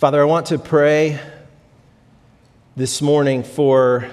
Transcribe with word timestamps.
Father, 0.00 0.22
I 0.22 0.24
want 0.24 0.46
to 0.46 0.58
pray 0.58 1.20
this 2.74 3.02
morning 3.02 3.42
for 3.42 4.08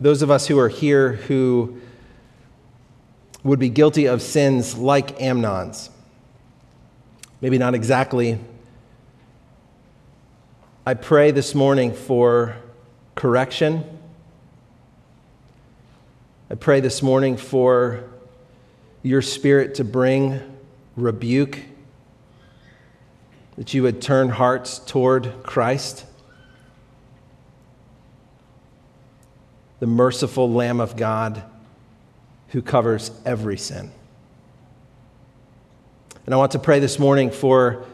those 0.00 0.22
of 0.22 0.30
us 0.30 0.46
who 0.46 0.58
are 0.58 0.70
here 0.70 1.12
who 1.12 1.78
would 3.44 3.58
be 3.58 3.68
guilty 3.68 4.06
of 4.06 4.22
sins 4.22 4.78
like 4.78 5.20
Amnon's. 5.20 5.90
Maybe 7.42 7.58
not 7.58 7.74
exactly. 7.74 8.38
I 10.86 10.94
pray 10.94 11.30
this 11.30 11.54
morning 11.54 11.92
for 11.92 12.56
correction. 13.14 13.84
I 16.48 16.54
pray 16.54 16.80
this 16.80 17.02
morning 17.02 17.36
for 17.36 18.04
your 19.02 19.20
spirit 19.20 19.74
to 19.74 19.84
bring 19.84 20.40
rebuke, 20.96 21.58
that 23.60 23.74
you 23.74 23.82
would 23.82 24.00
turn 24.00 24.30
hearts 24.30 24.78
toward 24.78 25.42
Christ, 25.42 26.06
the 29.80 29.86
merciful 29.86 30.50
Lamb 30.50 30.80
of 30.80 30.96
God 30.96 31.42
who 32.48 32.62
covers 32.62 33.10
every 33.26 33.58
sin. 33.58 33.90
And 36.24 36.34
I 36.34 36.38
want 36.38 36.52
to 36.52 36.58
pray 36.58 36.78
this 36.78 36.98
morning 36.98 37.30
for 37.30 37.84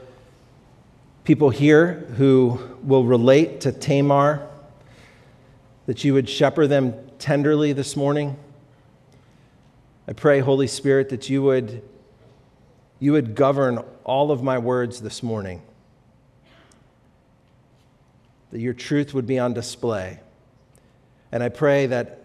people 1.25 1.51
here 1.51 1.95
who 2.17 2.61
will 2.85 3.03
relate 3.03 3.63
to 3.63 3.73
Tamar, 3.73 4.49
that 5.87 6.05
you 6.05 6.15
would 6.15 6.29
shepherd 6.29 6.69
them 6.69 6.95
tenderly 7.19 7.73
this 7.73 7.97
morning. 7.97 8.37
I 10.07 10.13
pray, 10.13 10.39
Holy 10.39 10.69
Spirit, 10.69 11.09
that 11.09 11.29
you 11.29 11.43
would, 11.43 11.83
you 12.99 13.13
would 13.13 13.35
govern 13.35 13.83
all 14.05 14.31
of 14.31 14.43
my 14.43 14.59
words 14.59 15.01
this 15.01 15.23
morning, 15.23 15.63
that 18.51 18.61
your 18.61 18.73
truth 18.73 19.13
would 19.13 19.27
be 19.27 19.39
on 19.39 19.53
display. 19.53 20.21
And 21.33 21.43
I 21.43 21.49
pray 21.49 21.87
that 21.87 22.23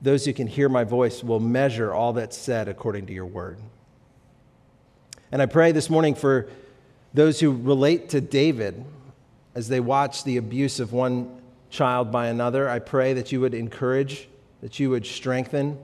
those 0.00 0.24
who 0.24 0.32
can 0.32 0.46
hear 0.46 0.68
my 0.68 0.84
voice 0.84 1.22
will 1.22 1.40
measure 1.40 1.92
all 1.92 2.14
that's 2.14 2.36
said 2.38 2.68
according 2.68 3.06
to 3.06 3.12
your 3.12 3.26
word. 3.26 3.58
And 5.30 5.42
I 5.42 5.46
pray 5.46 5.72
this 5.72 5.90
morning 5.90 6.14
for 6.14 6.48
those 7.12 7.40
who 7.40 7.50
relate 7.50 8.08
to 8.10 8.20
David 8.20 8.84
as 9.54 9.68
they 9.68 9.80
watch 9.80 10.24
the 10.24 10.36
abuse 10.38 10.80
of 10.80 10.92
one 10.92 11.40
child 11.68 12.10
by 12.10 12.28
another. 12.28 12.68
I 12.68 12.78
pray 12.78 13.12
that 13.14 13.30
you 13.30 13.40
would 13.40 13.54
encourage, 13.54 14.28
that 14.62 14.80
you 14.80 14.90
would 14.90 15.04
strengthen. 15.04 15.78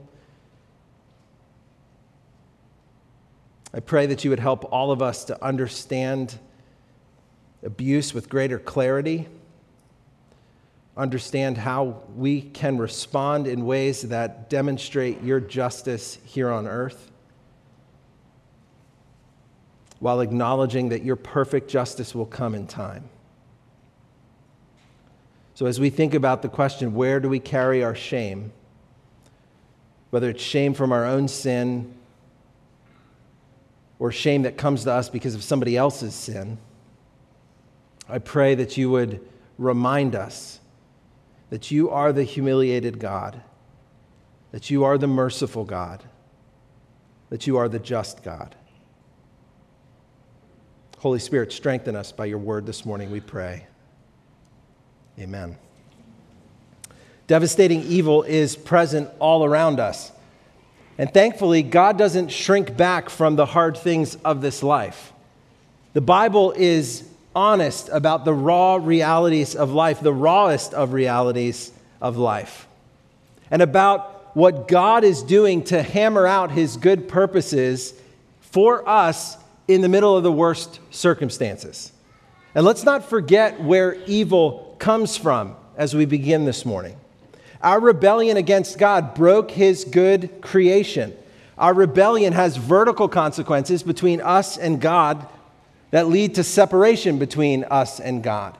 I 3.73 3.79
pray 3.79 4.05
that 4.07 4.23
you 4.23 4.29
would 4.29 4.39
help 4.39 4.71
all 4.71 4.91
of 4.91 5.01
us 5.01 5.25
to 5.25 5.43
understand 5.43 6.37
abuse 7.63 8.13
with 8.13 8.29
greater 8.29 8.59
clarity 8.59 9.27
understand 10.97 11.59
how 11.59 12.01
we 12.15 12.41
can 12.41 12.77
respond 12.77 13.47
in 13.47 13.65
ways 13.65 14.01
that 14.01 14.49
demonstrate 14.49 15.21
your 15.21 15.39
justice 15.39 16.17
here 16.25 16.49
on 16.49 16.67
earth, 16.67 17.11
while 19.99 20.21
acknowledging 20.21 20.89
that 20.89 21.03
your 21.03 21.15
perfect 21.15 21.69
justice 21.69 22.15
will 22.15 22.25
come 22.25 22.55
in 22.55 22.65
time. 22.65 23.07
So, 25.53 25.65
as 25.65 25.79
we 25.79 25.89
think 25.89 26.13
about 26.13 26.41
the 26.41 26.49
question, 26.49 26.93
where 26.93 27.19
do 27.19 27.29
we 27.29 27.39
carry 27.39 27.83
our 27.83 27.95
shame? 27.95 28.51
Whether 30.09 30.29
it's 30.31 30.43
shame 30.43 30.73
from 30.73 30.91
our 30.91 31.05
own 31.05 31.27
sin 31.27 31.93
or 33.99 34.11
shame 34.11 34.43
that 34.43 34.57
comes 34.57 34.83
to 34.83 34.91
us 34.91 35.09
because 35.09 35.35
of 35.35 35.43
somebody 35.43 35.75
else's 35.75 36.13
sin, 36.13 36.57
I 38.07 38.19
pray 38.19 38.55
that 38.55 38.77
you 38.77 38.89
would 38.91 39.27
remind 39.57 40.15
us 40.15 40.59
that 41.49 41.71
you 41.71 41.89
are 41.89 42.13
the 42.13 42.23
humiliated 42.23 42.99
God, 42.99 43.41
that 44.51 44.69
you 44.69 44.83
are 44.83 44.97
the 44.97 45.07
merciful 45.07 45.63
God, 45.63 46.03
that 47.29 47.47
you 47.47 47.57
are 47.57 47.67
the 47.67 47.79
just 47.79 48.23
God. 48.23 48.55
Holy 50.99 51.19
Spirit, 51.19 51.51
strengthen 51.51 51.95
us 51.95 52.11
by 52.11 52.25
your 52.25 52.37
word 52.37 52.65
this 52.65 52.85
morning, 52.85 53.11
we 53.11 53.19
pray. 53.19 53.67
Amen. 55.19 55.57
Devastating 57.27 57.83
evil 57.83 58.23
is 58.23 58.55
present 58.55 59.09
all 59.19 59.43
around 59.43 59.79
us. 59.79 60.11
And 60.97 61.13
thankfully, 61.13 61.61
God 61.61 61.97
doesn't 61.97 62.29
shrink 62.29 62.75
back 62.75 63.09
from 63.09 63.35
the 63.35 63.45
hard 63.45 63.77
things 63.77 64.15
of 64.25 64.41
this 64.41 64.63
life. 64.63 65.13
The 65.93 66.01
Bible 66.01 66.53
is 66.55 67.07
honest 67.35 67.89
about 67.91 68.25
the 68.25 68.33
raw 68.33 68.75
realities 68.75 69.55
of 69.55 69.71
life, 69.71 69.99
the 69.99 70.13
rawest 70.13 70.73
of 70.73 70.93
realities 70.93 71.71
of 72.01 72.17
life, 72.17 72.67
and 73.51 73.61
about 73.61 74.35
what 74.35 74.67
God 74.67 75.03
is 75.03 75.21
doing 75.23 75.63
to 75.65 75.81
hammer 75.81 76.25
out 76.25 76.51
his 76.51 76.77
good 76.77 77.07
purposes 77.07 77.93
for 78.41 78.87
us 78.87 79.37
in 79.67 79.81
the 79.81 79.89
middle 79.89 80.17
of 80.17 80.23
the 80.23 80.31
worst 80.31 80.79
circumstances. 80.91 81.91
And 82.55 82.65
let's 82.65 82.83
not 82.83 83.07
forget 83.07 83.61
where 83.61 83.95
evil 84.05 84.75
comes 84.79 85.15
from 85.17 85.55
as 85.75 85.95
we 85.95 86.05
begin 86.05 86.45
this 86.45 86.65
morning. 86.65 86.97
Our 87.61 87.79
rebellion 87.79 88.37
against 88.37 88.77
God 88.77 89.15
broke 89.15 89.51
his 89.51 89.83
good 89.83 90.41
creation. 90.41 91.15
Our 91.57 91.73
rebellion 91.73 92.33
has 92.33 92.57
vertical 92.57 93.07
consequences 93.07 93.81
between 93.81 94.21
us 94.21 94.57
and 94.57 94.79
God 94.79 95.27
that 95.91 96.07
lead 96.07 96.35
to 96.35 96.43
separation 96.43 97.17
between 97.17 97.63
us 97.65 97.99
and 97.99 98.21
God. 98.21 98.57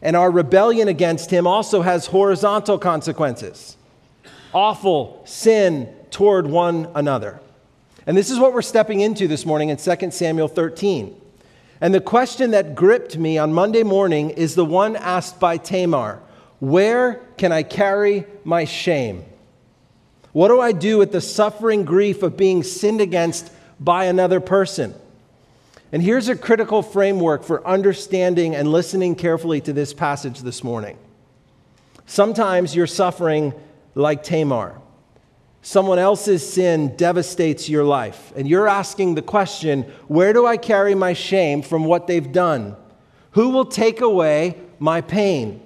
And 0.00 0.14
our 0.14 0.30
rebellion 0.30 0.86
against 0.86 1.30
him 1.30 1.46
also 1.46 1.82
has 1.82 2.06
horizontal 2.06 2.78
consequences 2.78 3.76
awful 4.52 5.22
sin 5.26 5.88
toward 6.10 6.46
one 6.46 6.90
another. 6.94 7.38
And 8.06 8.16
this 8.16 8.30
is 8.30 8.38
what 8.38 8.54
we're 8.54 8.62
stepping 8.62 9.00
into 9.00 9.28
this 9.28 9.44
morning 9.44 9.68
in 9.68 9.76
2 9.76 10.10
Samuel 10.10 10.48
13. 10.48 11.14
And 11.80 11.94
the 11.94 12.00
question 12.00 12.52
that 12.52 12.74
gripped 12.74 13.18
me 13.18 13.36
on 13.36 13.52
Monday 13.52 13.82
morning 13.82 14.30
is 14.30 14.54
the 14.54 14.64
one 14.64 14.96
asked 14.96 15.38
by 15.38 15.58
Tamar 15.58 16.20
Where 16.60 17.14
can 17.36 17.52
I 17.52 17.62
carry 17.62 18.24
my 18.44 18.64
shame? 18.64 19.24
What 20.32 20.48
do 20.48 20.60
I 20.60 20.72
do 20.72 20.98
with 20.98 21.12
the 21.12 21.20
suffering 21.20 21.84
grief 21.84 22.22
of 22.22 22.36
being 22.36 22.62
sinned 22.62 23.00
against 23.00 23.50
by 23.80 24.04
another 24.04 24.40
person? 24.40 24.94
And 25.90 26.02
here's 26.02 26.28
a 26.28 26.36
critical 26.36 26.82
framework 26.82 27.44
for 27.44 27.66
understanding 27.66 28.54
and 28.54 28.70
listening 28.70 29.14
carefully 29.14 29.60
to 29.62 29.72
this 29.72 29.94
passage 29.94 30.40
this 30.40 30.62
morning. 30.62 30.98
Sometimes 32.06 32.74
you're 32.74 32.86
suffering 32.86 33.54
like 33.94 34.22
Tamar. 34.22 34.80
Someone 35.62 35.98
else's 35.98 36.48
sin 36.48 36.96
devastates 36.96 37.68
your 37.68 37.84
life, 37.84 38.32
and 38.36 38.48
you're 38.48 38.68
asking 38.68 39.14
the 39.14 39.22
question 39.22 39.82
where 40.06 40.32
do 40.32 40.46
I 40.46 40.56
carry 40.56 40.94
my 40.94 41.14
shame 41.14 41.62
from 41.62 41.84
what 41.84 42.06
they've 42.06 42.32
done? 42.32 42.76
Who 43.32 43.50
will 43.50 43.66
take 43.66 44.00
away 44.00 44.56
my 44.78 45.00
pain? 45.00 45.60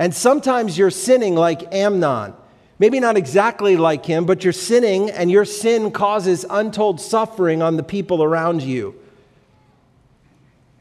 And 0.00 0.14
sometimes 0.14 0.78
you're 0.78 0.90
sinning 0.90 1.34
like 1.34 1.74
Amnon. 1.74 2.32
Maybe 2.78 3.00
not 3.00 3.18
exactly 3.18 3.76
like 3.76 4.06
him, 4.06 4.24
but 4.24 4.42
you're 4.42 4.54
sinning, 4.54 5.10
and 5.10 5.30
your 5.30 5.44
sin 5.44 5.90
causes 5.90 6.46
untold 6.48 7.02
suffering 7.02 7.60
on 7.60 7.76
the 7.76 7.82
people 7.82 8.22
around 8.22 8.62
you. 8.62 8.94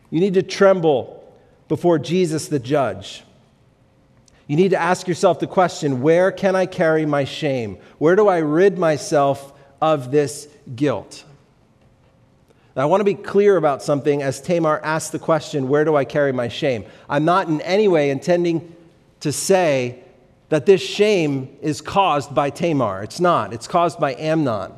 You 0.09 0.21
need 0.21 0.35
to 0.35 0.41
tremble 0.41 1.21
before 1.67 1.99
Jesus 1.99 2.47
the 2.47 2.59
judge. 2.59 3.23
You 4.47 4.55
need 4.55 4.69
to 4.69 4.77
ask 4.77 5.05
yourself 5.05 5.41
the 5.41 5.47
question 5.47 6.01
where 6.01 6.31
can 6.31 6.55
I 6.55 6.65
carry 6.65 7.05
my 7.05 7.25
shame? 7.25 7.77
Where 7.97 8.15
do 8.15 8.29
I 8.29 8.37
rid 8.37 8.77
myself 8.77 9.51
of 9.81 10.11
this 10.11 10.47
guilt? 10.77 11.25
Now, 12.73 12.83
I 12.83 12.85
want 12.85 13.01
to 13.01 13.05
be 13.05 13.15
clear 13.15 13.57
about 13.57 13.83
something 13.83 14.23
as 14.23 14.39
Tamar 14.39 14.79
asked 14.81 15.11
the 15.11 15.19
question, 15.19 15.67
Where 15.67 15.83
do 15.83 15.97
I 15.97 16.05
carry 16.05 16.31
my 16.31 16.47
shame? 16.47 16.85
I'm 17.09 17.25
not 17.25 17.49
in 17.49 17.59
any 17.61 17.89
way 17.89 18.11
intending 18.11 18.77
to 19.21 19.31
say 19.31 20.03
that 20.49 20.65
this 20.65 20.81
shame 20.81 21.57
is 21.61 21.81
caused 21.81 22.33
by 22.33 22.49
Tamar. 22.49 23.03
It's 23.03 23.19
not, 23.19 23.53
it's 23.53 23.67
caused 23.67 23.99
by 23.99 24.15
Amnon. 24.15 24.73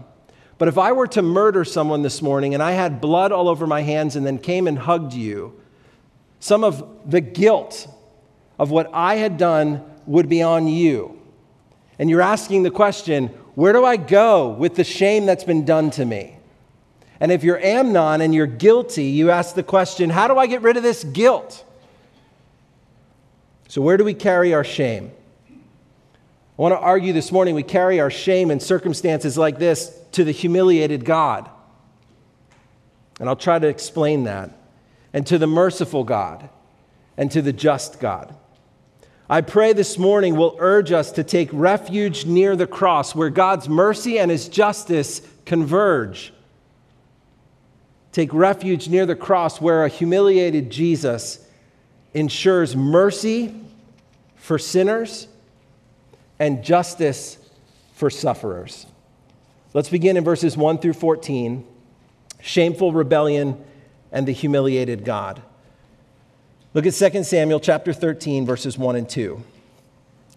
But 0.58 0.68
if 0.68 0.78
I 0.78 0.92
were 0.92 1.08
to 1.08 1.22
murder 1.22 1.66
someone 1.66 2.04
this 2.04 2.22
morning 2.22 2.54
and 2.54 2.62
I 2.62 2.74
had 2.74 3.02
blood 3.02 3.32
all 3.32 3.50
over 3.50 3.66
my 3.66 3.82
hands 3.82 4.16
and 4.16 4.26
then 4.26 4.38
came 4.38 4.68
and 4.68 4.78
hugged 4.78 5.14
you, 5.14 5.60
some 6.40 6.64
of 6.64 7.10
the 7.10 7.22
guilt 7.22 7.88
of 8.60 8.70
what 8.70 8.90
I 8.94 9.16
had 9.16 9.38
done 9.38 9.84
would 10.06 10.30
be 10.30 10.44
on 10.44 10.68
you. 10.68 11.20
And 11.98 12.10
you're 12.10 12.22
asking 12.22 12.64
the 12.64 12.72
question, 12.72 13.28
where 13.56 13.74
do 13.74 13.86
I 13.86 13.98
go 13.98 14.50
with 14.50 14.76
the 14.76 14.84
shame 14.84 15.26
that's 15.26 15.44
been 15.44 15.66
done 15.66 15.90
to 15.92 16.06
me? 16.06 16.38
And 17.20 17.32
if 17.32 17.44
you're 17.44 17.60
Amnon 17.60 18.22
and 18.22 18.34
you're 18.34 18.48
guilty, 18.48 19.06
you 19.06 19.30
ask 19.30 19.56
the 19.56 19.64
question, 19.64 20.10
how 20.10 20.28
do 20.28 20.38
I 20.38 20.48
get 20.48 20.62
rid 20.64 20.78
of 20.78 20.84
this 20.84 21.04
guilt? 21.04 21.64
So, 23.72 23.82
where 23.82 23.96
do 23.96 24.04
we 24.04 24.14
carry 24.14 24.54
our 24.54 24.66
shame? 24.66 25.14
I 25.50 26.62
want 26.62 26.74
to 26.74 26.78
argue 26.78 27.14
this 27.14 27.32
morning 27.32 27.56
we 27.56 27.64
carry 27.64 28.02
our 28.02 28.12
shame 28.12 28.52
in 28.52 28.60
circumstances 28.60 29.38
like 29.38 29.60
this 29.60 29.98
to 30.12 30.26
the 30.26 30.34
humiliated 30.34 31.06
God. 31.06 31.50
And 33.22 33.30
I'll 33.30 33.38
try 33.38 33.60
to 33.60 33.70
explain 33.70 34.26
that. 34.26 34.52
and 35.14 35.26
to 35.28 35.38
the 35.38 35.48
merciful 35.48 36.04
God 36.04 36.50
and 37.16 37.32
to 37.32 37.42
the 37.42 37.54
just 37.54 38.02
God. 38.02 38.36
I 39.30 39.40
pray 39.40 39.72
this 39.72 39.98
morning 39.98 40.36
will 40.36 40.58
urge 40.60 40.92
us 40.92 41.14
to 41.14 41.24
take 41.24 41.48
refuge 41.54 42.26
near 42.26 42.58
the 42.58 42.68
cross 42.68 43.16
where 43.16 43.30
God's 43.30 43.70
mercy 43.70 44.20
and 44.20 44.30
his 44.30 44.50
justice 44.50 45.22
converge. 45.46 46.34
Take 48.12 48.34
refuge 48.34 48.90
near 48.90 49.06
the 49.06 49.16
cross 49.16 49.62
where 49.62 49.86
a 49.86 49.88
humiliated 49.88 50.72
Jesus 50.72 51.48
ensures 52.14 52.76
mercy 52.76 53.61
for 54.42 54.58
sinners 54.58 55.28
and 56.40 56.64
justice 56.64 57.38
for 57.94 58.10
sufferers. 58.10 58.88
Let's 59.76 59.88
begin 59.88 60.18
in 60.18 60.24
verses 60.24 60.58
1 60.58 60.80
through 60.80 60.94
14 60.94 61.66
shameful 62.42 62.92
rebellion 62.92 63.64
and 64.12 64.28
the 64.28 64.32
humiliated 64.32 65.06
God. 65.06 65.44
Look 66.74 66.88
at 66.88 66.96
2 66.96 67.24
Samuel 67.24 67.60
chapter 67.60 67.94
13 67.94 68.48
verses 68.48 68.80
1 68.80 68.96
and 68.96 69.08
2. 69.08 69.44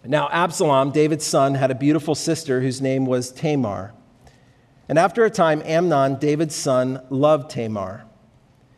Now 0.04 0.28
Absalom, 0.30 0.90
David's 0.90 1.24
son, 1.24 1.54
had 1.54 1.70
a 1.70 1.74
beautiful 1.74 2.14
sister 2.14 2.60
whose 2.60 2.82
name 2.82 3.06
was 3.06 3.32
Tamar. 3.32 3.94
And 4.86 4.98
after 4.98 5.24
a 5.24 5.30
time 5.30 5.62
Amnon, 5.64 6.16
David's 6.16 6.54
son, 6.54 7.00
loved 7.08 7.50
Tamar. 7.50 8.04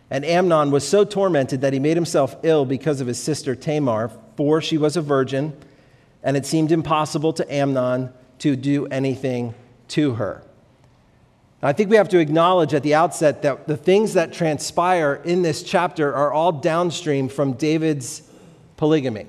And 0.09 0.25
Amnon 0.25 0.71
was 0.71 0.87
so 0.87 1.05
tormented 1.05 1.63
that 1.63 1.73
he 1.73 1.81
made 1.81 1.97
himself 1.97 2.37
ill 2.45 2.65
because 2.65 3.01
of 3.01 3.09
his 3.09 3.21
sister 3.21 3.57
Tamar, 3.57 4.13
for 4.37 4.61
she 4.61 4.79
was 4.79 4.97
a 4.97 5.03
virgin, 5.03 5.57
and 6.23 6.37
it 6.37 6.47
seemed 6.47 6.73
impossible 6.73 7.33
to 7.35 7.53
Amnon 7.53 8.13
to 8.41 8.57
do 8.57 8.87
anything 8.87 9.55
to 9.89 10.15
her. 10.15 10.43
I 11.63 11.73
think 11.73 11.91
we 11.91 11.97
have 11.97 12.11
to 12.11 12.19
acknowledge 12.19 12.75
at 12.75 12.83
the 12.83 12.95
outset 12.95 13.43
that 13.43 13.67
the 13.67 13.77
things 13.77 14.15
that 14.15 14.33
transpire 14.33 15.21
in 15.25 15.43
this 15.43 15.63
chapter 15.63 16.15
are 16.15 16.33
all 16.33 16.53
downstream 16.53 17.29
from 17.29 17.55
David's 17.55 18.23
polygamy. 18.77 19.27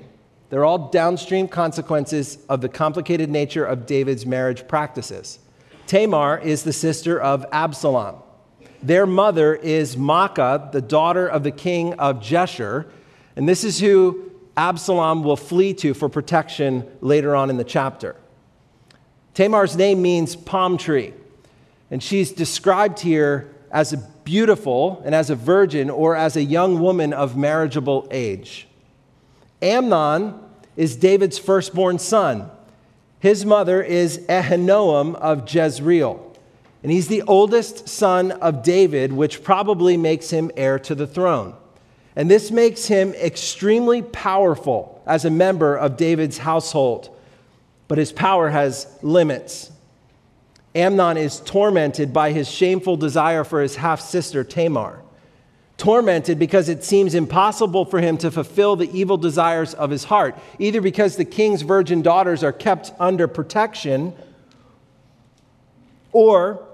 They're 0.50 0.64
all 0.64 0.90
downstream 0.90 1.48
consequences 1.48 2.38
of 2.48 2.60
the 2.60 2.68
complicated 2.68 3.30
nature 3.30 3.64
of 3.64 3.86
David's 3.86 4.24
marriage 4.26 4.68
practices. 4.68 5.38
Tamar 5.86 6.38
is 6.38 6.62
the 6.64 6.72
sister 6.72 7.20
of 7.20 7.46
Absalom. 7.50 8.16
Their 8.82 9.06
mother 9.06 9.54
is 9.54 9.96
Maacah, 9.96 10.70
the 10.70 10.82
daughter 10.82 11.26
of 11.26 11.42
the 11.42 11.50
king 11.50 11.94
of 11.94 12.20
Geshur. 12.20 12.86
and 13.36 13.48
this 13.48 13.64
is 13.64 13.80
who 13.80 14.27
Absalom 14.58 15.22
will 15.22 15.36
flee 15.36 15.72
to 15.74 15.94
for 15.94 16.08
protection 16.08 16.84
later 17.00 17.36
on 17.36 17.48
in 17.48 17.58
the 17.58 17.64
chapter. 17.64 18.16
Tamar's 19.34 19.76
name 19.76 20.02
means 20.02 20.34
palm 20.34 20.76
tree. 20.76 21.14
And 21.92 22.02
she's 22.02 22.32
described 22.32 22.98
here 22.98 23.54
as 23.70 23.92
a 23.92 23.98
beautiful 24.24 25.00
and 25.04 25.14
as 25.14 25.30
a 25.30 25.36
virgin 25.36 25.88
or 25.88 26.16
as 26.16 26.34
a 26.34 26.42
young 26.42 26.80
woman 26.80 27.12
of 27.12 27.36
marriageable 27.36 28.08
age. 28.10 28.66
Amnon 29.62 30.34
is 30.76 30.96
David's 30.96 31.38
firstborn 31.38 32.00
son. 32.00 32.50
His 33.20 33.46
mother 33.46 33.80
is 33.80 34.18
Ahinoam 34.28 35.14
of 35.14 35.48
Jezreel. 35.48 36.36
And 36.82 36.90
he's 36.90 37.06
the 37.06 37.22
oldest 37.22 37.88
son 37.88 38.32
of 38.32 38.64
David, 38.64 39.12
which 39.12 39.44
probably 39.44 39.96
makes 39.96 40.30
him 40.30 40.50
heir 40.56 40.80
to 40.80 40.96
the 40.96 41.06
throne. 41.06 41.54
And 42.18 42.28
this 42.28 42.50
makes 42.50 42.86
him 42.88 43.14
extremely 43.14 44.02
powerful 44.02 45.00
as 45.06 45.24
a 45.24 45.30
member 45.30 45.76
of 45.76 45.96
David's 45.96 46.38
household. 46.38 47.16
But 47.86 47.96
his 47.96 48.10
power 48.10 48.50
has 48.50 48.88
limits. 49.02 49.70
Amnon 50.74 51.16
is 51.16 51.38
tormented 51.38 52.12
by 52.12 52.32
his 52.32 52.50
shameful 52.50 52.96
desire 52.96 53.44
for 53.44 53.62
his 53.62 53.76
half 53.76 54.00
sister 54.00 54.42
Tamar. 54.42 55.00
Tormented 55.76 56.40
because 56.40 56.68
it 56.68 56.82
seems 56.82 57.14
impossible 57.14 57.84
for 57.84 58.00
him 58.00 58.18
to 58.18 58.32
fulfill 58.32 58.74
the 58.74 58.90
evil 58.90 59.16
desires 59.16 59.72
of 59.74 59.90
his 59.90 60.02
heart, 60.02 60.36
either 60.58 60.80
because 60.80 61.14
the 61.14 61.24
king's 61.24 61.62
virgin 61.62 62.02
daughters 62.02 62.42
are 62.42 62.52
kept 62.52 62.90
under 62.98 63.28
protection, 63.28 64.12
or 66.10 66.67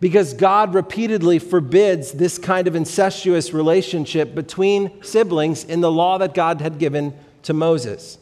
because 0.00 0.34
God 0.34 0.74
repeatedly 0.74 1.38
forbids 1.38 2.12
this 2.12 2.38
kind 2.38 2.68
of 2.68 2.74
incestuous 2.74 3.52
relationship 3.52 4.34
between 4.34 5.02
siblings 5.02 5.64
in 5.64 5.80
the 5.80 5.90
law 5.90 6.18
that 6.18 6.34
God 6.34 6.60
had 6.60 6.78
given 6.78 7.16
to 7.42 7.54
Moses. 7.54 8.18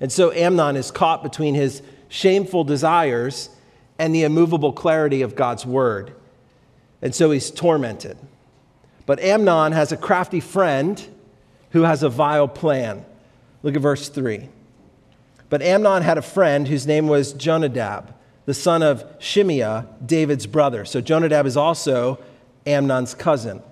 And 0.00 0.12
so 0.12 0.32
Amnon 0.32 0.76
is 0.76 0.90
caught 0.90 1.22
between 1.22 1.54
his 1.54 1.82
shameful 2.08 2.64
desires 2.64 3.48
and 3.98 4.14
the 4.14 4.24
immovable 4.24 4.72
clarity 4.72 5.22
of 5.22 5.34
God's 5.34 5.64
word. 5.64 6.14
And 7.00 7.14
so 7.14 7.30
he's 7.30 7.50
tormented. 7.50 8.18
But 9.06 9.20
Amnon 9.20 9.72
has 9.72 9.92
a 9.92 9.96
crafty 9.96 10.40
friend 10.40 11.02
who 11.70 11.82
has 11.82 12.02
a 12.02 12.08
vile 12.08 12.48
plan. 12.48 13.04
Look 13.62 13.76
at 13.76 13.82
verse 13.82 14.08
3. 14.08 14.48
But 15.48 15.62
Amnon 15.62 16.02
had 16.02 16.18
a 16.18 16.22
friend 16.22 16.66
whose 16.66 16.86
name 16.86 17.06
was 17.06 17.32
Jonadab, 17.32 18.12
the 18.46 18.54
son 18.54 18.82
of 18.82 19.04
Shimeah, 19.18 19.86
David's 20.04 20.46
brother. 20.46 20.84
So 20.84 21.00
Jonadab 21.00 21.46
is 21.46 21.56
also 21.56 22.18
Amnon's 22.64 23.14
cousin. 23.14 23.62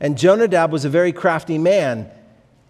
And 0.00 0.18
Jonadab 0.18 0.70
was 0.70 0.84
a 0.84 0.90
very 0.90 1.12
crafty 1.12 1.56
man 1.56 2.10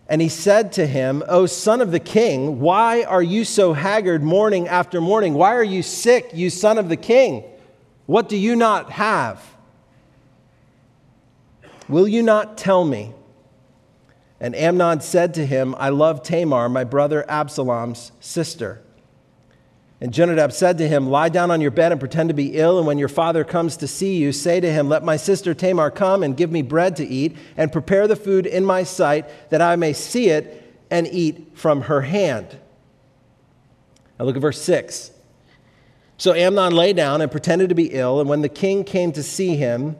and 0.07 0.21
he 0.21 0.29
said 0.29 0.73
to 0.73 0.87
him, 0.87 1.23
O 1.29 1.47
son 1.47 1.81
of 1.81 1.91
the 1.91 2.01
king, 2.01 2.61
why 2.61 3.05
are 3.05 3.23
you 3.23 3.45
so 3.45 3.73
haggard 3.73 4.23
morning 4.23 4.69
after 4.69 5.01
morning? 5.01 5.35
Why 5.35 5.55
are 5.55 5.65
you 5.65 5.83
sick, 5.83 6.31
you 6.35 6.51
son 6.51 6.77
of 6.77 6.89
the 6.89 6.97
king? 6.97 7.43
What 8.07 8.29
do 8.29 8.37
you 8.37 8.55
not 8.55 8.91
have? 8.91 9.43
Will 11.89 12.07
you 12.07 12.23
not 12.23 12.59
tell 12.59 12.85
me? 12.85 13.15
And 14.41 14.55
Amnon 14.55 15.01
said 15.01 15.33
to 15.35 15.47
him, 15.47 15.75
I 15.79 15.89
love 15.89 16.23
Tamar, 16.23 16.69
my 16.69 16.85
brother 16.85 17.25
Absalom's 17.31 18.13
sister. 18.21 18.83
And 20.05 20.13
Jonadab 20.13 20.53
said 20.53 20.77
to 20.77 20.87
him, 20.87 21.09
Lie 21.09 21.31
down 21.31 21.51
on 21.51 21.63
your 21.63 21.71
bed 21.71 21.91
and 21.91 21.99
pretend 21.99 22.29
to 22.29 22.35
be 22.35 22.59
ill, 22.59 22.77
and 22.77 22.87
when 22.87 22.99
your 22.99 23.09
father 23.09 23.43
comes 23.43 23.79
to 23.79 23.89
see 23.89 24.19
you, 24.19 24.33
say 24.33 24.61
to 24.61 24.71
him, 24.71 24.87
Let 24.87 25.03
my 25.03 25.17
sister 25.17 25.55
Tamar 25.55 25.91
come 25.91 26.23
and 26.23 26.37
give 26.37 26.53
me 26.53 26.61
bread 26.61 26.95
to 26.97 27.07
eat, 27.07 27.35
and 27.57 27.73
prepare 27.73 28.07
the 28.07 28.15
food 28.15 28.45
in 28.45 28.67
my 28.67 28.83
sight, 28.83 29.49
that 29.49 29.63
I 29.63 29.77
may 29.77 29.95
see 29.95 30.29
it 30.29 30.79
and 30.91 31.09
eat 31.11 31.53
from 31.55 31.81
her 31.81 32.03
hand. 32.03 32.59
Now 34.19 34.27
look 34.27 34.37
at 34.37 34.43
verse 34.43 34.61
6. 34.61 35.11
So 36.19 36.35
Amnon 36.35 36.75
lay 36.75 36.93
down 36.93 37.23
and 37.23 37.33
pretended 37.33 37.71
to 37.71 37.75
be 37.75 37.95
ill, 37.95 38.21
and 38.21 38.29
when 38.29 38.43
the 38.43 38.51
king 38.51 38.85
came 38.85 39.11
to 39.13 39.23
see 39.23 39.57
him, 39.57 39.97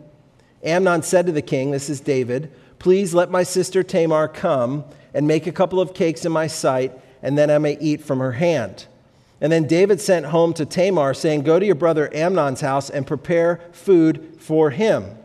Amnon 0.63 1.01
said 1.01 1.25
to 1.25 1.33
the 1.33 1.41
king, 1.41 1.71
This 1.71 1.89
is 1.89 2.01
David, 2.01 2.53
Please 2.79 3.15
let 3.15 3.31
my 3.31 3.43
sister 3.43 3.83
Tamar 3.83 4.29
come 4.29 4.85
and 5.15 5.27
make 5.27 5.47
a 5.47 5.53
couple 5.53 5.81
of 5.81 5.95
cakes 5.95 6.27
in 6.27 6.33
my 6.33 6.47
sight, 6.47 6.93
and 7.23 7.39
then 7.39 7.51
I 7.51 7.57
may 7.57 7.79
eat 7.81 8.03
from 8.03 8.19
her 8.19 8.33
hand. 8.33 8.87
And 9.41 9.53
then 9.53 9.67
David 9.67 10.01
sent 10.01 10.27
home 10.27 10.55
to 10.55 10.65
Tamar, 10.65 11.15
saying, 11.15 11.43
Go 11.43 11.59
to 11.59 11.67
your 11.67 11.75
brother 11.75 12.13
Amnon's 12.15 12.61
house 12.61 12.89
and 12.91 13.07
prepare 13.07 13.61
food 13.73 14.37
for 14.39 14.71
him. 14.71 15.17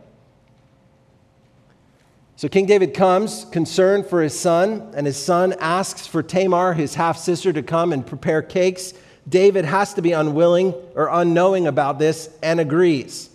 So 2.36 2.48
King 2.48 2.66
David 2.66 2.94
comes, 2.94 3.46
concerned 3.52 4.06
for 4.06 4.22
his 4.22 4.38
son, 4.38 4.94
and 4.96 5.06
his 5.06 5.18
son 5.18 5.54
asks 5.60 6.08
for 6.08 6.24
Tamar, 6.24 6.74
his 6.74 6.96
half 6.96 7.18
sister, 7.18 7.52
to 7.52 7.62
come 7.62 7.92
and 7.92 8.06
prepare 8.06 8.42
cakes. 8.42 8.94
David 9.28 9.66
has 9.66 9.94
to 9.96 10.02
be 10.02 10.14
unwilling 10.14 10.74
or 10.96 11.10
unknowing 11.12 11.68
about 11.68 12.00
this 12.00 12.30
and 12.42 12.60
agrees. 12.60 13.30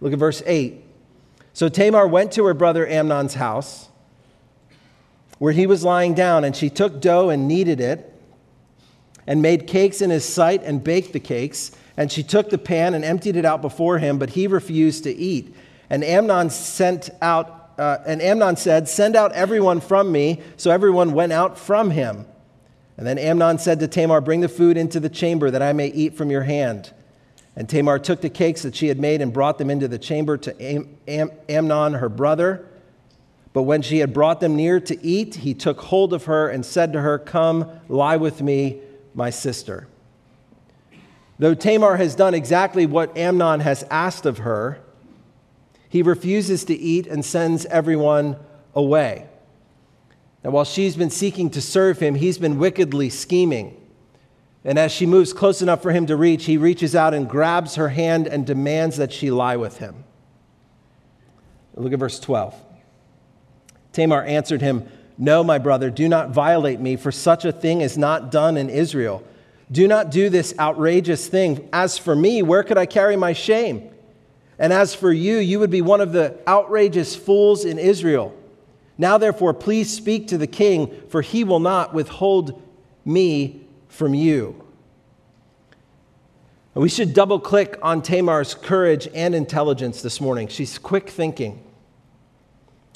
Look 0.00 0.12
at 0.12 0.18
verse 0.18 0.42
8. 0.44 0.84
So 1.54 1.68
Tamar 1.68 2.06
went 2.06 2.32
to 2.32 2.44
her 2.44 2.54
brother 2.54 2.86
Amnon's 2.86 3.34
house, 3.34 3.88
where 5.38 5.52
he 5.52 5.66
was 5.66 5.82
lying 5.82 6.14
down, 6.14 6.44
and 6.44 6.54
she 6.54 6.70
took 6.70 7.00
dough 7.00 7.30
and 7.30 7.48
kneaded 7.48 7.80
it 7.80 8.10
and 9.26 9.42
made 9.42 9.66
cakes 9.66 10.00
in 10.00 10.10
his 10.10 10.24
sight 10.24 10.62
and 10.62 10.82
baked 10.82 11.12
the 11.12 11.20
cakes. 11.20 11.72
And 11.96 12.10
she 12.10 12.22
took 12.22 12.50
the 12.50 12.58
pan 12.58 12.94
and 12.94 13.04
emptied 13.04 13.36
it 13.36 13.44
out 13.44 13.62
before 13.62 13.98
him, 13.98 14.18
but 14.18 14.30
he 14.30 14.46
refused 14.46 15.04
to 15.04 15.14
eat. 15.14 15.54
And 15.90 16.04
Amnon 16.04 16.50
sent 16.50 17.10
out, 17.20 17.72
uh, 17.78 17.98
and 18.06 18.22
Amnon 18.22 18.56
said, 18.56 18.88
Send 18.88 19.16
out 19.16 19.32
everyone 19.32 19.80
from 19.80 20.10
me. 20.10 20.40
So 20.56 20.70
everyone 20.70 21.12
went 21.12 21.32
out 21.32 21.58
from 21.58 21.90
him. 21.90 22.26
And 22.96 23.06
then 23.06 23.18
Amnon 23.18 23.58
said 23.58 23.80
to 23.80 23.88
Tamar, 23.88 24.20
Bring 24.20 24.40
the 24.40 24.48
food 24.48 24.76
into 24.76 25.00
the 25.00 25.08
chamber 25.08 25.50
that 25.50 25.62
I 25.62 25.72
may 25.72 25.88
eat 25.88 26.14
from 26.14 26.30
your 26.30 26.42
hand. 26.42 26.92
And 27.56 27.68
Tamar 27.68 27.98
took 27.98 28.20
the 28.20 28.30
cakes 28.30 28.62
that 28.62 28.76
she 28.76 28.88
had 28.88 28.98
made 28.98 29.20
and 29.20 29.32
brought 29.32 29.58
them 29.58 29.70
into 29.70 29.88
the 29.88 29.98
chamber 29.98 30.36
to 30.38 30.62
Am- 30.62 30.96
Am- 31.08 31.32
Amnon, 31.48 31.94
her 31.94 32.08
brother. 32.08 32.66
But 33.52 33.62
when 33.62 33.82
she 33.82 33.98
had 33.98 34.14
brought 34.14 34.40
them 34.40 34.54
near 34.54 34.78
to 34.80 35.04
eat, 35.04 35.36
he 35.36 35.54
took 35.54 35.80
hold 35.80 36.12
of 36.12 36.24
her 36.24 36.48
and 36.48 36.64
said 36.64 36.92
to 36.92 37.00
her, 37.00 37.18
Come, 37.18 37.68
lie 37.88 38.16
with 38.16 38.40
me 38.40 38.80
my 39.14 39.30
sister. 39.30 39.86
Though 41.38 41.54
Tamar 41.54 41.96
has 41.96 42.14
done 42.14 42.34
exactly 42.34 42.86
what 42.86 43.16
Amnon 43.16 43.60
has 43.60 43.82
asked 43.90 44.26
of 44.26 44.38
her, 44.38 44.80
he 45.88 46.02
refuses 46.02 46.64
to 46.66 46.74
eat 46.74 47.06
and 47.06 47.24
sends 47.24 47.66
everyone 47.66 48.36
away. 48.74 49.26
Now, 50.44 50.50
while 50.50 50.64
she's 50.64 50.96
been 50.96 51.10
seeking 51.10 51.50
to 51.50 51.60
serve 51.60 51.98
him, 51.98 52.14
he's 52.14 52.38
been 52.38 52.58
wickedly 52.58 53.10
scheming. 53.10 53.76
And 54.64 54.78
as 54.78 54.92
she 54.92 55.06
moves 55.06 55.32
close 55.32 55.62
enough 55.62 55.82
for 55.82 55.90
him 55.90 56.06
to 56.06 56.16
reach, 56.16 56.44
he 56.44 56.56
reaches 56.56 56.94
out 56.94 57.14
and 57.14 57.28
grabs 57.28 57.74
her 57.76 57.88
hand 57.88 58.26
and 58.26 58.46
demands 58.46 58.96
that 58.98 59.12
she 59.12 59.30
lie 59.30 59.56
with 59.56 59.78
him. 59.78 60.04
Look 61.74 61.92
at 61.92 61.98
verse 61.98 62.20
12. 62.20 62.54
Tamar 63.92 64.22
answered 64.24 64.60
him, 64.60 64.86
No, 65.22 65.44
my 65.44 65.58
brother, 65.58 65.90
do 65.90 66.08
not 66.08 66.30
violate 66.30 66.80
me, 66.80 66.96
for 66.96 67.12
such 67.12 67.44
a 67.44 67.52
thing 67.52 67.82
is 67.82 67.98
not 67.98 68.30
done 68.30 68.56
in 68.56 68.70
Israel. 68.70 69.22
Do 69.70 69.86
not 69.86 70.10
do 70.10 70.30
this 70.30 70.54
outrageous 70.58 71.28
thing. 71.28 71.68
As 71.74 71.98
for 71.98 72.16
me, 72.16 72.40
where 72.40 72.62
could 72.62 72.78
I 72.78 72.86
carry 72.86 73.16
my 73.16 73.34
shame? 73.34 73.90
And 74.58 74.72
as 74.72 74.94
for 74.94 75.12
you, 75.12 75.36
you 75.36 75.58
would 75.60 75.70
be 75.70 75.82
one 75.82 76.00
of 76.00 76.12
the 76.12 76.38
outrageous 76.48 77.14
fools 77.14 77.66
in 77.66 77.78
Israel. 77.78 78.34
Now, 78.96 79.18
therefore, 79.18 79.52
please 79.52 79.94
speak 79.94 80.28
to 80.28 80.38
the 80.38 80.46
king, 80.46 80.90
for 81.10 81.20
he 81.20 81.44
will 81.44 81.60
not 81.60 81.92
withhold 81.92 82.62
me 83.04 83.66
from 83.88 84.14
you. 84.14 84.64
We 86.72 86.88
should 86.88 87.12
double 87.12 87.40
click 87.40 87.78
on 87.82 88.00
Tamar's 88.00 88.54
courage 88.54 89.06
and 89.12 89.34
intelligence 89.34 90.00
this 90.00 90.18
morning. 90.18 90.48
She's 90.48 90.78
quick 90.78 91.10
thinking. 91.10 91.62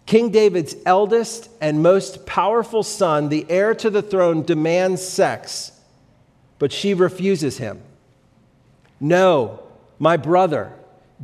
King 0.07 0.31
David's 0.31 0.77
eldest 0.85 1.49
and 1.61 1.83
most 1.83 2.27
powerful 2.27 2.83
son, 2.83 3.29
the 3.29 3.47
heir 3.49 3.75
to 3.77 3.89
the 3.89 4.03
throne, 4.03 4.43
demands 4.43 5.03
sex, 5.03 5.73
but 6.59 6.73
she 6.73 6.93
refuses 6.93 7.59
him. 7.59 7.81
No, 9.01 9.63
my 9.99 10.17
brother, 10.17 10.73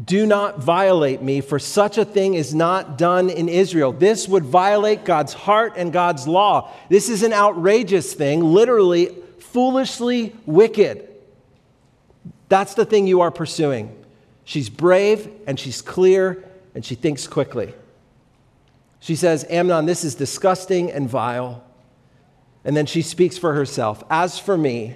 do 0.02 0.24
not 0.24 0.60
violate 0.60 1.20
me, 1.20 1.40
for 1.40 1.58
such 1.58 1.98
a 1.98 2.04
thing 2.04 2.34
is 2.34 2.54
not 2.54 2.96
done 2.96 3.28
in 3.28 3.48
Israel. 3.48 3.92
This 3.92 4.26
would 4.28 4.44
violate 4.44 5.04
God's 5.04 5.34
heart 5.34 5.74
and 5.76 5.92
God's 5.92 6.26
law. 6.26 6.72
This 6.88 7.08
is 7.08 7.22
an 7.22 7.32
outrageous 7.32 8.14
thing, 8.14 8.42
literally 8.42 9.14
foolishly 9.38 10.34
wicked. 10.46 11.08
That's 12.48 12.74
the 12.74 12.84
thing 12.84 13.06
you 13.06 13.20
are 13.20 13.30
pursuing. 13.30 13.96
She's 14.44 14.70
brave 14.70 15.30
and 15.46 15.58
she's 15.58 15.82
clear 15.82 16.44
and 16.74 16.84
she 16.84 16.94
thinks 16.94 17.26
quickly. 17.26 17.74
She 19.00 19.16
says, 19.16 19.46
Amnon, 19.48 19.86
this 19.86 20.04
is 20.04 20.14
disgusting 20.14 20.92
and 20.92 21.08
vile. 21.08 21.64
And 22.64 22.76
then 22.76 22.86
she 22.86 23.02
speaks 23.02 23.38
for 23.38 23.54
herself. 23.54 24.04
As 24.10 24.38
for 24.38 24.56
me, 24.56 24.94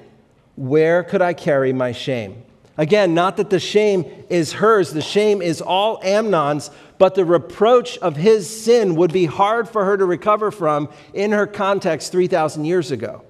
where 0.56 1.02
could 1.02 1.22
I 1.22 1.32
carry 1.32 1.72
my 1.72 1.92
shame? 1.92 2.44
Again, 2.76 3.14
not 3.14 3.36
that 3.36 3.50
the 3.50 3.60
shame 3.60 4.04
is 4.28 4.54
hers, 4.54 4.92
the 4.92 5.00
shame 5.00 5.40
is 5.40 5.60
all 5.60 6.00
Amnon's, 6.02 6.70
but 6.98 7.14
the 7.14 7.24
reproach 7.24 7.98
of 7.98 8.16
his 8.16 8.64
sin 8.64 8.96
would 8.96 9.12
be 9.12 9.26
hard 9.26 9.68
for 9.68 9.84
her 9.84 9.96
to 9.96 10.04
recover 10.04 10.50
from 10.50 10.88
in 11.12 11.32
her 11.32 11.46
context 11.46 12.12
3,000 12.12 12.64
years 12.64 12.90
ago. 12.90 13.24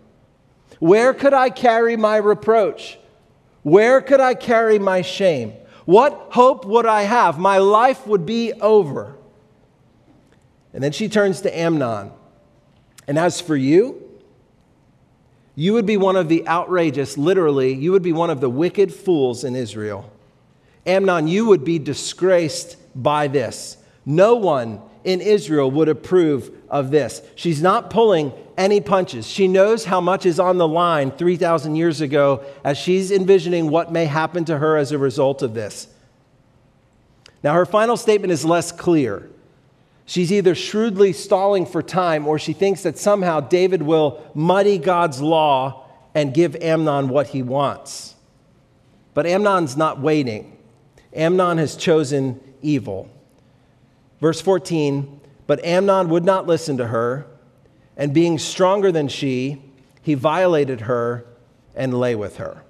Where 0.80 1.14
could 1.14 1.34
I 1.34 1.50
carry 1.50 1.96
my 1.96 2.16
reproach? 2.16 2.98
Where 3.62 4.00
could 4.00 4.20
I 4.20 4.34
carry 4.34 4.78
my 4.78 5.02
shame? 5.02 5.52
What 5.84 6.28
hope 6.30 6.64
would 6.64 6.86
I 6.86 7.02
have? 7.02 7.38
My 7.38 7.58
life 7.58 8.06
would 8.06 8.26
be 8.26 8.52
over. 8.54 9.16
And 10.74 10.82
then 10.82 10.92
she 10.92 11.08
turns 11.08 11.40
to 11.42 11.58
Amnon. 11.58 12.10
And 13.08 13.18
as 13.18 13.40
for 13.40 13.56
you, 13.56 14.02
you 15.54 15.72
would 15.72 15.86
be 15.86 15.96
one 15.96 16.16
of 16.16 16.28
the 16.28 16.46
outrageous, 16.48 17.16
literally, 17.16 17.72
you 17.72 17.92
would 17.92 18.02
be 18.02 18.12
one 18.12 18.28
of 18.28 18.40
the 18.40 18.50
wicked 18.50 18.92
fools 18.92 19.44
in 19.44 19.54
Israel. 19.54 20.10
Amnon, 20.84 21.28
you 21.28 21.46
would 21.46 21.64
be 21.64 21.78
disgraced 21.78 22.76
by 23.00 23.28
this. 23.28 23.76
No 24.04 24.34
one 24.34 24.82
in 25.04 25.20
Israel 25.20 25.70
would 25.70 25.88
approve 25.88 26.50
of 26.68 26.90
this. 26.90 27.22
She's 27.36 27.62
not 27.62 27.88
pulling 27.88 28.32
any 28.56 28.80
punches. 28.80 29.26
She 29.26 29.46
knows 29.46 29.84
how 29.84 30.00
much 30.00 30.26
is 30.26 30.40
on 30.40 30.58
the 30.58 30.66
line 30.66 31.12
3,000 31.12 31.76
years 31.76 32.00
ago 32.00 32.44
as 32.64 32.76
she's 32.78 33.12
envisioning 33.12 33.70
what 33.70 33.92
may 33.92 34.06
happen 34.06 34.44
to 34.46 34.58
her 34.58 34.76
as 34.76 34.90
a 34.90 34.98
result 34.98 35.42
of 35.42 35.54
this. 35.54 35.88
Now, 37.42 37.54
her 37.54 37.66
final 37.66 37.96
statement 37.96 38.32
is 38.32 38.44
less 38.44 38.72
clear. 38.72 39.30
She's 40.06 40.32
either 40.32 40.54
shrewdly 40.54 41.12
stalling 41.12 41.64
for 41.64 41.82
time 41.82 42.26
or 42.26 42.38
she 42.38 42.52
thinks 42.52 42.82
that 42.82 42.99
somehow 42.99 43.40
David 43.40 43.82
will 43.82 44.23
muddy 44.34 44.78
God's 44.78 45.20
law 45.20 45.87
and 46.14 46.34
give 46.34 46.54
Amnon 46.56 47.08
what 47.08 47.28
he 47.28 47.42
wants. 47.42 48.14
But 49.14 49.26
Amnon's 49.26 49.76
not 49.76 50.00
waiting. 50.00 50.56
Amnon 51.14 51.58
has 51.58 51.76
chosen 51.76 52.40
evil. 52.61 53.08
Verse 54.20 54.40
14 54.40 55.20
But 55.46 55.64
Amnon 55.64 56.08
would 56.08 56.25
not 56.25 56.46
listen 56.46 56.76
to 56.78 56.88
her, 56.88 57.26
and 57.96 58.12
being 58.12 58.38
stronger 58.38 58.92
than 58.92 59.08
she, 59.08 59.62
he 60.02 60.14
violated 60.14 60.82
her 60.82 61.25
and 61.75 61.94
lay 61.94 62.14
with 62.14 62.37
her. 62.37 62.62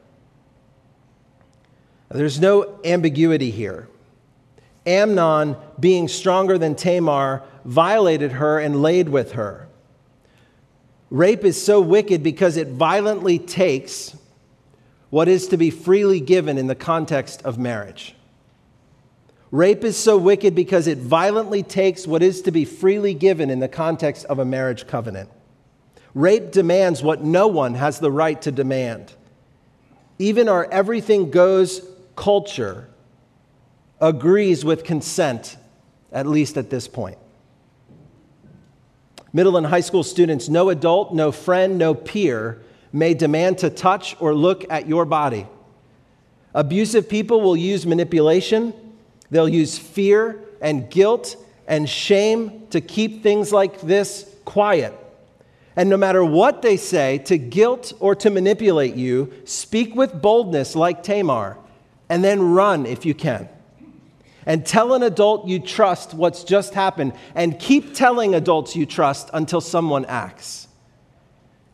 There's 2.11 2.39
no 2.39 2.79
ambiguity 2.85 3.51
here. 3.51 3.89
Amnon, 4.87 5.57
being 5.79 6.09
stronger 6.09 6.59
than 6.59 6.75
Tamar, 6.75 7.43
violated 7.65 8.33
her 8.33 8.59
and 8.59 8.83
laid 8.83 9.09
with 9.09 9.33
her. 9.33 9.69
Rape 11.11 11.45
is 11.45 11.63
so 11.63 11.81
wicked 11.81 12.23
because 12.23 12.57
it 12.57 12.69
violently 12.69 13.39
takes 13.39 14.17
what 15.11 15.29
is 15.29 15.47
to 15.49 15.57
be 15.57 15.71
freely 15.71 16.21
given 16.21 16.59
in 16.59 16.67
the 16.67 16.75
context 16.75 17.43
of 17.43 17.59
marriage. 17.59 18.17
Rape 19.53 19.85
is 19.85 19.97
so 19.97 20.19
wicked 20.19 20.57
because 20.57 20.89
it 20.89 20.99
violently 20.99 21.63
takes 21.63 22.09
what 22.09 22.23
is 22.23 22.43
to 22.43 22.51
be 22.51 22.65
freely 22.65 23.15
given 23.15 23.51
in 23.51 23.61
the 23.61 23.69
context 23.69 24.25
of 24.25 24.41
a 24.41 24.45
marriage 24.45 24.89
covenant. 24.89 25.31
Rape 26.15 26.51
demands 26.51 27.03
what 27.03 27.23
no 27.23 27.47
one 27.47 27.75
has 27.75 28.01
the 28.01 28.11
right 28.11 28.43
to 28.43 28.51
demand. 28.51 29.13
Even 30.19 30.49
our 30.49 30.69
everything 30.73 31.31
goes 31.31 31.87
culture 32.17 32.89
agrees 34.01 34.65
with 34.65 34.83
consent, 34.83 35.57
at 36.15 36.27
least 36.27 36.57
at 36.57 36.71
this 36.71 36.89
point. 36.89 37.19
Middle 39.33 39.57
and 39.57 39.67
high 39.67 39.81
school 39.81 40.05
students, 40.05 40.49
no 40.49 40.71
adult, 40.71 41.13
no 41.13 41.33
friend, 41.33 41.77
no 41.77 41.93
peer 41.93 42.63
may 42.93 43.13
demand 43.13 43.59
to 43.59 43.69
touch 43.69 44.17
or 44.21 44.33
look 44.33 44.65
at 44.71 44.87
your 44.87 45.05
body. 45.05 45.47
Abusive 46.55 47.09
people 47.09 47.41
will 47.41 47.57
use 47.57 47.85
manipulation, 47.85 48.73
they'll 49.31 49.49
use 49.49 49.77
fear 49.77 50.41
and 50.63 50.89
guilt 50.89 51.37
and 51.67 51.89
shame 51.89 52.69
to 52.71 52.81
keep 52.81 53.25
things 53.25 53.53
like 53.53 53.81
this 53.81 54.33
quiet. 54.45 54.95
And 55.75 55.91
no 55.91 55.97
matter 55.97 56.25
what 56.25 56.63
they 56.63 56.77
say 56.77 57.19
to 57.19 57.37
guilt 57.37 57.93
or 57.99 58.15
to 58.15 58.31
manipulate 58.31 58.95
you, 58.95 59.33
speak 59.45 59.97
with 59.97 60.23
boldness 60.23 60.77
like 60.77 61.03
Tamar, 61.03 61.59
and 62.09 62.23
then 62.23 62.53
run 62.53 62.87
if 62.87 63.05
you 63.05 63.15
can 63.15 63.49
and 64.47 64.65
tell 64.65 64.95
an 64.95 65.03
adult 65.03 65.47
you 65.47 65.59
trust 65.59 66.15
what's 66.15 66.45
just 66.45 66.75
happened, 66.75 67.13
and 67.35 67.59
keep 67.59 67.95
telling 67.95 68.35
adults 68.35 68.77
you 68.77 68.87
trust 68.87 69.31
until 69.33 69.61
someone 69.61 70.05
acts. 70.07 70.69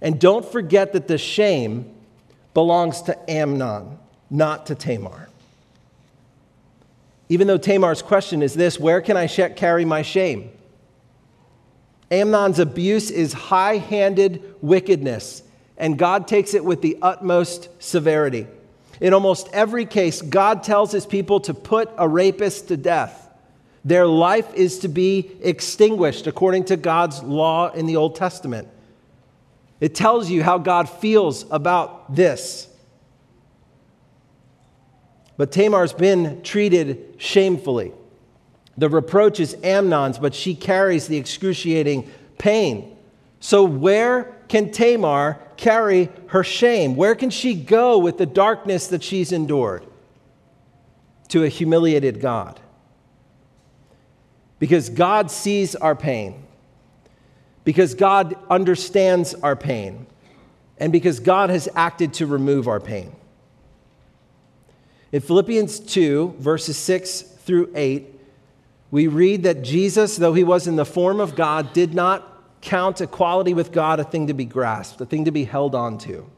And 0.00 0.21
don't 0.21 0.45
forget 0.45 0.93
that 0.93 1.09
the 1.09 1.19
shame 1.19 1.95
belongs 2.55 3.03
to 3.03 3.31
Amnon, 3.31 3.99
not 4.31 4.67
to 4.67 4.75
Tamar. 4.75 5.29
Even 7.29 7.47
though 7.47 7.59
Tamar's 7.59 8.03
question 8.03 8.43
is 8.43 8.55
this 8.55 8.79
where 8.79 9.00
can 9.00 9.17
I 9.17 9.27
carry 9.27 9.85
my 9.85 10.03
shame? 10.03 10.50
Amnon's 12.11 12.59
abuse 12.59 13.11
is 13.11 13.33
high 13.33 13.77
handed 13.77 14.55
wickedness, 14.61 15.45
and 15.77 15.97
God 15.97 16.27
takes 16.27 16.55
it 16.55 16.65
with 16.65 16.83
the 16.83 16.99
utmost 17.03 17.69
severity. 17.79 18.49
In 19.00 19.14
almost 19.14 19.49
every 19.52 19.87
case, 19.87 20.21
God 20.21 20.62
tells 20.62 20.92
his 20.92 21.07
people 21.07 21.40
to 21.40 21.54
put 21.54 21.90
a 21.97 22.07
rapist 22.07 22.69
to 22.69 22.76
death. 22.76 23.28
Their 23.85 24.07
life 24.07 24.52
is 24.54 24.80
to 24.80 24.88
be 24.88 25.30
extinguished 25.42 26.26
according 26.26 26.64
to 26.64 26.76
God's 26.76 27.23
law 27.23 27.71
in 27.71 27.87
the 27.87 27.97
Old 27.97 28.14
Testament. 28.14 28.69
It 29.80 29.95
tells 29.95 30.28
you 30.28 30.42
how 30.42 30.59
God 30.59 30.90
feels 30.90 31.47
about 31.50 32.14
this. 32.14 32.69
But 35.38 35.52
Tamar's 35.52 35.95
been 35.95 36.42
treated 36.42 37.14
shamefully. 37.16 37.92
The 38.76 38.90
reproach 38.90 39.40
is 39.40 39.57
Amnon's, 39.62 40.19
but 40.19 40.35
she 40.35 40.54
carries 40.54 41.07
the 41.07 41.16
excruciating 41.16 42.11
pain. 42.37 42.97
So, 43.40 43.64
where 43.64 44.37
can 44.50 44.73
Tamar 44.73 45.38
carry 45.57 46.11
her 46.26 46.42
shame? 46.42 46.97
Where 46.97 47.14
can 47.14 47.30
she 47.30 47.54
go 47.54 47.99
with 47.99 48.19
the 48.19 48.26
darkness 48.26 48.88
that 48.88 49.00
she's 49.00 49.30
endured? 49.30 49.87
To 51.28 51.45
a 51.45 51.49
humiliated 51.49 52.21
God. 52.21 52.59
Because 54.59 54.90
God 54.90 55.30
sees 55.30 55.76
our 55.76 55.95
pain, 55.95 56.42
because 57.62 57.95
God 57.95 58.37
understands 58.50 59.35
our 59.35 59.54
pain, 59.54 60.07
and 60.78 60.92
because 60.92 61.21
God 61.21 61.50
has 61.50 61.69
acted 61.76 62.12
to 62.14 62.26
remove 62.26 62.66
our 62.66 62.80
pain. 62.80 63.14
In 65.12 65.21
Philippians 65.21 65.78
2, 65.78 66.35
verses 66.40 66.76
6 66.76 67.23
through 67.23 67.71
8, 67.76 68.21
we 68.90 69.07
read 69.07 69.45
that 69.45 69.62
Jesus, 69.62 70.16
though 70.16 70.35
he 70.35 70.42
was 70.42 70.66
in 70.66 70.75
the 70.75 70.85
form 70.85 71.21
of 71.21 71.37
God, 71.37 71.73
did 71.73 71.95
not 71.95 72.29
count 72.61 73.00
equality 73.00 73.55
with 73.55 73.73
God 73.73 74.00
a 74.00 74.05
thing 74.05 74.26
to 74.26 74.35
be 74.35 74.45
grasped, 74.45 75.00
a 75.00 75.07
thing 75.07 75.25
to 75.25 75.31
be 75.31 75.45
held 75.45 75.75
on 75.75 75.99
to. 75.99 76.31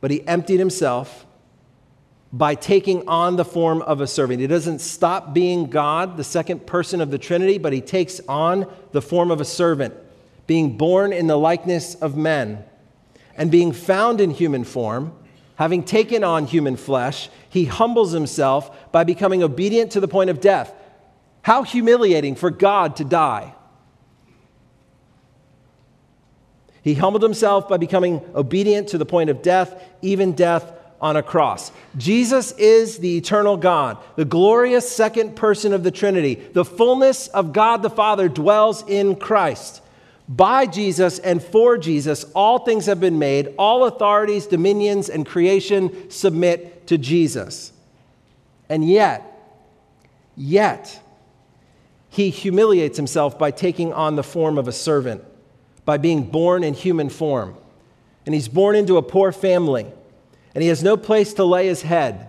But 0.00 0.10
he 0.10 0.26
emptied 0.26 0.58
himself 0.58 1.26
by 2.32 2.54
taking 2.54 3.06
on 3.08 3.36
the 3.36 3.44
form 3.44 3.82
of 3.82 4.00
a 4.00 4.06
servant. 4.06 4.40
He 4.40 4.46
doesn't 4.46 4.80
stop 4.80 5.34
being 5.34 5.66
God, 5.66 6.16
the 6.16 6.24
second 6.24 6.66
person 6.66 7.00
of 7.00 7.10
the 7.10 7.18
Trinity, 7.18 7.58
but 7.58 7.72
he 7.72 7.80
takes 7.80 8.20
on 8.28 8.72
the 8.92 9.02
form 9.02 9.30
of 9.30 9.40
a 9.40 9.44
servant, 9.44 9.94
being 10.46 10.76
born 10.76 11.12
in 11.12 11.26
the 11.26 11.36
likeness 11.36 11.96
of 11.96 12.16
men. 12.16 12.64
And 13.36 13.50
being 13.50 13.72
found 13.72 14.20
in 14.20 14.30
human 14.30 14.64
form, 14.64 15.12
having 15.56 15.82
taken 15.82 16.22
on 16.22 16.46
human 16.46 16.76
flesh, 16.76 17.28
he 17.48 17.64
humbles 17.64 18.12
himself 18.12 18.92
by 18.92 19.04
becoming 19.04 19.42
obedient 19.42 19.92
to 19.92 20.00
the 20.00 20.08
point 20.08 20.30
of 20.30 20.40
death. 20.40 20.72
How 21.42 21.62
humiliating 21.62 22.36
for 22.36 22.50
God 22.50 22.96
to 22.96 23.04
die. 23.04 23.54
He 26.82 26.94
humbled 26.94 27.22
himself 27.22 27.68
by 27.68 27.76
becoming 27.76 28.20
obedient 28.34 28.88
to 28.88 28.98
the 28.98 29.06
point 29.06 29.30
of 29.30 29.42
death, 29.42 29.82
even 30.02 30.32
death 30.32 30.72
on 31.00 31.16
a 31.16 31.22
cross. 31.22 31.72
Jesus 31.96 32.52
is 32.52 32.98
the 32.98 33.16
eternal 33.16 33.56
God, 33.56 33.98
the 34.16 34.24
glorious 34.24 34.90
second 34.90 35.34
person 35.34 35.72
of 35.72 35.82
the 35.82 35.90
Trinity. 35.90 36.34
The 36.34 36.64
fullness 36.64 37.28
of 37.28 37.52
God 37.52 37.82
the 37.82 37.90
Father 37.90 38.28
dwells 38.28 38.84
in 38.86 39.16
Christ. 39.16 39.82
By 40.28 40.66
Jesus 40.66 41.18
and 41.18 41.42
for 41.42 41.76
Jesus, 41.76 42.24
all 42.34 42.60
things 42.60 42.86
have 42.86 43.00
been 43.00 43.18
made. 43.18 43.54
All 43.58 43.84
authorities, 43.84 44.46
dominions, 44.46 45.08
and 45.08 45.26
creation 45.26 46.10
submit 46.10 46.86
to 46.86 46.98
Jesus. 46.98 47.72
And 48.68 48.88
yet, 48.88 49.26
yet, 50.36 51.00
he 52.10 52.30
humiliates 52.30 52.96
himself 52.96 53.38
by 53.38 53.50
taking 53.50 53.92
on 53.92 54.14
the 54.14 54.22
form 54.22 54.58
of 54.58 54.68
a 54.68 54.72
servant, 54.72 55.24
by 55.84 55.96
being 55.96 56.22
born 56.22 56.64
in 56.64 56.74
human 56.74 57.08
form. 57.08 57.56
And 58.26 58.34
he's 58.34 58.48
born 58.48 58.76
into 58.76 58.96
a 58.96 59.02
poor 59.02 59.32
family 59.32 59.86
and 60.54 60.62
he 60.62 60.68
has 60.68 60.82
no 60.82 60.96
place 60.96 61.34
to 61.34 61.44
lay 61.44 61.66
his 61.66 61.82
head. 61.82 62.28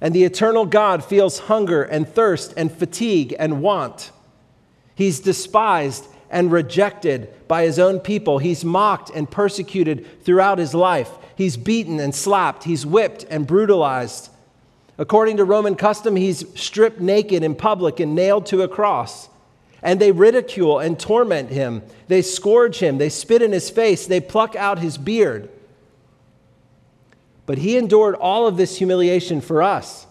And 0.00 0.14
the 0.14 0.24
eternal 0.24 0.66
God 0.66 1.04
feels 1.04 1.40
hunger 1.40 1.82
and 1.82 2.06
thirst 2.06 2.54
and 2.56 2.70
fatigue 2.70 3.34
and 3.38 3.62
want. 3.62 4.12
He's 4.94 5.20
despised 5.20 6.06
and 6.30 6.52
rejected 6.52 7.32
by 7.48 7.62
his 7.62 7.78
own 7.78 8.00
people. 8.00 8.38
He's 8.38 8.64
mocked 8.64 9.10
and 9.10 9.30
persecuted 9.30 10.24
throughout 10.24 10.58
his 10.58 10.74
life. 10.74 11.10
He's 11.36 11.56
beaten 11.56 11.98
and 12.00 12.14
slapped. 12.14 12.64
He's 12.64 12.84
whipped 12.84 13.24
and 13.30 13.46
brutalized. 13.46 14.30
According 14.98 15.36
to 15.38 15.44
Roman 15.44 15.76
custom, 15.76 16.16
he's 16.16 16.44
stripped 16.58 17.00
naked 17.00 17.42
in 17.42 17.54
public 17.54 18.00
and 18.00 18.14
nailed 18.14 18.46
to 18.46 18.62
a 18.62 18.68
cross. 18.68 19.28
And 19.86 20.00
they 20.00 20.10
ridicule 20.10 20.80
and 20.80 20.98
torment 20.98 21.50
him. 21.50 21.84
They 22.08 22.20
scourge 22.20 22.80
him. 22.80 22.98
They 22.98 23.08
spit 23.08 23.40
in 23.40 23.52
his 23.52 23.70
face. 23.70 24.04
They 24.04 24.18
pluck 24.20 24.56
out 24.56 24.80
his 24.80 24.98
beard. 24.98 25.48
But 27.46 27.58
he 27.58 27.76
endured 27.76 28.16
all 28.16 28.48
of 28.48 28.56
this 28.56 28.78
humiliation 28.78 29.40
for 29.40 29.62
us. 29.62 30.08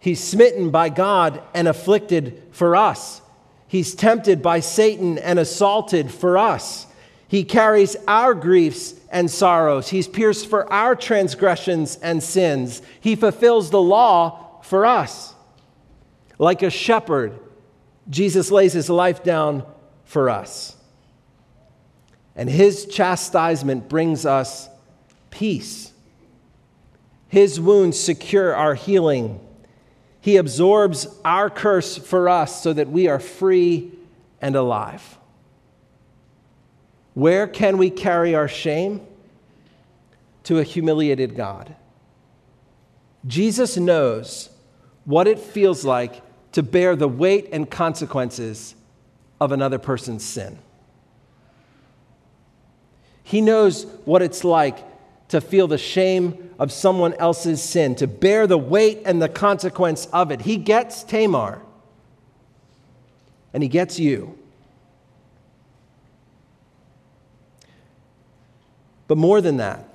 He's 0.00 0.24
smitten 0.24 0.70
by 0.70 0.88
God 0.88 1.42
and 1.52 1.68
afflicted 1.68 2.42
for 2.52 2.74
us. 2.74 3.20
He's 3.66 3.94
tempted 3.94 4.40
by 4.40 4.60
Satan 4.60 5.18
and 5.18 5.38
assaulted 5.38 6.10
for 6.10 6.38
us. 6.38 6.86
He 7.28 7.44
carries 7.44 7.96
our 8.06 8.32
griefs 8.32 8.94
and 9.10 9.30
sorrows. 9.30 9.90
He's 9.90 10.08
pierced 10.08 10.48
for 10.48 10.72
our 10.72 10.96
transgressions 10.96 11.96
and 11.96 12.22
sins. 12.22 12.80
He 12.98 13.14
fulfills 13.14 13.68
the 13.68 13.82
law 13.82 14.62
for 14.62 14.86
us. 14.86 15.34
Like 16.38 16.62
a 16.62 16.70
shepherd, 16.70 17.38
Jesus 18.10 18.50
lays 18.50 18.72
his 18.72 18.88
life 18.88 19.22
down 19.22 19.64
for 20.04 20.30
us. 20.30 20.76
And 22.34 22.48
his 22.48 22.86
chastisement 22.86 23.88
brings 23.88 24.24
us 24.24 24.68
peace. 25.30 25.92
His 27.28 27.60
wounds 27.60 27.98
secure 27.98 28.54
our 28.54 28.74
healing. 28.74 29.40
He 30.20 30.36
absorbs 30.36 31.06
our 31.24 31.50
curse 31.50 31.98
for 31.98 32.28
us 32.28 32.62
so 32.62 32.72
that 32.72 32.88
we 32.88 33.08
are 33.08 33.18
free 33.18 33.92
and 34.40 34.56
alive. 34.56 35.18
Where 37.14 37.46
can 37.46 37.76
we 37.76 37.90
carry 37.90 38.34
our 38.34 38.48
shame? 38.48 39.00
To 40.44 40.58
a 40.58 40.62
humiliated 40.62 41.36
God. 41.36 41.74
Jesus 43.26 43.76
knows 43.76 44.48
what 45.04 45.26
it 45.26 45.38
feels 45.38 45.84
like 45.84 46.22
to 46.52 46.62
bear 46.62 46.96
the 46.96 47.08
weight 47.08 47.48
and 47.52 47.70
consequences 47.70 48.74
of 49.40 49.52
another 49.52 49.78
person's 49.78 50.24
sin. 50.24 50.58
He 53.22 53.40
knows 53.40 53.84
what 54.04 54.22
it's 54.22 54.42
like 54.42 54.78
to 55.28 55.40
feel 55.40 55.68
the 55.68 55.78
shame 55.78 56.50
of 56.58 56.72
someone 56.72 57.12
else's 57.14 57.62
sin, 57.62 57.94
to 57.96 58.06
bear 58.06 58.46
the 58.46 58.58
weight 58.58 59.02
and 59.04 59.20
the 59.20 59.28
consequence 59.28 60.06
of 60.06 60.30
it. 60.30 60.40
He 60.40 60.56
gets 60.56 61.02
Tamar, 61.02 61.60
and 63.52 63.62
he 63.62 63.68
gets 63.68 63.98
you. 63.98 64.38
But 69.06 69.18
more 69.18 69.40
than 69.40 69.58
that, 69.58 69.88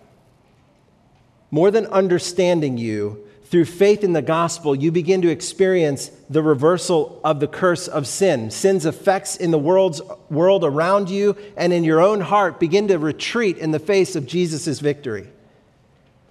more 1.51 1.69
than 1.69 1.85
understanding 1.87 2.77
you, 2.77 3.27
through 3.53 3.65
faith 3.65 4.03
in 4.03 4.13
the 4.13 4.21
gospel, 4.23 4.73
you 4.73 4.91
begin 4.91 5.21
to 5.21 5.29
experience 5.29 6.09
the 6.27 6.41
reversal 6.41 7.21
of 7.23 7.39
the 7.39 7.47
curse 7.47 7.87
of 7.87 8.07
sin. 8.07 8.49
Sin's 8.49 8.83
effects 8.83 9.35
in 9.35 9.51
the 9.51 9.59
world's, 9.59 10.01
world 10.31 10.63
around 10.63 11.07
you 11.07 11.37
and 11.55 11.71
in 11.71 11.83
your 11.83 12.01
own 12.01 12.19
heart 12.19 12.59
begin 12.59 12.87
to 12.87 12.97
retreat 12.97 13.59
in 13.59 13.69
the 13.69 13.77
face 13.77 14.15
of 14.15 14.25
Jesus' 14.25 14.79
victory. 14.79 15.27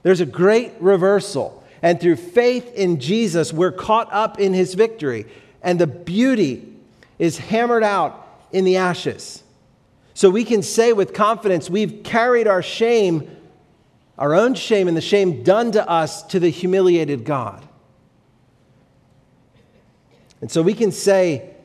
There's 0.02 0.20
a 0.20 0.26
great 0.26 0.72
reversal. 0.80 1.62
And 1.80 2.00
through 2.00 2.16
faith 2.16 2.74
in 2.74 2.98
Jesus, 2.98 3.52
we're 3.52 3.70
caught 3.70 4.12
up 4.12 4.40
in 4.40 4.52
his 4.52 4.74
victory. 4.74 5.26
And 5.62 5.78
the 5.78 5.86
beauty 5.86 6.74
is 7.20 7.38
hammered 7.38 7.84
out 7.84 8.40
in 8.50 8.64
the 8.64 8.78
ashes. 8.78 9.44
So 10.14 10.28
we 10.28 10.42
can 10.42 10.64
say 10.64 10.92
with 10.92 11.14
confidence, 11.14 11.70
we've 11.70 12.02
carried 12.02 12.48
our 12.48 12.64
shame 12.64 13.30
our 14.22 14.36
own 14.36 14.54
shame 14.54 14.86
and 14.86 14.96
the 14.96 15.00
shame 15.00 15.42
done 15.42 15.72
to 15.72 15.90
us 15.90 16.22
to 16.22 16.38
the 16.38 16.48
humiliated 16.48 17.24
God. 17.24 17.66
And 20.40 20.48
so 20.48 20.62
we 20.62 20.74
can 20.74 20.92
say 20.92 21.56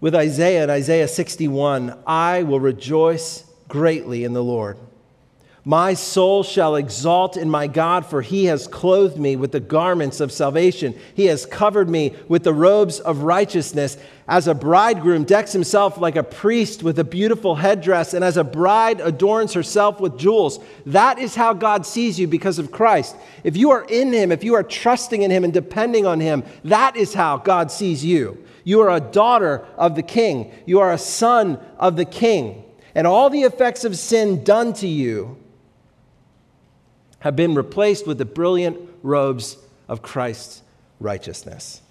with 0.00 0.16
Isaiah 0.16 0.64
in 0.64 0.70
Isaiah 0.70 1.06
61, 1.06 1.96
I 2.04 2.42
will 2.42 2.58
rejoice 2.58 3.44
greatly 3.68 4.24
in 4.24 4.32
the 4.32 4.42
Lord. 4.42 4.78
My 5.68 5.92
soul 5.92 6.44
shall 6.44 6.76
exalt 6.76 7.36
in 7.36 7.50
my 7.50 7.66
God, 7.66 8.06
for 8.06 8.22
he 8.22 8.46
has 8.46 8.66
clothed 8.66 9.18
me 9.18 9.36
with 9.36 9.52
the 9.52 9.60
garments 9.60 10.18
of 10.18 10.32
salvation. 10.32 10.94
He 11.12 11.26
has 11.26 11.44
covered 11.44 11.90
me 11.90 12.16
with 12.26 12.42
the 12.42 12.54
robes 12.54 13.00
of 13.00 13.24
righteousness. 13.24 13.98
As 14.26 14.48
a 14.48 14.54
bridegroom 14.54 15.24
decks 15.24 15.52
himself 15.52 15.98
like 15.98 16.16
a 16.16 16.22
priest 16.22 16.82
with 16.82 16.98
a 16.98 17.04
beautiful 17.04 17.54
headdress, 17.54 18.14
and 18.14 18.24
as 18.24 18.38
a 18.38 18.44
bride 18.44 19.02
adorns 19.02 19.52
herself 19.52 20.00
with 20.00 20.16
jewels. 20.16 20.58
That 20.86 21.18
is 21.18 21.34
how 21.34 21.52
God 21.52 21.84
sees 21.84 22.18
you 22.18 22.26
because 22.26 22.58
of 22.58 22.72
Christ. 22.72 23.14
If 23.44 23.54
you 23.54 23.70
are 23.70 23.84
in 23.90 24.10
him, 24.10 24.32
if 24.32 24.42
you 24.42 24.54
are 24.54 24.62
trusting 24.62 25.20
in 25.20 25.30
him 25.30 25.44
and 25.44 25.52
depending 25.52 26.06
on 26.06 26.18
him, 26.18 26.44
that 26.64 26.96
is 26.96 27.12
how 27.12 27.36
God 27.36 27.70
sees 27.70 28.02
you. 28.02 28.42
You 28.64 28.80
are 28.80 28.96
a 28.96 29.00
daughter 29.00 29.66
of 29.76 29.96
the 29.96 30.02
king, 30.02 30.50
you 30.64 30.80
are 30.80 30.94
a 30.94 30.96
son 30.96 31.60
of 31.76 31.96
the 31.96 32.06
king. 32.06 32.64
And 32.94 33.06
all 33.06 33.28
the 33.28 33.42
effects 33.42 33.84
of 33.84 33.98
sin 33.98 34.44
done 34.44 34.72
to 34.72 34.88
you 34.88 35.36
have 37.20 37.36
been 37.36 37.54
replaced 37.54 38.06
with 38.06 38.18
the 38.18 38.24
brilliant 38.24 38.78
robes 39.02 39.56
of 39.88 40.02
Christ's 40.02 40.62
righteousness. 41.00 41.82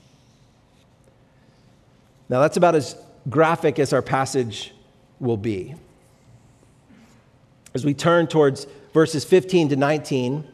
Now, 2.29 2.41
that's 2.41 2.57
about 2.57 2.75
as 2.75 2.95
graphic 3.29 3.79
as 3.79 3.93
our 3.93 4.01
passage 4.01 4.73
will 5.19 5.37
be. 5.37 5.75
As 7.73 7.85
we 7.85 7.93
turn 7.93 8.27
towards 8.27 8.67
verses 8.93 9.23
15 9.23 9.69
to 9.69 9.75
19, 9.75 10.47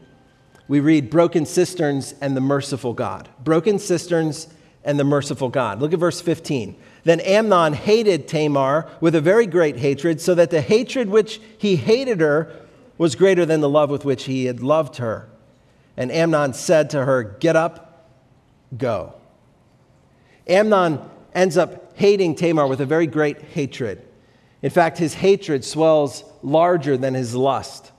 we 0.68 0.80
read 0.80 1.10
broken 1.10 1.46
cisterns 1.46 2.16
and 2.22 2.36
the 2.36 2.42
merciful 2.42 2.94
God. 2.94 3.30
Broken 3.44 3.80
cisterns 3.80 4.48
and 4.84 5.00
the 5.00 5.04
merciful 5.04 5.50
God. 5.50 5.80
Look 5.80 5.94
at 5.94 6.00
verse 6.00 6.22
15. 6.22 6.76
Then 7.04 7.20
Amnon 7.22 7.74
hated 7.74 8.28
Tamar 8.28 8.90
with 9.02 9.16
a 9.16 9.22
very 9.22 9.46
great 9.46 9.78
hatred, 9.78 10.22
so 10.22 10.36
that 10.36 10.52
the 10.52 10.62
hatred 10.62 11.10
which 11.10 11.42
he 11.58 11.76
hated 11.76 12.22
her 12.22 12.52
was 12.98 13.16
greater 13.16 13.46
than 13.46 13.62
the 13.62 13.70
love 13.70 13.90
with 13.90 14.06
which 14.06 14.26
he 14.26 14.46
had 14.46 14.62
loved 14.62 14.98
her. 14.98 15.30
And 15.98 16.12
Amnon 16.12 16.54
said 16.54 16.90
to 16.92 17.06
her, 17.06 17.24
Get 17.24 17.56
up, 17.56 18.10
go. 18.78 19.14
Amnon 20.48 21.00
ends 21.34 21.58
up 21.58 21.98
hating 21.98 22.36
Tamar 22.36 22.68
with 22.68 22.82
a 22.82 22.86
very 22.86 23.08
great 23.08 23.42
hatred. 23.42 24.06
In 24.62 24.70
fact, 24.70 24.98
his 24.98 25.16
hatred 25.16 25.66
swells 25.66 26.24
larger 26.42 26.98
than 26.98 27.14
his 27.14 27.36
lust. 27.36 27.92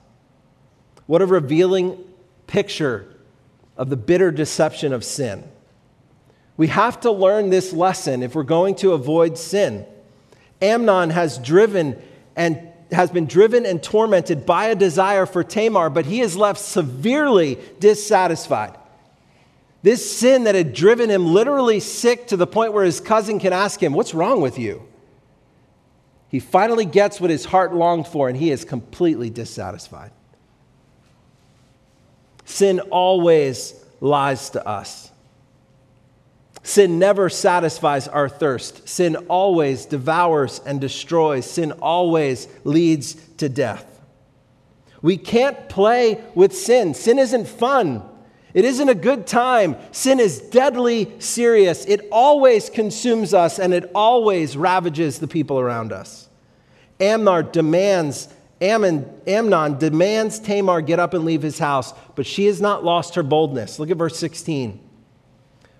What 1.05 1.21
a 1.21 1.25
revealing 1.25 2.03
picture 2.47 3.13
of 3.77 3.89
the 3.89 3.97
bitter 3.97 4.31
deception 4.31 4.93
of 4.93 5.03
sin. 5.03 5.43
We 6.57 6.67
have 6.67 7.01
to 7.01 7.11
learn 7.11 7.49
this 7.49 7.73
lesson 7.73 8.23
if 8.23 8.33
we're 8.33 8.43
going 8.43 8.75
to 8.75 8.93
avoid 8.93 9.37
sin. 9.37 9.85
Amnon 10.61 11.09
has 11.09 11.37
driven 11.37 12.01
and 12.35 12.69
has 12.91 13.09
been 13.09 13.25
driven 13.25 13.65
and 13.65 13.81
tormented 13.81 14.45
by 14.45 14.67
a 14.67 14.75
desire 14.75 15.25
for 15.25 15.43
Tamar, 15.43 15.89
but 15.89 16.05
he 16.05 16.21
is 16.21 16.37
left 16.37 16.59
severely 16.59 17.57
dissatisfied. 17.79 18.77
This 19.81 20.17
sin 20.17 20.45
that 20.45 20.55
had 20.55 20.73
driven 20.73 21.09
him 21.09 21.27
literally 21.27 21.79
sick 21.79 22.27
to 22.27 22.37
the 22.37 22.47
point 22.47 22.73
where 22.73 22.85
his 22.85 22.99
cousin 22.99 23.39
can 23.39 23.53
ask 23.53 23.81
him, 23.81 23.93
What's 23.93 24.13
wrong 24.13 24.41
with 24.41 24.57
you? 24.57 24.87
He 26.27 26.39
finally 26.39 26.85
gets 26.85 27.21
what 27.21 27.29
his 27.29 27.45
heart 27.45 27.73
longed 27.73 28.07
for, 28.07 28.27
and 28.27 28.35
he 28.37 28.51
is 28.51 28.65
completely 28.65 29.29
dissatisfied. 29.29 30.11
Sin 32.45 32.79
always 32.91 33.73
lies 34.01 34.49
to 34.51 34.67
us. 34.67 35.04
Sin 36.65 36.97
never 36.97 37.29
satisfies 37.29 38.07
our 38.07 38.27
thirst. 38.27 38.89
Sin 38.89 39.15
always 39.29 39.85
devours 39.85 40.59
and 40.65 40.81
destroys. 40.81 41.45
Sin 41.45 41.71
always 41.73 42.47
leads 42.63 43.13
to 43.37 43.47
death. 43.47 44.01
We 45.03 45.15
can't 45.17 45.69
play 45.69 46.23
with 46.33 46.57
sin. 46.57 46.95
Sin 46.95 47.19
isn't 47.19 47.47
fun. 47.47 48.01
It 48.55 48.65
isn't 48.65 48.89
a 48.89 48.95
good 48.95 49.27
time. 49.27 49.75
Sin 49.91 50.19
is 50.19 50.39
deadly 50.39 51.13
serious. 51.19 51.85
It 51.85 52.07
always 52.11 52.71
consumes 52.71 53.31
us 53.35 53.59
and 53.59 53.71
it 53.71 53.91
always 53.93 54.57
ravages 54.57 55.19
the 55.19 55.27
people 55.27 55.59
around 55.59 55.93
us. 55.93 56.27
Amnon 56.99 57.51
demands, 57.51 58.27
Ammon, 58.59 59.07
Amnon 59.27 59.77
demands 59.77 60.39
Tamar 60.39 60.81
get 60.81 60.99
up 60.99 61.13
and 61.13 61.25
leave 61.25 61.43
his 61.43 61.59
house, 61.59 61.93
but 62.15 62.25
she 62.25 62.47
has 62.47 62.59
not 62.59 62.83
lost 62.83 63.13
her 63.13 63.23
boldness. 63.23 63.77
Look 63.77 63.91
at 63.91 63.97
verse 63.97 64.17
16. 64.17 64.84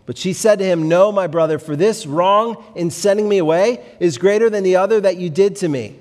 But 0.06 0.18
she 0.18 0.34
said 0.34 0.60
to 0.60 0.66
him, 0.66 0.88
No, 0.88 1.12
my 1.12 1.28
brother, 1.28 1.58
for 1.58 1.76
this 1.76 2.06
wrong 2.06 2.64
in 2.76 2.92
sending 2.92 3.28
me 3.28 3.40
away 3.40 3.84
is 4.00 4.18
greater 4.18 4.50
than 4.50 4.64
the 4.64 4.76
other 4.76 5.02
that 5.02 5.18
you 5.18 5.30
did 5.30 5.56
to 5.58 5.68
me. 5.68 6.00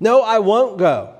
No, 0.00 0.22
I 0.22 0.38
won't 0.38 0.78
go. 0.78 1.14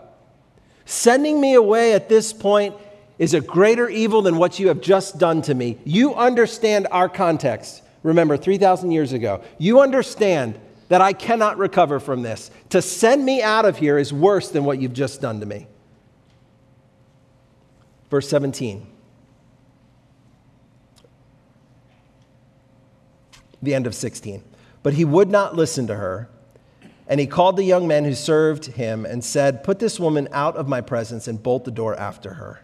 Sending 0.87 1.41
me 1.41 1.55
away 1.55 1.93
at 1.93 2.09
this 2.09 2.33
point 2.33 2.75
is 3.19 3.35
a 3.35 3.41
greater 3.41 3.89
evil 3.89 4.23
than 4.23 4.39
what 4.39 4.59
you 4.59 4.69
have 4.69 4.81
just 4.81 5.19
done 5.19 5.43
to 5.43 5.55
me. 5.55 5.79
You 5.85 6.15
understand 6.15 6.87
our 6.91 7.09
context. 7.09 7.83
Remember, 8.03 8.37
3,000 8.37 8.93
years 8.93 9.13
ago. 9.13 9.43
You 9.59 9.81
understand 9.81 10.59
that 10.89 11.03
I 11.03 11.13
cannot 11.13 11.59
recover 11.59 12.01
from 12.01 12.23
this. 12.23 12.51
To 12.71 12.81
send 12.81 13.25
me 13.25 13.43
out 13.43 13.65
of 13.65 13.77
here 13.77 13.99
is 13.99 14.13
worse 14.13 14.51
than 14.51 14.65
what 14.65 14.81
you've 14.81 14.95
just 14.95 15.21
done 15.21 15.41
to 15.41 15.47
me. 15.47 15.67
Verse 18.11 18.29
17. 18.29 18.87
The 23.63 23.75
end 23.75 23.87
of 23.87 23.95
16. 23.95 24.43
But 24.83 24.95
he 24.95 25.05
would 25.05 25.29
not 25.29 25.57
listen 25.57 25.87
to 25.89 25.97
her. 25.97 26.29
And 27.09 27.19
he 27.19 27.27
called 27.27 27.57
the 27.57 27.65
young 27.65 27.89
men 27.89 28.05
who 28.05 28.15
served 28.15 28.67
him 28.67 29.07
and 29.07 29.25
said, 29.25 29.65
Put 29.65 29.79
this 29.79 29.99
woman 29.99 30.29
out 30.31 30.57
of 30.57 30.69
my 30.69 30.81
presence 30.81 31.27
and 31.27 31.43
bolt 31.43 31.65
the 31.65 31.71
door 31.71 31.99
after 31.99 32.35
her. 32.35 32.63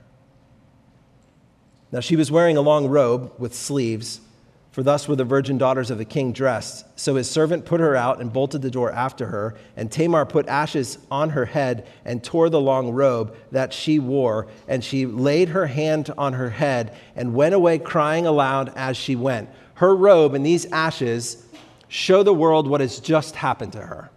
Now 1.90 2.00
she 2.00 2.16
was 2.16 2.30
wearing 2.30 2.56
a 2.56 2.60
long 2.60 2.88
robe 2.88 3.32
with 3.38 3.54
sleeves, 3.54 4.20
for 4.72 4.82
thus 4.82 5.06
were 5.06 5.14
the 5.14 5.24
virgin 5.24 5.56
daughters 5.56 5.90
of 5.90 5.98
the 5.98 6.04
king 6.04 6.32
dressed. 6.32 6.84
So 6.98 7.14
his 7.14 7.30
servant 7.30 7.64
put 7.64 7.78
her 7.78 7.94
out 7.94 8.20
and 8.20 8.32
bolted 8.32 8.60
the 8.60 8.70
door 8.70 8.90
after 8.90 9.26
her. 9.26 9.54
And 9.76 9.90
Tamar 9.90 10.26
put 10.26 10.48
ashes 10.48 10.98
on 11.10 11.30
her 11.30 11.44
head 11.44 11.86
and 12.04 12.22
tore 12.22 12.50
the 12.50 12.60
long 12.60 12.90
robe 12.90 13.36
that 13.52 13.72
she 13.72 14.00
wore. 14.00 14.48
And 14.66 14.82
she 14.82 15.06
laid 15.06 15.50
her 15.50 15.68
hand 15.68 16.10
on 16.18 16.32
her 16.32 16.50
head 16.50 16.96
and 17.14 17.34
went 17.34 17.54
away 17.54 17.78
crying 17.78 18.26
aloud 18.26 18.72
as 18.74 18.96
she 18.96 19.14
went. 19.14 19.48
Her 19.74 19.94
robe 19.94 20.34
and 20.34 20.44
these 20.44 20.66
ashes 20.66 21.44
show 21.88 22.22
the 22.22 22.34
world 22.34 22.68
what 22.68 22.80
has 22.80 23.00
just 23.00 23.36
happened 23.36 23.72
to 23.72 23.80
her. 23.80 24.10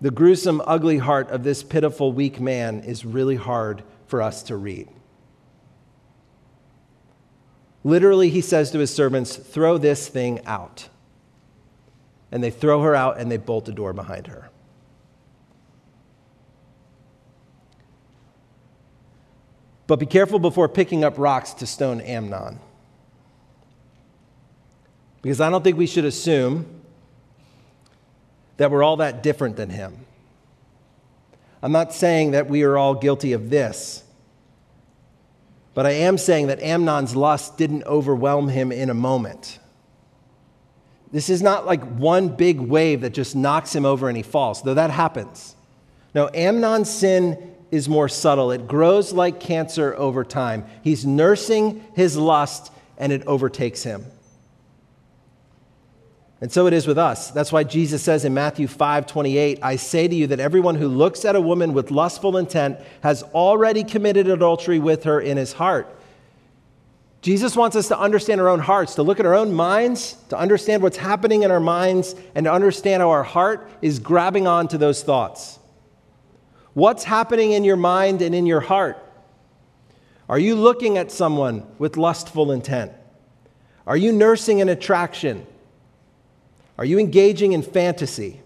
The 0.00 0.10
gruesome, 0.10 0.62
ugly 0.64 0.98
heart 0.98 1.30
of 1.30 1.44
this 1.44 1.62
pitiful, 1.62 2.12
weak 2.12 2.40
man 2.40 2.80
is 2.80 3.04
really 3.04 3.36
hard 3.36 3.82
for 4.06 4.22
us 4.22 4.42
to 4.44 4.56
read. 4.56 4.88
Literally, 7.84 8.28
he 8.30 8.40
says 8.40 8.70
to 8.70 8.78
his 8.78 8.94
servants, 8.94 9.36
Throw 9.36 9.78
this 9.78 10.08
thing 10.08 10.44
out. 10.46 10.88
And 12.32 12.42
they 12.42 12.50
throw 12.50 12.82
her 12.82 12.94
out 12.94 13.18
and 13.18 13.30
they 13.30 13.36
bolt 13.36 13.64
the 13.64 13.72
door 13.72 13.92
behind 13.92 14.28
her. 14.28 14.49
But 19.90 19.98
be 19.98 20.06
careful 20.06 20.38
before 20.38 20.68
picking 20.68 21.02
up 21.02 21.18
rocks 21.18 21.52
to 21.54 21.66
stone 21.66 22.00
Amnon. 22.00 22.60
Because 25.20 25.40
I 25.40 25.50
don't 25.50 25.64
think 25.64 25.76
we 25.76 25.88
should 25.88 26.04
assume 26.04 26.64
that 28.56 28.70
we're 28.70 28.84
all 28.84 28.98
that 28.98 29.24
different 29.24 29.56
than 29.56 29.68
him. 29.68 30.06
I'm 31.60 31.72
not 31.72 31.92
saying 31.92 32.30
that 32.30 32.48
we 32.48 32.62
are 32.62 32.78
all 32.78 32.94
guilty 32.94 33.32
of 33.32 33.50
this, 33.50 34.04
but 35.74 35.86
I 35.86 35.90
am 35.90 36.18
saying 36.18 36.46
that 36.46 36.62
Amnon's 36.62 37.16
lust 37.16 37.58
didn't 37.58 37.82
overwhelm 37.82 38.46
him 38.46 38.70
in 38.70 38.90
a 38.90 38.94
moment. 38.94 39.58
This 41.10 41.28
is 41.28 41.42
not 41.42 41.66
like 41.66 41.82
one 41.82 42.28
big 42.28 42.60
wave 42.60 43.00
that 43.00 43.12
just 43.12 43.34
knocks 43.34 43.74
him 43.74 43.84
over 43.84 44.06
and 44.06 44.16
he 44.16 44.22
falls, 44.22 44.62
though 44.62 44.74
that 44.74 44.92
happens. 44.92 45.56
No, 46.14 46.30
Amnon's 46.32 46.88
sin 46.88 47.56
is 47.70 47.88
more 47.88 48.08
subtle. 48.08 48.50
It 48.50 48.66
grows 48.66 49.12
like 49.12 49.40
cancer 49.40 49.94
over 49.96 50.24
time. 50.24 50.64
He's 50.82 51.06
nursing 51.06 51.84
his 51.94 52.16
lust 52.16 52.72
and 52.98 53.12
it 53.12 53.26
overtakes 53.26 53.82
him. 53.82 54.04
And 56.42 56.50
so 56.50 56.66
it 56.66 56.72
is 56.72 56.86
with 56.86 56.96
us. 56.96 57.30
That's 57.30 57.52
why 57.52 57.64
Jesus 57.64 58.02
says 58.02 58.24
in 58.24 58.32
Matthew 58.32 58.66
5 58.66 59.06
28, 59.06 59.58
I 59.62 59.76
say 59.76 60.08
to 60.08 60.14
you 60.14 60.26
that 60.28 60.40
everyone 60.40 60.74
who 60.74 60.88
looks 60.88 61.24
at 61.24 61.36
a 61.36 61.40
woman 61.40 61.74
with 61.74 61.90
lustful 61.90 62.38
intent 62.38 62.78
has 63.02 63.22
already 63.22 63.84
committed 63.84 64.26
adultery 64.26 64.78
with 64.78 65.04
her 65.04 65.20
in 65.20 65.36
his 65.36 65.52
heart. 65.52 65.86
Jesus 67.20 67.54
wants 67.54 67.76
us 67.76 67.88
to 67.88 67.98
understand 67.98 68.40
our 68.40 68.48
own 68.48 68.60
hearts, 68.60 68.94
to 68.94 69.02
look 69.02 69.20
at 69.20 69.26
our 69.26 69.34
own 69.34 69.52
minds, 69.52 70.14
to 70.30 70.38
understand 70.38 70.82
what's 70.82 70.96
happening 70.96 71.42
in 71.42 71.50
our 71.50 71.60
minds, 71.60 72.14
and 72.34 72.44
to 72.44 72.52
understand 72.52 73.02
how 73.02 73.10
our 73.10 73.22
heart 73.22 73.68
is 73.82 73.98
grabbing 73.98 74.46
on 74.46 74.68
to 74.68 74.78
those 74.78 75.02
thoughts. 75.02 75.59
What's 76.74 77.04
happening 77.04 77.52
in 77.52 77.64
your 77.64 77.76
mind 77.76 78.22
and 78.22 78.34
in 78.34 78.46
your 78.46 78.60
heart? 78.60 78.98
Are 80.28 80.38
you 80.38 80.54
looking 80.54 80.96
at 80.96 81.10
someone 81.10 81.66
with 81.78 81.96
lustful 81.96 82.52
intent? 82.52 82.92
Are 83.86 83.96
you 83.96 84.12
nursing 84.12 84.60
an 84.60 84.68
attraction? 84.68 85.44
Are 86.78 86.84
you 86.84 86.98
engaging 86.98 87.52
in 87.52 87.62
fantasy? 87.62 88.40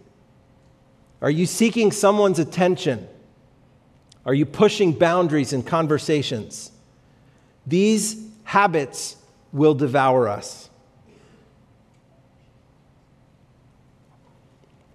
Are 1.21 1.31
you 1.31 1.45
seeking 1.47 1.93
someone's 1.93 2.39
attention? 2.39 3.07
Are 4.25 4.35
you 4.35 4.47
pushing 4.47 4.93
boundaries 4.93 5.53
in 5.53 5.63
conversations? 5.63 6.73
These 7.67 8.27
habits 8.45 9.17
will 9.53 9.75
devour 9.75 10.29
us. 10.29 10.71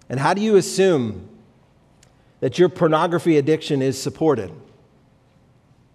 And 0.08 0.18
how 0.18 0.34
do 0.34 0.42
you 0.42 0.56
assume 0.56 1.29
that 2.40 2.58
your 2.58 2.68
pornography 2.68 3.38
addiction 3.38 3.82
is 3.82 4.00
supported? 4.00 4.50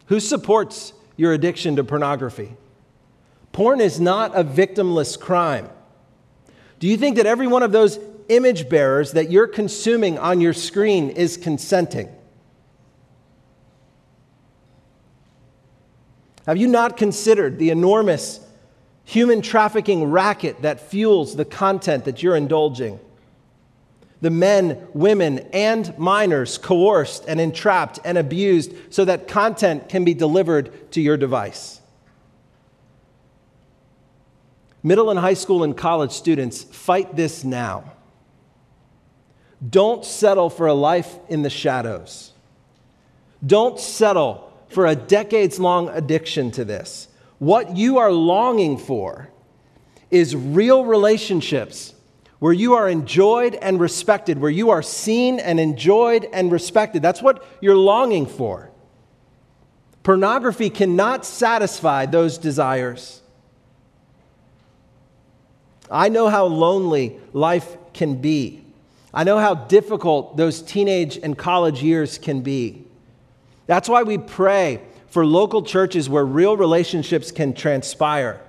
Who 0.08 0.20
supports 0.20 0.94
your 1.18 1.34
addiction 1.34 1.76
to 1.76 1.84
pornography? 1.84 2.56
Porn 3.52 3.82
is 3.82 4.00
not 4.00 4.36
a 4.36 4.44
victimless 4.44 5.20
crime. 5.20 5.70
Do 6.80 6.88
you 6.88 6.98
think 6.98 7.18
that 7.18 7.26
every 7.26 7.48
one 7.48 7.64
of 7.64 7.72
those 7.72 8.00
image 8.30 8.70
bearers 8.70 9.14
that 9.14 9.32
you're 9.32 9.48
consuming 9.48 10.18
on 10.18 10.42
your 10.42 10.54
screen 10.54 11.10
is 11.10 11.38
consenting? 11.38 12.10
Have 16.46 16.58
you 16.58 16.68
not 16.68 16.98
considered 16.98 17.58
the 17.58 17.72
enormous 17.72 18.40
human 19.04 19.42
trafficking 19.42 20.12
racket 20.12 20.62
that 20.62 20.80
fuels 20.80 21.36
the 21.36 21.46
content 21.46 22.06
that 22.06 22.22
you're 22.22 22.36
indulging? 22.36 23.00
The 24.22 24.30
men, 24.30 24.88
women, 24.94 25.40
and 25.52 25.98
minors 25.98 26.58
coerced 26.58 27.26
and 27.28 27.40
entrapped 27.42 28.00
and 28.06 28.18
abused 28.18 28.74
so 28.90 29.06
that 29.06 29.28
content 29.28 29.90
can 29.90 30.06
be 30.06 30.14
delivered 30.14 30.92
to 30.92 31.02
your 31.02 31.18
device. 31.18 31.82
Middle 34.84 35.10
and 35.10 35.20
high 35.20 35.34
school 35.34 35.64
and 35.64 35.76
college 35.76 36.12
students, 36.12 36.64
fight 36.64 37.16
this 37.16 37.44
now. 37.44 37.92
Don't 39.68 40.06
settle 40.06 40.52
for 40.52 40.68
a 40.68 40.76
life 40.76 41.18
in 41.28 41.42
the 41.42 41.50
shadows. 41.50 42.34
Don't 43.44 43.80
settle 43.80 44.54
for 44.70 44.86
a 44.86 44.96
decades 44.96 45.60
long 45.60 45.90
addiction 45.90 46.52
to 46.52 46.64
this. 46.64 47.08
What 47.40 47.76
you 47.76 47.98
are 47.98 48.12
longing 48.12 48.78
for 48.78 49.30
is 50.12 50.36
real 50.36 50.86
relationships 50.86 51.95
where 52.40 52.54
you 52.54 52.74
are 52.74 52.90
enjoyed 52.90 53.56
and 53.56 53.80
respected, 53.80 54.40
where 54.40 54.52
you 54.52 54.70
are 54.70 54.82
seen 54.82 55.40
and 55.40 55.60
enjoyed 55.60 56.28
and 56.34 56.52
respected. 56.52 57.02
That's 57.02 57.22
what 57.22 57.46
you're 57.62 57.78
longing 57.78 58.26
for. 58.26 58.72
Pornography 60.04 60.70
cannot 60.70 61.26
satisfy 61.26 62.06
those 62.06 62.38
desires. 62.38 63.22
I 65.90 66.10
know 66.10 66.30
how 66.30 66.46
lonely 66.46 67.20
life 67.34 67.78
can 67.94 68.22
be. 68.22 68.64
I 69.14 69.24
know 69.24 69.38
how 69.38 69.56
difficult 69.56 70.36
those 70.36 70.62
teenage 70.62 71.18
and 71.18 71.38
college 71.38 71.82
years 71.82 72.18
can 72.18 72.42
be. 72.42 72.86
That's 73.66 73.88
why 73.88 74.04
we 74.04 74.18
pray 74.18 74.82
for 75.08 75.26
local 75.26 75.64
churches 75.64 76.10
where 76.10 76.26
real 76.26 76.58
relationships 76.58 77.32
can 77.32 77.54
transpire. 77.54 78.42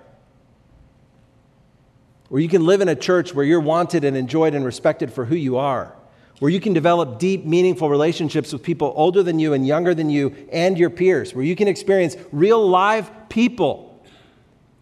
Where 2.29 2.41
you 2.41 2.49
can 2.49 2.67
live 2.67 2.81
in 2.81 2.89
a 2.89 2.97
church 2.97 3.35
where 3.35 3.45
you're 3.45 3.61
wanted 3.61 4.05
and 4.05 4.17
enjoyed 4.17 4.55
and 4.55 4.65
respected 4.65 5.13
for 5.13 5.25
who 5.25 5.37
you 5.37 5.57
are. 5.57 5.95
Where 6.39 6.51
you 6.51 6.61
can 6.61 6.73
develop 6.73 7.19
deep, 7.19 7.45
meaningful 7.45 7.89
relationships 7.89 8.53
with 8.53 8.63
people 8.63 8.93
older 8.97 9.23
than 9.23 9.39
you 9.39 9.55
and 9.55 9.67
younger 9.67 9.95
than 9.95 10.11
you 10.11 10.35
and 10.53 10.77
your 10.77 10.91
peers. 10.91 11.35
Where 11.35 11.45
you 11.45 11.57
can 11.57 11.69
experience 11.69 12.17
real 12.33 12.67
live 12.67 13.11
people 13.29 14.05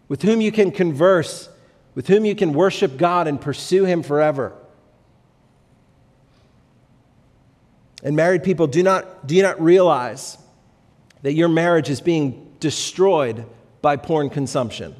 with 0.07 0.21
whom 0.21 0.41
you 0.41 0.51
can 0.51 0.71
converse, 0.71 1.49
with 1.93 2.07
whom 2.07 2.25
you 2.25 2.35
can 2.35 2.53
worship 2.53 2.97
God 2.97 3.27
and 3.27 3.39
pursue 3.39 3.85
Him 3.85 4.03
forever. 4.03 4.53
And 8.03 8.15
married 8.15 8.43
people, 8.43 8.67
do 8.67 8.83
not, 8.83 9.25
do 9.25 9.35
you 9.35 9.41
not 9.41 9.59
realize 9.61 10.37
that 11.21 11.33
your 11.33 11.47
marriage 11.47 11.89
is 11.89 12.01
being 12.01 12.53
destroyed 12.59 13.45
by 13.81 13.95
porn 13.97 14.29
consumption? 14.29 14.95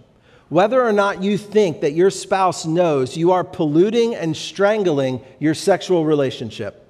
Whether 0.49 0.83
or 0.83 0.91
not 0.91 1.23
you 1.23 1.37
think 1.37 1.81
that 1.81 1.93
your 1.93 2.09
spouse 2.09 2.65
knows, 2.65 3.17
you 3.17 3.31
are 3.31 3.43
polluting 3.43 4.13
and 4.15 4.37
strangling 4.37 5.21
your 5.39 5.53
sexual 5.53 6.05
relationship. 6.05 6.81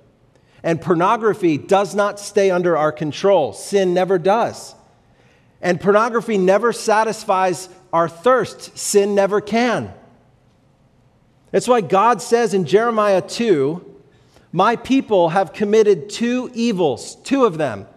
And 0.61 0.81
pornography 0.81 1.57
does 1.57 1.95
not 1.95 2.19
stay 2.19 2.51
under 2.51 2.75
our 2.75 2.91
control, 2.91 3.53
sin 3.53 3.93
never 3.93 4.17
does. 4.17 4.75
And 5.61 5.79
pornography 5.79 6.37
never 6.37 6.73
satisfies 6.73 7.69
our 7.93 8.09
thirst, 8.09 8.77
sin 8.77 9.15
never 9.15 9.39
can. 9.39 9.93
That's 11.51 11.67
why 11.67 11.81
God 11.81 12.21
says 12.21 12.53
in 12.53 12.65
Jeremiah 12.65 13.21
2 13.21 13.93
my 14.51 14.77
people 14.77 15.29
have 15.29 15.51
committed 15.51 16.09
two 16.09 16.49
evils, 16.53 17.15
two 17.23 17.43
of 17.43 17.57
them. 17.57 17.87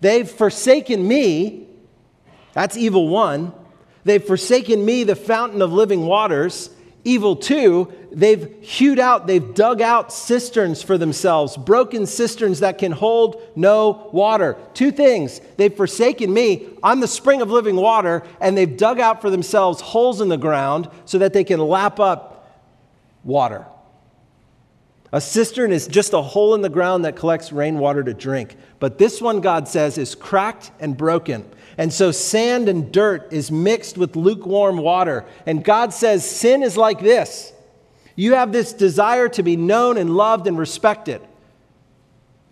They've 0.00 0.26
forsaken 0.28 1.06
me, 1.06 1.68
that's 2.54 2.76
evil 2.76 3.08
one. 3.08 3.52
They've 4.04 4.22
forsaken 4.22 4.84
me, 4.84 5.04
the 5.04 5.16
fountain 5.16 5.62
of 5.62 5.72
living 5.72 6.06
waters. 6.06 6.70
Evil 7.06 7.36
two, 7.36 7.92
they've 8.12 8.56
hewed 8.62 8.98
out, 8.98 9.26
they've 9.26 9.54
dug 9.54 9.82
out 9.82 10.10
cisterns 10.10 10.82
for 10.82 10.96
themselves, 10.96 11.54
broken 11.54 12.06
cisterns 12.06 12.60
that 12.60 12.78
can 12.78 12.92
hold 12.92 13.42
no 13.54 14.08
water. 14.10 14.56
Two 14.72 14.90
things. 14.90 15.42
They've 15.58 15.74
forsaken 15.74 16.32
me, 16.32 16.66
I'm 16.82 17.00
the 17.00 17.06
spring 17.06 17.42
of 17.42 17.50
living 17.50 17.76
water, 17.76 18.22
and 18.40 18.56
they've 18.56 18.74
dug 18.74 19.00
out 19.00 19.20
for 19.20 19.28
themselves 19.28 19.82
holes 19.82 20.22
in 20.22 20.30
the 20.30 20.38
ground 20.38 20.88
so 21.04 21.18
that 21.18 21.34
they 21.34 21.44
can 21.44 21.60
lap 21.60 22.00
up 22.00 22.64
water. 23.22 23.66
A 25.12 25.20
cistern 25.20 25.70
is 25.70 25.86
just 25.86 26.14
a 26.14 26.22
hole 26.22 26.54
in 26.54 26.62
the 26.62 26.70
ground 26.70 27.04
that 27.04 27.16
collects 27.16 27.52
rainwater 27.52 28.02
to 28.02 28.14
drink. 28.14 28.56
But 28.80 28.96
this 28.96 29.20
one, 29.20 29.40
God 29.40 29.68
says, 29.68 29.98
is 29.98 30.14
cracked 30.14 30.70
and 30.80 30.96
broken. 30.96 31.48
And 31.76 31.92
so 31.92 32.12
sand 32.12 32.68
and 32.68 32.92
dirt 32.92 33.32
is 33.32 33.50
mixed 33.50 33.98
with 33.98 34.16
lukewarm 34.16 34.76
water. 34.76 35.24
And 35.46 35.64
God 35.64 35.92
says, 35.92 36.28
sin 36.28 36.62
is 36.62 36.76
like 36.76 37.00
this. 37.00 37.52
You 38.16 38.34
have 38.34 38.52
this 38.52 38.72
desire 38.72 39.28
to 39.30 39.42
be 39.42 39.56
known 39.56 39.96
and 39.96 40.16
loved 40.16 40.46
and 40.46 40.58
respected. 40.58 41.20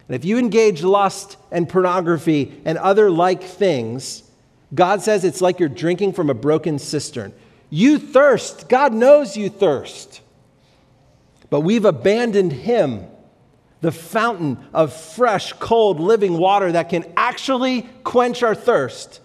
And 0.09 0.17
if 0.17 0.25
you 0.25 0.39
engage 0.39 0.83
lust 0.83 1.37
and 1.51 1.69
pornography 1.69 2.61
and 2.65 2.77
other 2.79 3.11
like 3.11 3.43
things, 3.45 4.25
God 4.75 5.03
says 5.03 5.25
it's 5.25 5.41
like 5.41 5.61
you're 5.61 5.69
drinking 5.69 6.15
from 6.15 6.31
a 6.31 6.35
broken 6.35 6.79
cistern. 6.79 7.33
You 7.71 7.99
thirst. 7.99 8.69
God 8.69 8.93
knows 8.93 9.37
you 9.37 9.49
thirst. 9.49 10.21
But 11.49 11.61
we've 11.61 11.85
abandoned 11.85 12.53
him, 12.53 13.07
the 13.83 13.93
fountain 13.93 14.57
of 14.73 14.93
fresh, 14.95 15.53
cold, 15.55 16.01
living 16.01 16.39
water 16.39 16.73
that 16.73 16.89
can 16.89 17.05
actually 17.17 17.83
quench 18.05 18.43
our 18.43 18.55
thirst 18.55 19.21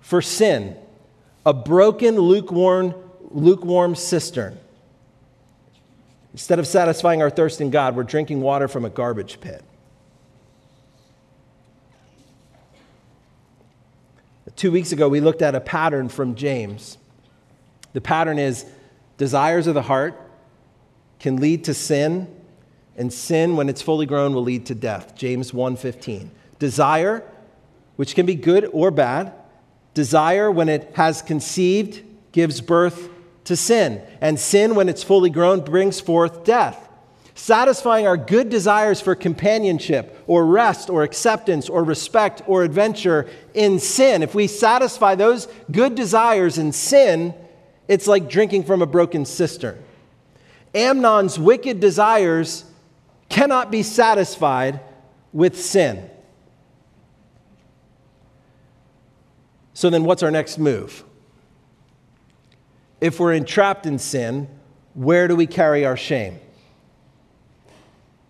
for 0.00 0.20
sin, 0.20 0.76
a 1.46 1.52
broken, 1.52 2.16
lukewarm, 2.16 2.94
lukewarm 3.30 3.94
cistern. 3.94 4.58
Instead 6.32 6.58
of 6.58 6.66
satisfying 6.66 7.20
our 7.20 7.30
thirst 7.30 7.60
in 7.60 7.70
God, 7.70 7.94
we're 7.94 8.04
drinking 8.04 8.40
water 8.40 8.68
from 8.68 8.84
a 8.84 8.90
garbage 8.90 9.40
pit. 9.40 9.62
Two 14.56 14.72
weeks 14.72 14.92
ago, 14.92 15.08
we 15.08 15.20
looked 15.20 15.42
at 15.42 15.54
a 15.54 15.60
pattern 15.60 16.08
from 16.08 16.34
James. 16.34 16.98
The 17.92 18.00
pattern 18.00 18.38
is 18.38 18.64
desires 19.16 19.66
of 19.66 19.74
the 19.74 19.82
heart 19.82 20.18
can 21.20 21.36
lead 21.36 21.64
to 21.64 21.74
sin, 21.74 22.34
and 22.98 23.12
sin 23.12 23.56
when 23.56 23.68
it's 23.68 23.80
fully 23.80 24.04
grown 24.04 24.34
will 24.34 24.42
lead 24.42 24.66
to 24.66 24.74
death. 24.74 25.14
James 25.14 25.52
1:15. 25.52 26.30
Desire, 26.58 27.22
which 27.96 28.14
can 28.14 28.26
be 28.26 28.34
good 28.34 28.68
or 28.72 28.90
bad, 28.90 29.32
desire 29.94 30.50
when 30.50 30.68
it 30.68 30.90
has 30.94 31.22
conceived 31.22 32.02
gives 32.32 32.60
birth 32.60 33.08
to 33.44 33.56
sin, 33.56 34.02
and 34.20 34.38
sin 34.38 34.74
when 34.74 34.88
it's 34.88 35.02
fully 35.02 35.30
grown 35.30 35.60
brings 35.60 36.00
forth 36.00 36.44
death. 36.44 36.88
Satisfying 37.34 38.06
our 38.06 38.16
good 38.16 38.48
desires 38.48 39.00
for 39.00 39.14
companionship 39.14 40.22
or 40.26 40.44
rest 40.44 40.90
or 40.90 41.04
acceptance 41.04 41.68
or 41.68 41.84
respect 41.84 42.42
or 42.48 42.64
adventure 42.64 43.26
in 43.54 43.78
sin. 43.78 44.24
If 44.24 44.34
we 44.34 44.48
satisfy 44.48 45.14
those 45.14 45.46
good 45.70 45.94
desires 45.94 46.58
in 46.58 46.72
sin, 46.72 47.32
it's 47.86 48.08
like 48.08 48.28
drinking 48.28 48.64
from 48.64 48.82
a 48.82 48.86
broken 48.86 49.24
cistern. 49.24 49.78
Amnon's 50.74 51.38
wicked 51.38 51.78
desires 51.78 52.64
cannot 53.28 53.70
be 53.70 53.82
satisfied 53.82 54.80
with 55.32 55.60
sin. 55.60 56.08
So 59.74 59.90
then, 59.90 60.04
what's 60.04 60.22
our 60.22 60.30
next 60.30 60.58
move? 60.58 61.04
If 63.00 63.20
we're 63.20 63.34
entrapped 63.34 63.86
in 63.86 63.98
sin, 63.98 64.48
where 64.94 65.28
do 65.28 65.36
we 65.36 65.46
carry 65.46 65.86
our 65.86 65.96
shame? 65.96 66.40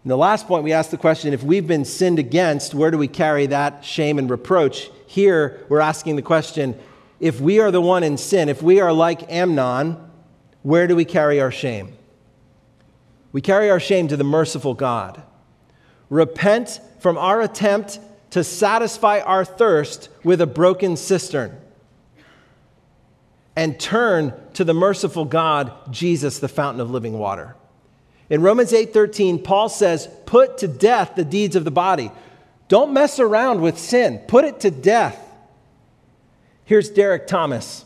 In 0.04 0.11
the 0.11 0.16
last 0.16 0.46
point, 0.46 0.64
we 0.64 0.72
asked 0.72 0.90
the 0.90 0.96
question 0.96 1.32
if 1.32 1.42
we've 1.42 1.66
been 1.66 1.84
sinned 1.84 2.18
against, 2.18 2.74
where 2.74 2.90
do 2.90 2.98
we 2.98 3.08
carry 3.08 3.46
that 3.46 3.84
shame 3.84 4.18
and 4.18 4.30
reproach? 4.30 4.90
Here, 5.06 5.64
we're 5.68 5.80
asking 5.80 6.16
the 6.16 6.22
question 6.22 6.78
if 7.20 7.40
we 7.40 7.61
are 7.61 7.70
the 7.70 7.80
one 7.80 8.04
in 8.04 8.16
sin, 8.16 8.48
if 8.48 8.62
we 8.62 8.80
are 8.80 8.92
like 8.92 9.30
Amnon, 9.30 9.96
where 10.62 10.87
do 10.87 10.94
we 10.94 11.04
carry 11.04 11.40
our 11.40 11.50
shame? 11.50 11.97
We 13.32 13.40
carry 13.40 13.70
our 13.70 13.80
shame 13.80 14.08
to 14.08 14.16
the 14.16 14.24
merciful 14.24 14.74
God. 14.74 15.22
Repent 16.10 16.80
from 17.00 17.18
our 17.18 17.40
attempt 17.40 17.98
to 18.30 18.42
satisfy 18.42 19.20
our 19.20 19.44
thirst 19.44 20.08
with 20.24 20.40
a 20.40 20.46
broken 20.46 20.96
cistern. 20.96 21.56
And 23.54 23.78
turn 23.78 24.32
to 24.54 24.64
the 24.64 24.74
merciful 24.74 25.24
God, 25.24 25.72
Jesus, 25.90 26.38
the 26.38 26.48
fountain 26.48 26.80
of 26.80 26.90
living 26.90 27.18
water. 27.18 27.56
In 28.30 28.42
Romans 28.42 28.72
8:13, 28.72 29.38
Paul 29.38 29.68
says, 29.68 30.08
"Put 30.26 30.58
to 30.58 30.68
death 30.68 31.12
the 31.16 31.24
deeds 31.24 31.56
of 31.56 31.64
the 31.64 31.70
body. 31.70 32.12
Don't 32.68 32.92
mess 32.92 33.18
around 33.18 33.60
with 33.60 33.78
sin. 33.78 34.20
Put 34.26 34.44
it 34.44 34.60
to 34.60 34.70
death." 34.70 35.18
Here's 36.64 36.90
Derek 36.90 37.26
Thomas. 37.26 37.84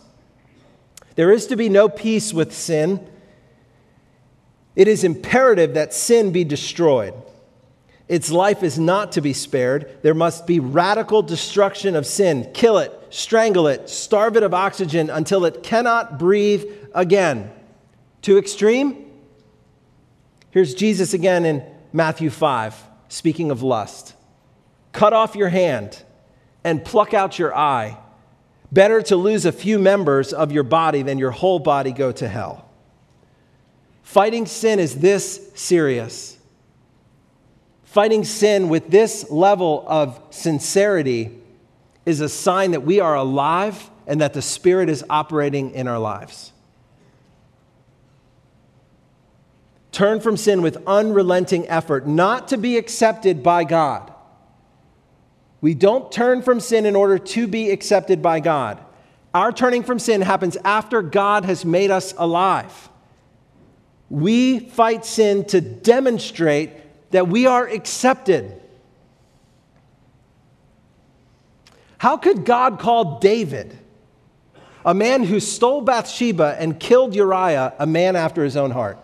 There 1.15 1.31
is 1.31 1.47
to 1.47 1.57
be 1.57 1.69
no 1.69 1.89
peace 1.89 2.35
with 2.35 2.53
sin 2.53 3.01
it 4.75 4.89
is 4.89 5.05
imperative 5.05 5.75
that 5.75 5.93
sin 5.93 6.33
be 6.33 6.45
destroyed. 6.45 7.15
Its 8.09 8.31
life 8.31 8.63
is 8.63 8.79
not 8.79 9.13
to 9.13 9.21
be 9.21 9.33
spared. 9.33 9.99
There 10.03 10.15
must 10.15 10.47
be 10.47 10.61
radical 10.61 11.23
destruction 11.23 11.97
of 11.97 12.07
sin. 12.07 12.51
Kill 12.53 12.79
it, 12.79 12.93
strangle 13.11 13.67
it, 13.67 13.89
starve 13.89 14.37
it 14.37 14.43
of 14.43 14.53
oxygen 14.53 15.09
until 15.09 15.45
it 15.45 15.63
cannot 15.63 16.19
breathe 16.19 16.65
again. 16.95 17.51
Too 18.21 18.39
extreme? 18.39 19.11
Here's 20.51 20.75
Jesus 20.75 21.15
again 21.15 21.45
in 21.45 21.65
Matthew 21.93 22.31
5, 22.31 22.75
speaking 23.09 23.51
of 23.51 23.63
lust. 23.63 24.15
Cut 24.93 25.13
off 25.13 25.35
your 25.35 25.49
hand 25.49 26.03
and 26.65 26.85
pluck 26.85 27.15
out 27.15 27.39
your 27.39 27.57
eye. 27.57 27.99
Better 28.71 29.03
to 29.03 29.17
lose 29.17 29.45
a 29.45 29.53
few 29.53 29.79
members 29.79 30.33
of 30.33 30.53
your 30.53 30.63
body 30.63 31.03
than 31.03 31.19
your 31.19 31.31
whole 31.31 31.59
body 31.59 31.93
go 31.93 32.13
to 32.13 32.29
hell. 32.29 32.69
Fighting 34.13 34.45
sin 34.45 34.79
is 34.79 34.97
this 34.97 35.41
serious. 35.55 36.37
Fighting 37.85 38.25
sin 38.25 38.69
with 38.69 38.91
this 38.91 39.31
level 39.31 39.87
of 39.89 40.21
sincerity 40.29 41.41
is 42.05 42.21
a 42.21 42.29
sign 42.29 42.73
that 42.73 42.83
we 42.83 43.01
are 43.01 43.15
alive 43.15 43.89
and 44.07 44.21
that 44.21 44.35
the 44.35 44.43
Spirit 44.43 44.91
is 44.91 45.03
operating 45.09 45.71
in 45.71 45.89
our 45.89 45.99
lives. 45.99 46.53
Turn 49.93 50.21
from 50.21 50.37
sin 50.37 50.61
with 50.61 50.87
unrelenting 50.87 51.67
effort, 51.71 52.07
not 52.07 52.49
to 52.49 52.59
be 52.59 52.77
accepted 52.77 53.43
by 53.43 53.65
God. 53.65 54.13
We 55.63 55.73
don't 55.73 56.13
turn 56.13 56.43
from 56.43 56.61
sin 56.61 56.85
in 56.85 56.97
order 56.97 57.19
to 57.19 57.47
be 57.47 57.71
accepted 57.71 58.21
by 58.21 58.41
God. 58.41 58.79
Our 59.33 59.53
turning 59.53 59.83
from 59.83 59.99
sin 59.99 60.21
happens 60.21 60.59
after 60.67 61.01
God 61.01 61.47
has 61.47 61.65
made 61.65 61.91
us 61.91 62.13
alive. 62.19 62.91
We 64.13 64.59
fight 64.59 65.07
sin 65.07 65.47
to 65.47 65.63
demonstrate 65.63 66.73
that 67.13 67.29
we 67.29 67.47
are 67.47 67.67
accepted. 67.67 68.61
How 71.97 72.19
could 72.19 72.45
God 72.45 72.79
call 72.79 73.21
David, 73.21 73.79
a 74.85 74.93
man 74.93 75.25
who 75.25 75.41
stole 75.41 75.81
Bathsheba 75.81 76.57
and 76.59 76.79
killed 76.79 77.15
Uriah, 77.15 77.73
a 77.79 77.87
man 77.87 78.15
after 78.15 78.45
his 78.45 78.55
own 78.55 78.71
heart? 78.73 78.99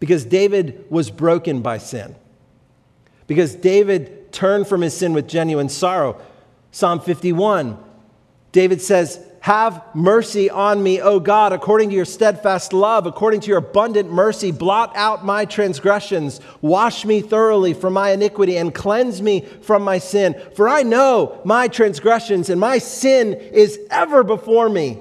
Because 0.00 0.24
David 0.24 0.84
was 0.90 1.12
broken 1.12 1.60
by 1.62 1.78
sin. 1.78 2.16
Because 3.28 3.54
David 3.54 4.32
turned 4.32 4.66
from 4.66 4.80
his 4.80 4.96
sin 4.96 5.12
with 5.12 5.28
genuine 5.28 5.68
sorrow. 5.68 6.20
Psalm 6.72 6.98
51, 6.98 7.78
David 8.50 8.82
says, 8.82 9.24
Have 9.46 9.94
mercy 9.94 10.50
on 10.50 10.82
me, 10.82 11.00
O 11.00 11.20
God, 11.20 11.52
according 11.52 11.90
to 11.90 11.94
your 11.94 12.04
steadfast 12.04 12.72
love, 12.72 13.06
according 13.06 13.42
to 13.42 13.46
your 13.46 13.58
abundant 13.58 14.10
mercy. 14.10 14.50
Blot 14.50 14.90
out 14.96 15.24
my 15.24 15.44
transgressions. 15.44 16.40
Wash 16.62 17.04
me 17.04 17.20
thoroughly 17.20 17.72
from 17.72 17.92
my 17.92 18.10
iniquity 18.10 18.56
and 18.56 18.74
cleanse 18.74 19.22
me 19.22 19.42
from 19.62 19.84
my 19.84 19.98
sin. 19.98 20.34
For 20.56 20.68
I 20.68 20.82
know 20.82 21.40
my 21.44 21.68
transgressions, 21.68 22.50
and 22.50 22.60
my 22.60 22.78
sin 22.78 23.34
is 23.34 23.78
ever 23.88 24.24
before 24.24 24.68
me. 24.68 24.98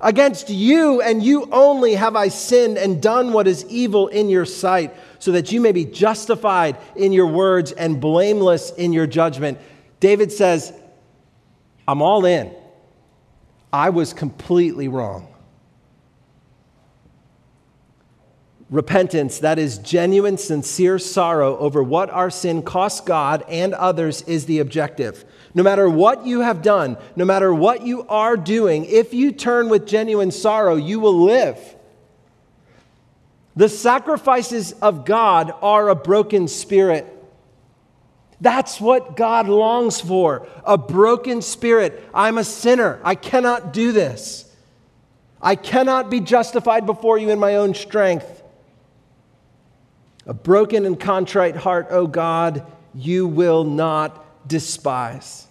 Against 0.00 0.48
you 0.48 1.00
and 1.00 1.20
you 1.20 1.48
only 1.50 1.96
have 1.96 2.14
I 2.14 2.28
sinned 2.28 2.78
and 2.78 3.02
done 3.02 3.32
what 3.32 3.48
is 3.48 3.64
evil 3.64 4.06
in 4.06 4.28
your 4.28 4.44
sight, 4.44 4.94
so 5.18 5.32
that 5.32 5.50
you 5.50 5.60
may 5.60 5.72
be 5.72 5.84
justified 5.84 6.76
in 6.94 7.10
your 7.10 7.26
words 7.26 7.72
and 7.72 8.00
blameless 8.00 8.70
in 8.70 8.92
your 8.92 9.08
judgment. 9.08 9.58
David 9.98 10.30
says, 10.30 10.72
I'm 11.88 12.00
all 12.00 12.24
in. 12.26 12.54
I 13.72 13.90
was 13.90 14.12
completely 14.12 14.88
wrong. 14.88 15.28
Repentance, 18.70 19.38
that 19.38 19.58
is 19.58 19.78
genuine, 19.78 20.36
sincere 20.36 20.98
sorrow 20.98 21.56
over 21.56 21.82
what 21.82 22.10
our 22.10 22.28
sin 22.28 22.62
costs 22.62 23.00
God 23.00 23.42
and 23.48 23.72
others, 23.72 24.20
is 24.22 24.44
the 24.44 24.58
objective. 24.58 25.24
No 25.54 25.62
matter 25.62 25.88
what 25.88 26.26
you 26.26 26.40
have 26.40 26.60
done, 26.60 26.98
no 27.16 27.24
matter 27.24 27.52
what 27.52 27.86
you 27.86 28.06
are 28.08 28.36
doing, 28.36 28.84
if 28.84 29.14
you 29.14 29.32
turn 29.32 29.70
with 29.70 29.86
genuine 29.86 30.30
sorrow, 30.30 30.76
you 30.76 31.00
will 31.00 31.24
live. 31.24 31.58
The 33.56 33.70
sacrifices 33.70 34.72
of 34.72 35.06
God 35.06 35.52
are 35.62 35.88
a 35.88 35.94
broken 35.94 36.46
spirit. 36.46 37.17
That's 38.40 38.80
what 38.80 39.16
God 39.16 39.48
longs 39.48 40.00
for 40.00 40.46
a 40.64 40.78
broken 40.78 41.42
spirit. 41.42 42.08
I'm 42.14 42.38
a 42.38 42.44
sinner. 42.44 43.00
I 43.02 43.14
cannot 43.14 43.72
do 43.72 43.92
this. 43.92 44.44
I 45.40 45.56
cannot 45.56 46.10
be 46.10 46.20
justified 46.20 46.86
before 46.86 47.18
you 47.18 47.30
in 47.30 47.38
my 47.38 47.56
own 47.56 47.74
strength. 47.74 48.42
A 50.26 50.34
broken 50.34 50.84
and 50.84 50.98
contrite 50.98 51.56
heart, 51.56 51.88
O 51.90 52.00
oh 52.00 52.06
God, 52.06 52.64
you 52.94 53.26
will 53.26 53.64
not 53.64 54.48
despise. 54.48 55.46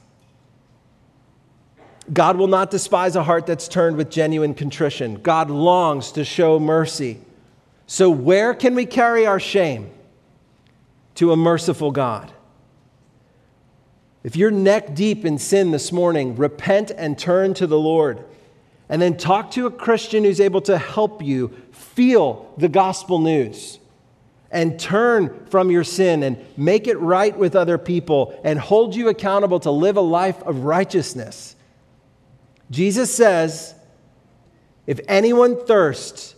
God 2.12 2.38
will 2.38 2.48
not 2.48 2.72
despise 2.72 3.16
a 3.16 3.24
heart 3.24 3.46
that's 3.46 3.68
turned 3.68 3.98
with 3.98 4.10
genuine 4.10 4.54
contrition. 4.54 5.16
God 5.16 5.50
longs 5.50 6.14
to 6.14 6.24
show 6.24 6.60
mercy. 6.60 7.20
So, 7.86 8.10
where 8.10 8.54
can 8.54 8.76
we 8.76 8.86
carry 8.86 9.26
our 9.26 9.40
shame? 9.40 9.90
To 11.16 11.32
a 11.32 11.38
merciful 11.38 11.92
God. 11.92 12.32
If 14.28 14.36
you're 14.36 14.52
neck 14.52 14.94
deep 14.94 15.24
in 15.24 15.38
sin 15.38 15.72
this 15.72 15.94
morning, 15.94 16.36
repent 16.36 16.92
and 16.92 17.18
turn 17.18 17.54
to 17.54 17.66
the 17.66 17.80
Lord. 17.80 18.26
And 18.90 19.02
then 19.02 19.16
talk 19.16 19.52
to 19.52 19.68
a 19.68 19.72
Christian 19.72 20.26
who's 20.26 20.42
able 20.42 20.60
to 20.64 20.78
help 20.78 21.24
you 21.24 21.56
feel 21.72 22.54
the 22.58 22.68
gospel 22.68 23.20
news 23.20 23.80
and 24.52 24.78
turn 24.78 25.46
from 25.46 25.72
your 25.72 25.86
sin 25.86 26.24
and 26.24 26.46
make 26.58 26.88
it 26.88 27.00
right 27.00 27.38
with 27.38 27.56
other 27.56 27.78
people 27.78 28.38
and 28.44 28.60
hold 28.60 28.98
you 28.98 29.08
accountable 29.08 29.62
to 29.62 29.72
live 29.72 29.96
a 29.96 30.02
life 30.02 30.44
of 30.44 30.66
righteousness. 30.66 31.56
Jesus 32.70 33.16
says, 33.16 33.76
If 34.86 35.00
anyone 35.08 35.66
thirsts, 35.66 36.36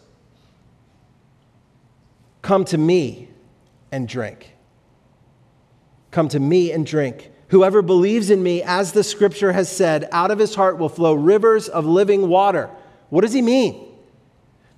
come 2.43 2.65
to 2.65 2.77
me 2.77 3.29
and 3.91 4.07
drink. 4.07 4.53
Come 6.11 6.27
to 6.27 6.39
me 6.39 6.71
and 6.71 6.85
drink. 6.85 7.31
Whoever 7.49 7.81
believes 7.81 8.29
in 8.29 8.41
me, 8.43 8.61
as 8.63 8.91
the 8.91 9.03
scripture 9.03 9.51
has 9.53 9.71
said, 9.71 10.07
out 10.11 10.31
of 10.31 10.39
his 10.39 10.55
heart 10.55 10.77
will 10.77 10.89
flow 10.89 11.13
rivers 11.13 11.67
of 11.67 11.85
living 11.85 12.27
water. 12.27 12.69
What 13.09 13.21
does 13.21 13.33
he 13.33 13.41
mean? 13.41 13.85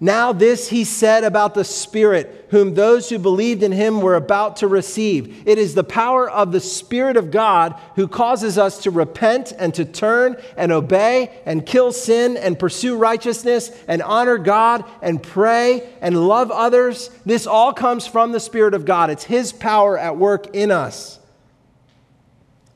Now, 0.04 0.34
this 0.34 0.70
he 0.70 0.84
said 0.84 1.24
about 1.24 1.54
the 1.54 1.64
Spirit, 1.64 2.48
whom 2.50 2.74
those 2.74 3.08
who 3.10 3.20
believed 3.20 3.62
in 3.62 3.72
him 3.72 4.02
were 4.02 4.16
about 4.16 4.56
to 4.58 4.68
receive. 4.68 5.48
It 5.48 5.60
is 5.60 5.76
the 5.76 5.84
power 5.84 6.28
of 6.28 6.52
the 6.52 6.60
Spirit 6.60 7.18
of 7.18 7.30
God 7.30 7.80
who 7.96 8.08
causes 8.08 8.58
us 8.58 8.82
to 8.82 8.90
repent 8.90 9.54
and 9.56 9.76
to 9.76 9.86
turn 9.86 10.38
and 10.58 10.72
obey 10.72 11.30
and 11.46 11.68
kill 11.68 11.92
sin 11.92 12.36
and 12.36 12.58
pursue 12.58 12.98
righteousness 12.98 13.70
and 13.88 14.02
honor 14.02 14.40
God 14.40 14.86
and 15.04 15.22
pray 15.22 15.88
and 16.02 16.28
love 16.28 16.50
others. 16.50 17.12
This 17.24 17.46
all 17.46 17.72
comes 17.72 18.08
from 18.08 18.32
the 18.32 18.40
Spirit 18.40 18.74
of 18.74 18.86
God. 18.86 19.12
It's 19.12 19.26
his 19.26 19.54
power 19.54 20.00
at 20.00 20.18
work 20.18 20.56
in 20.56 20.72
us. 20.72 21.20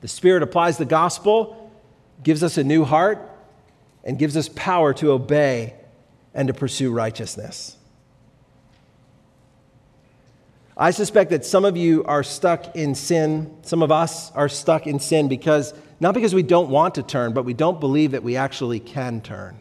The 0.02 0.08
Spirit 0.08 0.44
applies 0.44 0.78
the 0.78 0.86
gospel, 0.86 1.72
gives 2.24 2.44
us 2.44 2.58
a 2.58 2.64
new 2.64 2.84
heart, 2.84 3.30
and 4.04 4.20
gives 4.20 4.38
us 4.38 4.50
power 4.50 4.94
to 4.96 5.12
obey 5.12 5.76
and 6.34 6.48
to 6.48 6.54
pursue 6.54 6.92
righteousness. 6.92 7.78
I 10.78 10.92
suspect 10.92 11.32
that 11.32 11.46
some 11.46 11.64
of 11.64 11.78
you 11.78 12.04
are 12.04 12.22
stuck 12.22 12.76
in 12.76 12.96
sin. 12.96 13.56
Some 13.62 13.82
of 13.82 13.92
us 13.92 14.32
are 14.34 14.50
stuck 14.50 14.88
in 14.88 15.00
sin 15.00 15.30
because, 15.30 15.74
not 16.02 16.14
because 16.14 16.36
we 16.36 16.44
don't 16.44 16.70
want 16.70 16.96
to 16.96 17.04
turn, 17.04 17.34
but 17.34 17.46
we 17.46 17.54
don't 17.54 17.80
believe 17.80 18.12
that 18.12 18.24
we 18.24 18.36
actually 18.36 18.82
can 18.82 19.22
turn. 19.22 19.58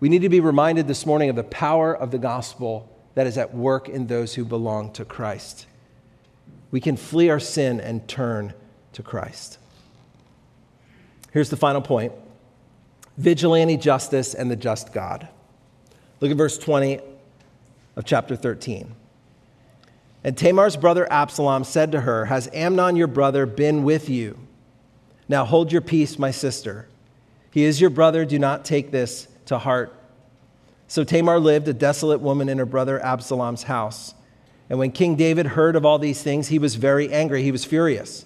We 0.00 0.08
need 0.08 0.22
to 0.22 0.28
be 0.28 0.40
reminded 0.40 0.88
this 0.88 1.06
morning 1.06 1.30
of 1.30 1.36
the 1.36 1.44
power 1.44 1.96
of 1.96 2.10
the 2.10 2.18
gospel 2.18 2.90
that 3.14 3.26
is 3.26 3.38
at 3.38 3.54
work 3.54 3.88
in 3.88 4.08
those 4.08 4.34
who 4.34 4.44
belong 4.44 4.92
to 4.94 5.04
Christ. 5.04 5.66
We 6.70 6.80
can 6.80 6.96
flee 6.96 7.30
our 7.30 7.40
sin 7.40 7.80
and 7.80 8.06
turn 8.06 8.54
to 8.92 9.02
Christ. 9.02 9.58
Here's 11.32 11.50
the 11.50 11.56
final 11.56 11.80
point 11.80 12.12
vigilante 13.16 13.76
justice 13.76 14.34
and 14.34 14.50
the 14.50 14.56
just 14.56 14.92
God. 14.92 15.28
Look 16.20 16.30
at 16.30 16.36
verse 16.36 16.58
20 16.58 17.00
of 17.96 18.04
chapter 18.04 18.36
13. 18.36 18.94
And 20.22 20.36
Tamar's 20.36 20.76
brother 20.76 21.10
Absalom 21.10 21.64
said 21.64 21.92
to 21.92 22.02
her, 22.02 22.26
Has 22.26 22.48
Amnon 22.52 22.96
your 22.96 23.06
brother 23.06 23.46
been 23.46 23.84
with 23.84 24.08
you? 24.08 24.38
Now 25.28 25.44
hold 25.44 25.72
your 25.72 25.80
peace, 25.80 26.18
my 26.18 26.30
sister. 26.30 26.88
He 27.50 27.64
is 27.64 27.80
your 27.80 27.90
brother. 27.90 28.24
Do 28.24 28.38
not 28.38 28.64
take 28.64 28.90
this 28.90 29.28
to 29.46 29.58
heart. 29.58 29.94
So 30.88 31.04
Tamar 31.04 31.38
lived, 31.38 31.68
a 31.68 31.72
desolate 31.72 32.20
woman, 32.20 32.48
in 32.48 32.58
her 32.58 32.66
brother 32.66 33.02
Absalom's 33.04 33.62
house. 33.62 34.14
And 34.70 34.78
when 34.78 34.92
King 34.92 35.16
David 35.16 35.46
heard 35.46 35.74
of 35.74 35.84
all 35.84 35.98
these 35.98 36.22
things, 36.22 36.48
he 36.48 36.60
was 36.60 36.76
very 36.76 37.12
angry. 37.12 37.42
He 37.42 37.50
was 37.50 37.64
furious. 37.64 38.24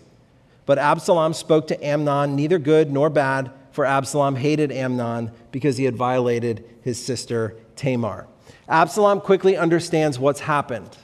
But 0.67 0.79
Absalom 0.79 1.33
spoke 1.33 1.67
to 1.69 1.85
Amnon, 1.87 2.37
neither 2.37 2.59
good 2.59 2.93
nor 2.93 3.11
bad 3.11 3.51
for 3.73 3.85
Absalom 3.85 4.37
hated 4.37 4.71
Amnon 4.71 5.33
because 5.51 5.79
he 5.79 5.85
had 5.85 5.97
violated 5.97 6.65
his 6.83 7.03
sister 7.03 7.57
Tamar. 7.77 8.27
Absalom 8.69 9.21
quickly 9.21 9.57
understands 9.57 10.19
what's 10.19 10.41
happened. 10.41 10.97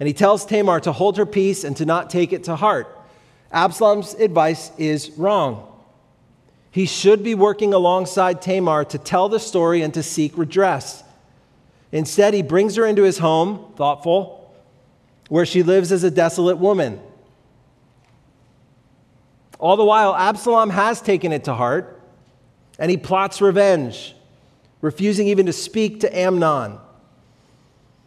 And 0.00 0.06
he 0.06 0.12
tells 0.12 0.46
Tamar 0.46 0.80
to 0.80 0.92
hold 0.92 1.16
her 1.18 1.26
peace 1.26 1.64
and 1.64 1.76
to 1.76 1.84
not 1.84 2.08
take 2.08 2.32
it 2.32 2.44
to 2.44 2.56
heart. 2.56 2.88
Absalom's 3.52 4.14
advice 4.14 4.70
is 4.78 5.10
wrong. 5.16 5.70
He 6.70 6.86
should 6.86 7.22
be 7.22 7.34
working 7.34 7.74
alongside 7.74 8.42
Tamar 8.42 8.84
to 8.86 8.98
tell 8.98 9.28
the 9.28 9.38
story 9.38 9.82
and 9.82 9.94
to 9.94 10.02
seek 10.02 10.36
redress. 10.36 11.04
Instead, 11.92 12.34
he 12.34 12.42
brings 12.42 12.74
her 12.74 12.84
into 12.84 13.04
his 13.04 13.18
home, 13.18 13.72
thoughtful, 13.76 14.43
where 15.28 15.46
she 15.46 15.62
lives 15.62 15.92
as 15.92 16.04
a 16.04 16.10
desolate 16.10 16.58
woman. 16.58 17.00
All 19.58 19.76
the 19.76 19.84
while, 19.84 20.14
Absalom 20.14 20.70
has 20.70 21.00
taken 21.00 21.32
it 21.32 21.44
to 21.44 21.54
heart 21.54 22.00
and 22.78 22.90
he 22.90 22.96
plots 22.96 23.40
revenge, 23.40 24.14
refusing 24.80 25.28
even 25.28 25.46
to 25.46 25.52
speak 25.52 26.00
to 26.00 26.18
Amnon. 26.18 26.78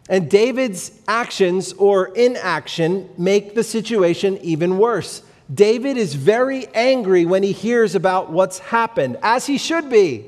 And 0.10 0.30
David's 0.30 0.92
actions 1.08 1.74
or 1.74 2.08
inaction 2.16 3.10
make 3.18 3.56
the 3.56 3.64
situation 3.64 4.38
even 4.42 4.78
worse. 4.78 5.22
David 5.54 5.98
is 5.98 6.14
very 6.14 6.68
angry 6.74 7.26
when 7.26 7.44
he 7.44 7.52
hears 7.52 7.96
about 7.96 8.32
what's 8.32 8.60
happened, 8.60 9.18
as 9.22 9.46
he 9.46 9.58
should 9.58 9.90
be. 9.90 10.26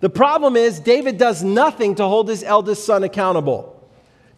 The 0.00 0.10
problem 0.10 0.56
is, 0.56 0.80
David 0.80 1.18
does 1.18 1.44
nothing 1.44 1.96
to 1.96 2.04
hold 2.04 2.28
his 2.28 2.42
eldest 2.42 2.84
son 2.84 3.04
accountable. 3.04 3.71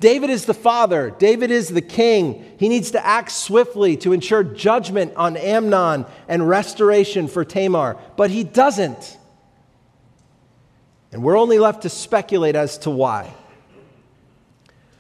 David 0.00 0.30
is 0.30 0.44
the 0.44 0.54
father, 0.54 1.10
David 1.10 1.50
is 1.50 1.68
the 1.68 1.80
king. 1.80 2.44
He 2.58 2.68
needs 2.68 2.90
to 2.92 3.04
act 3.04 3.30
swiftly 3.30 3.96
to 3.98 4.12
ensure 4.12 4.42
judgment 4.42 5.12
on 5.16 5.36
Amnon 5.36 6.06
and 6.28 6.48
restoration 6.48 7.28
for 7.28 7.44
Tamar, 7.44 7.96
but 8.16 8.30
he 8.30 8.44
doesn't. 8.44 9.18
And 11.12 11.22
we're 11.22 11.38
only 11.38 11.58
left 11.58 11.82
to 11.82 11.88
speculate 11.88 12.56
as 12.56 12.76
to 12.78 12.90
why. 12.90 13.32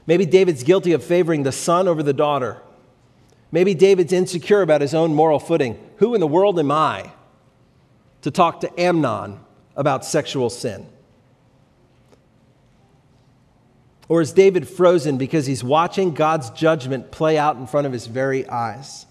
Maybe 0.06 0.26
David's 0.26 0.62
guilty 0.62 0.92
of 0.92 1.02
favoring 1.02 1.42
the 1.42 1.52
son 1.52 1.88
over 1.88 2.02
the 2.02 2.12
daughter. 2.12 2.60
Maybe 3.50 3.74
David's 3.74 4.12
insecure 4.12 4.62
about 4.62 4.80
his 4.80 4.94
own 4.94 5.14
moral 5.14 5.38
footing. 5.38 5.78
Who 5.96 6.14
in 6.14 6.20
the 6.20 6.26
world 6.26 6.58
am 6.58 6.70
I 6.70 7.10
to 8.22 8.30
talk 8.30 8.60
to 8.60 8.80
Amnon 8.80 9.40
about 9.76 10.04
sexual 10.04 10.50
sin? 10.50 10.86
Or 14.08 14.20
is 14.20 14.32
David 14.32 14.68
frozen 14.68 15.16
because 15.16 15.46
he's 15.46 15.64
watching 15.64 16.12
God's 16.12 16.50
judgment 16.50 17.10
play 17.10 17.38
out 17.38 17.56
in 17.56 17.66
front 17.66 17.86
of 17.86 17.92
his 17.92 18.06
very 18.06 18.46
eyes? 18.48 19.06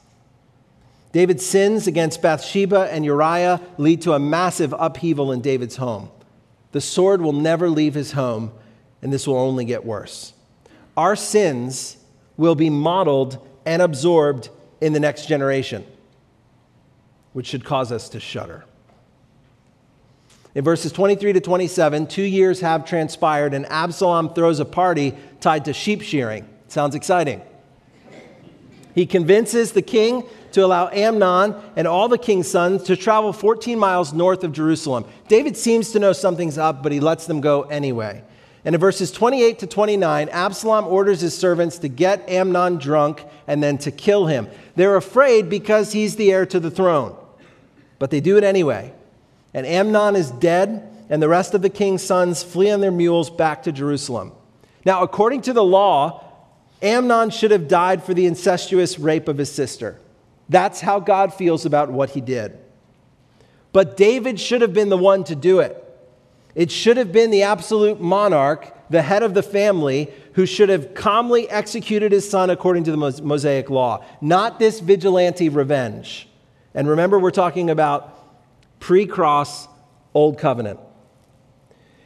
David's 1.12 1.46
sins 1.46 1.88
against 1.88 2.22
Bathsheba 2.22 2.92
and 2.92 3.06
Uriah 3.06 3.62
lead 3.78 4.02
to 4.04 4.14
a 4.14 4.20
massive 4.20 4.74
upheaval 4.78 5.32
in 5.32 5.42
David's 5.42 5.76
home. 5.76 6.10
The 6.72 6.82
sword 6.82 7.22
will 7.22 7.34
never 7.34 7.70
leave 7.70 7.94
his 7.94 8.14
home, 8.14 8.52
and 9.02 9.14
this 9.14 9.28
will 9.28 9.38
only 9.38 9.64
get 9.64 9.86
worse. 9.86 10.34
Our 10.98 11.16
sins 11.16 11.98
will 12.36 12.56
be 12.56 12.70
modeled 12.70 13.48
and 13.66 13.82
absorbed 13.82 14.50
in 14.82 14.94
the 14.94 15.00
next 15.00 15.28
generation, 15.28 15.86
which 17.34 17.48
should 17.48 17.64
cause 17.64 17.92
us 17.92 18.10
to 18.10 18.20
shudder. 18.20 18.66
In 20.56 20.64
verses 20.64 20.92
23 20.92 21.34
to 21.34 21.42
27, 21.42 22.08
two 22.08 22.22
years 22.22 22.60
have 22.60 22.86
transpired, 22.86 23.54
and 23.54 23.66
Absalom 23.66 24.34
throws 24.34 24.60
a 24.60 24.66
party 24.66 25.16
tied 25.40 25.66
to 25.66 25.74
sheep 25.74 26.02
shearing. 26.02 26.48
Sounds 26.68 26.94
exciting. 26.94 27.42
He 28.94 29.08
convinces 29.08 29.72
the 29.72 29.82
king 29.82 30.24
to 30.52 30.64
allow 30.64 30.90
Amnon 30.90 31.56
and 31.76 31.88
all 31.88 32.08
the 32.08 32.20
king's 32.20 32.48
sons 32.48 32.84
to 32.84 32.96
travel 32.96 33.34
14 33.34 33.80
miles 33.80 34.14
north 34.14 34.44
of 34.44 34.52
Jerusalem. 34.52 35.06
David 35.28 35.58
seems 35.58 35.92
to 35.92 36.00
know 36.00 36.14
something's 36.14 36.60
up, 36.60 36.84
but 36.84 36.92
he 36.92 37.00
lets 37.00 37.26
them 37.26 37.42
go 37.42 37.64
anyway. 37.64 38.24
And 38.64 38.76
in 38.76 38.80
verses 38.80 39.12
28 39.12 39.60
to 39.60 39.68
29, 39.68 40.30
Absalom 40.30 40.86
orders 40.86 41.22
his 41.22 41.36
servants 41.36 41.80
to 41.80 41.88
get 41.90 42.30
Amnon 42.30 42.78
drunk 42.78 43.26
and 43.48 43.62
then 43.62 43.80
to 43.80 43.92
kill 43.92 44.28
him. 44.28 44.48
They're 44.76 44.96
afraid 44.96 45.50
because 45.50 45.92
he's 45.92 46.16
the 46.16 46.32
heir 46.32 46.46
to 46.46 46.60
the 46.60 46.72
throne, 46.72 47.18
but 47.98 48.12
they 48.12 48.22
do 48.22 48.38
it 48.38 48.44
anyway. 48.44 48.94
And 49.54 49.66
Amnon 49.66 50.16
is 50.16 50.32
dead, 50.32 50.90
and 51.10 51.22
the 51.22 51.30
rest 51.30 51.54
of 51.54 51.62
the 51.62 51.70
king's 51.70 52.02
sons 52.02 52.44
flee 52.44 52.72
on 52.72 52.82
their 52.82 52.92
mules 52.92 53.30
back 53.30 53.64
to 53.64 53.72
Jerusalem. 53.72 54.32
Now, 54.86 55.04
according 55.04 55.44
to 55.44 55.54
the 55.54 55.64
law, 55.64 56.24
Amnon 56.82 57.30
should 57.30 57.52
have 57.52 57.68
died 57.68 58.04
for 58.04 58.14
the 58.14 58.26
incestuous 58.26 59.00
rape 59.00 59.28
of 59.28 59.38
his 59.38 59.52
sister. 59.52 60.00
That's 60.50 60.82
how 60.82 61.00
God 61.00 61.34
feels 61.34 61.66
about 61.66 61.92
what 61.92 62.12
he 62.12 62.22
did. 62.22 62.58
But 63.72 63.96
David 63.96 64.40
should 64.40 64.62
have 64.62 64.74
been 64.74 64.90
the 64.90 64.98
one 64.98 65.24
to 65.26 65.36
do 65.36 65.60
it. 65.60 65.80
It 66.56 66.70
should 66.70 66.98
have 66.98 67.12
been 67.12 67.32
the 67.32 67.44
absolute 67.44 68.00
monarch, 68.00 68.72
the 68.90 69.02
head 69.02 69.24
of 69.24 69.34
the 69.34 69.42
family, 69.42 70.12
who 70.34 70.46
should 70.46 70.70
have 70.70 70.94
calmly 70.94 71.50
executed 71.50 72.12
his 72.12 72.30
son 72.30 72.50
according 72.50 72.84
to 72.84 72.92
the 72.92 72.98
Mosaic 72.98 73.70
law, 73.70 74.04
not 74.22 74.60
this 74.60 74.80
vigilante 74.80 75.50
revenge. 75.50 76.28
And 76.76 76.88
remember, 76.88 77.18
we're 77.18 77.32
talking 77.32 77.70
about 77.70 78.23
pre 78.84 79.06
cross, 79.06 79.70
Old 80.14 80.38
Covenant. 80.38 80.78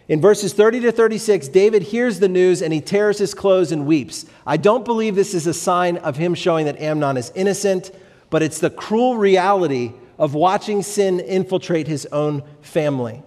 In 0.08 0.22
verses 0.22 0.54
30 0.54 0.82
to 0.82 0.92
36, 0.92 1.48
David 1.48 1.82
hears 1.82 2.20
the 2.20 2.30
news 2.30 2.62
and 2.62 2.72
he 2.72 2.82
tears 2.82 3.18
his 3.18 3.34
clothes 3.34 3.72
and 3.72 3.88
weeps. 3.88 4.28
I 4.46 4.58
don't 4.58 4.86
believe 4.86 5.16
this 5.16 5.34
is 5.34 5.48
a 5.48 5.56
sign 5.56 5.98
of 5.98 6.18
him 6.18 6.36
showing 6.36 6.68
that 6.68 6.80
Amnon 6.80 7.18
is 7.18 7.32
innocent, 7.34 7.90
but 8.30 8.44
it's 8.44 8.60
the 8.60 8.70
cruel 8.70 9.18
reality 9.18 9.94
of 10.20 10.36
watching 10.36 10.84
sin 10.84 11.20
infiltrate 11.20 11.88
his 11.88 12.06
own 12.12 12.44
family. 12.62 13.24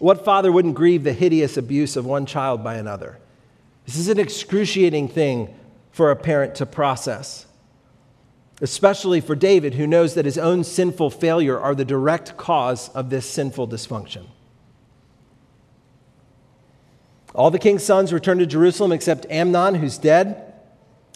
What 0.00 0.24
father 0.24 0.50
wouldn't 0.50 0.74
grieve 0.74 1.04
the 1.04 1.12
hideous 1.12 1.56
abuse 1.56 1.96
of 1.96 2.04
one 2.04 2.26
child 2.26 2.64
by 2.64 2.74
another? 2.74 3.18
This 3.84 3.96
is 3.96 4.08
an 4.08 4.18
excruciating 4.18 5.06
thing 5.06 5.54
for 5.92 6.10
a 6.10 6.16
parent 6.16 6.56
to 6.56 6.66
process 6.66 7.45
especially 8.60 9.20
for 9.20 9.34
David, 9.34 9.74
who 9.74 9.86
knows 9.86 10.14
that 10.14 10.24
his 10.24 10.38
own 10.38 10.64
sinful 10.64 11.10
failure 11.10 11.58
are 11.58 11.74
the 11.74 11.84
direct 11.84 12.36
cause 12.36 12.88
of 12.90 13.10
this 13.10 13.28
sinful 13.28 13.68
dysfunction. 13.68 14.26
All 17.34 17.50
the 17.50 17.58
king's 17.58 17.84
sons 17.84 18.14
return 18.14 18.38
to 18.38 18.46
Jerusalem 18.46 18.92
except 18.92 19.26
Amnon, 19.28 19.74
who's 19.74 19.98
dead. 19.98 20.54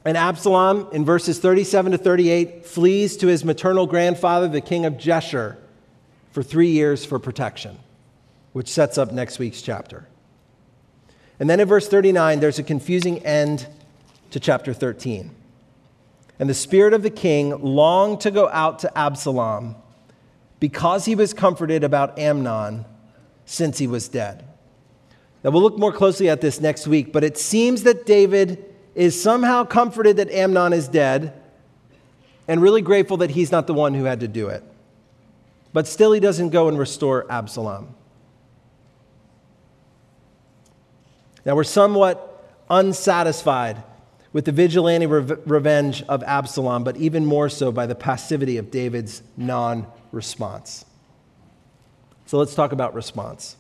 And 0.05 0.16
Absalom, 0.16 0.88
in 0.93 1.05
verses 1.05 1.38
37 1.38 1.93
to 1.93 1.99
38, 1.99 2.66
flees 2.66 3.16
to 3.18 3.26
his 3.26 3.45
maternal 3.45 3.86
grandfather, 3.86 4.49
the 4.49 4.61
king 4.61 4.84
of 4.84 4.95
Geshur, 4.95 5.57
for 6.32 6.43
three 6.43 6.70
years 6.70 7.05
for 7.05 7.18
protection, 7.18 7.78
which 8.53 8.68
sets 8.68 8.99
up 8.99 9.12
next 9.12 9.38
week's 9.38 9.62
chapter. 9.62 10.07
And 11.38 11.49
then 11.49 11.59
in 11.59 11.66
verse 11.66 11.88
39, 11.88 12.41
there's 12.41 12.59
a 12.59 12.62
confusing 12.62 13.24
end 13.24 13.66
to 14.30 14.41
chapter 14.41 14.74
13. 14.74 15.34
And 16.41 16.49
the 16.49 16.55
spirit 16.55 16.95
of 16.95 17.03
the 17.03 17.11
king 17.11 17.51
longed 17.62 18.22
to 18.22 18.30
go 18.30 18.49
out 18.49 18.78
to 18.80 18.99
Absalom 18.99 19.76
because 20.59 21.05
he 21.05 21.14
was 21.14 21.34
comforted 21.34 21.84
about 21.84 22.18
Amnon 22.18 22.86
since 23.45 23.76
he 23.76 23.86
was 23.86 24.09
dead. 24.09 24.43
Now, 25.45 25.51
we'll 25.51 25.61
look 25.61 25.78
more 25.78 25.93
closely 25.93 26.30
at 26.30 26.41
this 26.41 26.59
next 26.59 26.86
week, 26.86 27.12
but 27.12 27.24
it 27.24 27.36
seems 27.36 27.82
that 27.82 28.07
David 28.07 28.64
is 28.95 29.20
somehow 29.20 29.64
comforted 29.64 30.16
that 30.16 30.30
Amnon 30.30 30.72
is 30.72 30.88
dead 30.88 31.34
and 32.49 32.62
really 32.62 32.82
grateful 32.82 33.18
that 33.18 33.30
he's 33.30 33.53
not 33.53 33.66
the 33.66 33.74
one 33.74 33.93
who 33.93 34.05
had 34.05 34.20
to 34.20 34.28
do 34.28 34.49
it. 34.49 34.64
But 35.74 35.86
still, 35.86 36.12
he 36.12 36.20
doesn't 36.20 36.51
go 36.51 36.68
and 36.68 36.78
restore 36.78 37.30
Absalom. 37.30 37.95
Now, 41.45 41.55
we're 41.55 41.64
somewhat 41.64 42.51
unsatisfied 42.70 43.82
with 44.32 44.44
the 44.44 44.52
vigilante 44.52 45.06
re- 45.06 45.36
revenge 45.44 46.02
of 46.02 46.22
Absalom, 46.22 46.84
but 46.84 46.96
even 46.96 47.26
more 47.26 47.48
so 47.48 47.72
by 47.72 47.86
the 47.86 47.94
passivity 47.94 48.56
of 48.56 48.70
David's 48.70 49.22
non 49.36 49.86
response. 50.12 50.84
So 52.26 52.38
let's 52.38 52.54
talk 52.54 52.72
about 52.72 52.94
response. 52.94 53.56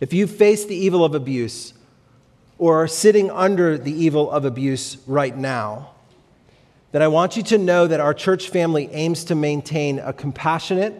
If 0.00 0.12
you 0.12 0.26
face 0.26 0.64
the 0.64 0.76
evil 0.76 1.04
of 1.04 1.14
abuse 1.14 1.74
or 2.58 2.82
are 2.82 2.88
sitting 2.88 3.30
under 3.30 3.76
the 3.76 3.92
evil 3.92 4.30
of 4.30 4.44
abuse 4.44 4.96
right 5.06 5.36
now, 5.36 5.90
then 6.92 7.02
I 7.02 7.08
want 7.08 7.36
you 7.36 7.42
to 7.44 7.58
know 7.58 7.86
that 7.86 8.00
our 8.00 8.14
church 8.14 8.48
family 8.48 8.88
aims 8.92 9.24
to 9.24 9.34
maintain 9.34 9.98
a 9.98 10.12
compassionate, 10.12 10.94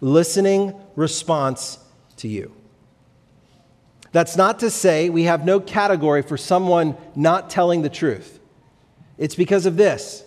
listening 0.00 0.74
response 0.96 1.78
to 2.16 2.28
you. 2.28 2.54
That's 4.12 4.36
not 4.36 4.58
to 4.60 4.70
say 4.70 5.08
we 5.08 5.24
have 5.24 5.44
no 5.44 5.60
category 5.60 6.22
for 6.22 6.36
someone 6.36 6.96
not 7.14 7.50
telling 7.50 7.82
the 7.82 7.88
truth. 7.88 8.40
It's 9.18 9.34
because 9.34 9.66
of 9.66 9.76
this. 9.76 10.24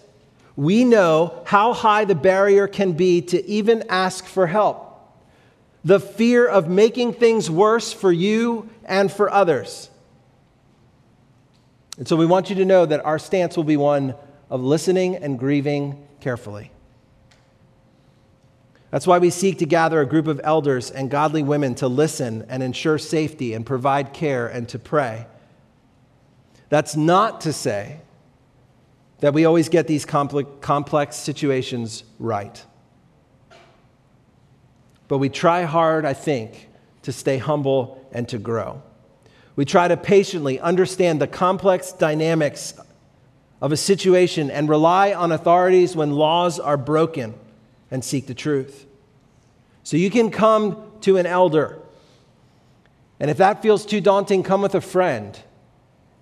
We 0.56 0.86
know 0.86 1.44
how 1.46 1.74
high 1.74 2.06
the 2.06 2.16
barrier 2.16 2.68
can 2.68 2.94
be 2.94 3.22
to 3.24 3.46
even 3.46 3.84
ask 3.90 4.26
for 4.26 4.48
help. 4.48 4.90
The 5.84 6.00
fear 6.00 6.48
of 6.48 6.70
making 6.70 7.14
things 7.14 7.50
worse 7.50 7.92
for 7.92 8.12
you 8.12 8.70
and 8.86 9.12
for 9.12 9.30
others. 9.30 9.90
And 11.98 12.08
so 12.08 12.16
we 12.16 12.26
want 12.26 12.50
you 12.50 12.56
to 12.58 12.66
know 12.66 12.86
that 12.86 13.04
our 13.04 13.20
stance 13.20 13.58
will 13.58 13.64
be 13.64 13.78
one 13.78 14.16
of 14.50 14.62
listening 14.62 15.16
and 15.16 15.38
grieving 15.38 16.08
carefully. 16.22 16.72
That's 18.94 19.08
why 19.08 19.18
we 19.18 19.32
seek 19.32 19.58
to 19.58 19.66
gather 19.66 20.02
a 20.02 20.06
group 20.06 20.28
of 20.28 20.40
elders 20.44 20.92
and 20.92 21.10
godly 21.10 21.42
women 21.42 21.74
to 21.76 21.88
listen 21.88 22.46
and 22.48 22.62
ensure 22.62 23.00
safety 23.00 23.56
and 23.56 23.66
provide 23.66 24.14
care 24.14 24.46
and 24.46 24.70
to 24.70 24.78
pray. 24.78 25.26
That's 26.70 26.96
not 26.96 27.42
to 27.42 27.54
say 27.54 28.02
that 29.22 29.34
we 29.34 29.46
always 29.46 29.68
get 29.68 29.88
these 29.88 30.06
complex 30.06 31.16
situations 31.16 32.04
right. 32.20 32.64
But 35.08 35.18
we 35.18 35.28
try 35.28 35.64
hard, 35.64 36.06
I 36.06 36.14
think, 36.14 36.70
to 37.02 37.12
stay 37.12 37.40
humble 37.40 38.08
and 38.12 38.30
to 38.30 38.38
grow. 38.38 38.84
We 39.56 39.66
try 39.66 39.88
to 39.88 39.98
patiently 39.98 40.60
understand 40.60 41.20
the 41.20 41.26
complex 41.26 41.94
dynamics 41.94 42.76
of 43.60 43.72
a 43.72 43.78
situation 43.78 44.52
and 44.52 44.70
rely 44.70 45.14
on 45.14 45.32
authorities 45.32 45.96
when 45.96 46.12
laws 46.12 46.60
are 46.60 46.78
broken 46.78 47.34
and 47.94 48.04
seek 48.04 48.26
the 48.26 48.34
truth. 48.34 48.88
So 49.84 49.98
you 49.98 50.10
can 50.10 50.32
come 50.32 50.92
to 51.02 51.18
an 51.18 51.28
elder. 51.28 51.78
And 53.20 53.30
if 53.30 53.38
that 53.38 53.62
feels 53.62 53.86
too 53.86 54.02
daunting, 54.02 54.42
come 54.42 54.64
with 54.64 54.74
a 54.74 54.82
friend. 54.82 55.40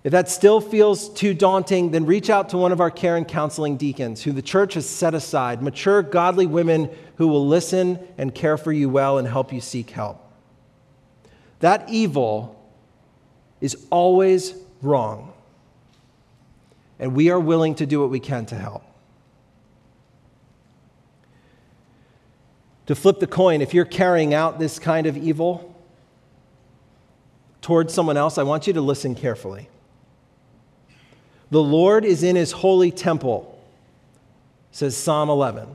If 0.04 0.12
that 0.12 0.28
still 0.28 0.60
feels 0.60 1.08
too 1.08 1.32
daunting, 1.32 1.90
then 1.90 2.04
reach 2.04 2.28
out 2.28 2.50
to 2.50 2.58
one 2.58 2.72
of 2.72 2.80
our 2.80 2.90
care 2.90 3.16
and 3.16 3.26
counseling 3.26 3.78
deacons 3.78 4.22
who 4.22 4.32
the 4.32 4.42
church 4.42 4.74
has 4.74 4.86
set 4.86 5.14
aside, 5.14 5.62
mature, 5.62 6.02
godly 6.02 6.44
women 6.44 6.90
who 7.16 7.26
will 7.26 7.46
listen 7.48 7.98
and 8.18 8.34
care 8.34 8.58
for 8.58 8.70
you 8.70 8.90
well 8.90 9.16
and 9.16 9.26
help 9.26 9.50
you 9.50 9.60
seek 9.60 9.90
help. 9.90 10.30
That 11.60 11.88
evil 11.88 12.60
is 13.62 13.86
always 13.88 14.54
wrong. 14.82 15.32
And 16.98 17.14
we 17.14 17.30
are 17.30 17.40
willing 17.40 17.76
to 17.76 17.86
do 17.86 18.00
what 18.00 18.10
we 18.10 18.20
can 18.20 18.44
to 18.46 18.56
help. 18.56 18.84
To 22.86 22.94
flip 22.94 23.20
the 23.20 23.26
coin, 23.26 23.60
if 23.60 23.74
you're 23.74 23.84
carrying 23.84 24.34
out 24.34 24.58
this 24.58 24.78
kind 24.78 25.06
of 25.06 25.16
evil 25.16 25.74
towards 27.60 27.94
someone 27.94 28.16
else, 28.16 28.38
I 28.38 28.42
want 28.42 28.66
you 28.66 28.72
to 28.72 28.80
listen 28.80 29.14
carefully. 29.14 29.68
The 31.50 31.62
Lord 31.62 32.04
is 32.04 32.22
in 32.22 32.34
his 32.34 32.50
holy 32.50 32.90
temple, 32.90 33.62
says 34.72 34.96
Psalm 34.96 35.30
11. 35.30 35.68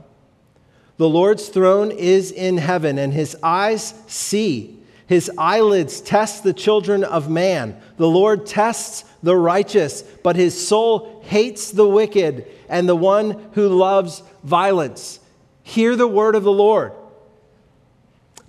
The 0.98 1.08
Lord's 1.08 1.48
throne 1.48 1.92
is 1.92 2.32
in 2.32 2.58
heaven, 2.58 2.98
and 2.98 3.12
his 3.12 3.36
eyes 3.42 3.94
see. 4.08 4.78
His 5.06 5.30
eyelids 5.38 6.00
test 6.00 6.42
the 6.42 6.52
children 6.52 7.04
of 7.04 7.30
man. 7.30 7.80
The 7.96 8.08
Lord 8.08 8.44
tests 8.44 9.04
the 9.22 9.36
righteous, 9.36 10.02
but 10.02 10.36
his 10.36 10.68
soul 10.68 11.22
hates 11.24 11.70
the 11.70 11.88
wicked 11.88 12.46
and 12.68 12.88
the 12.88 12.96
one 12.96 13.50
who 13.52 13.68
loves 13.68 14.22
violence. 14.42 15.20
Hear 15.62 15.96
the 15.96 16.08
word 16.08 16.34
of 16.34 16.42
the 16.42 16.52
Lord. 16.52 16.92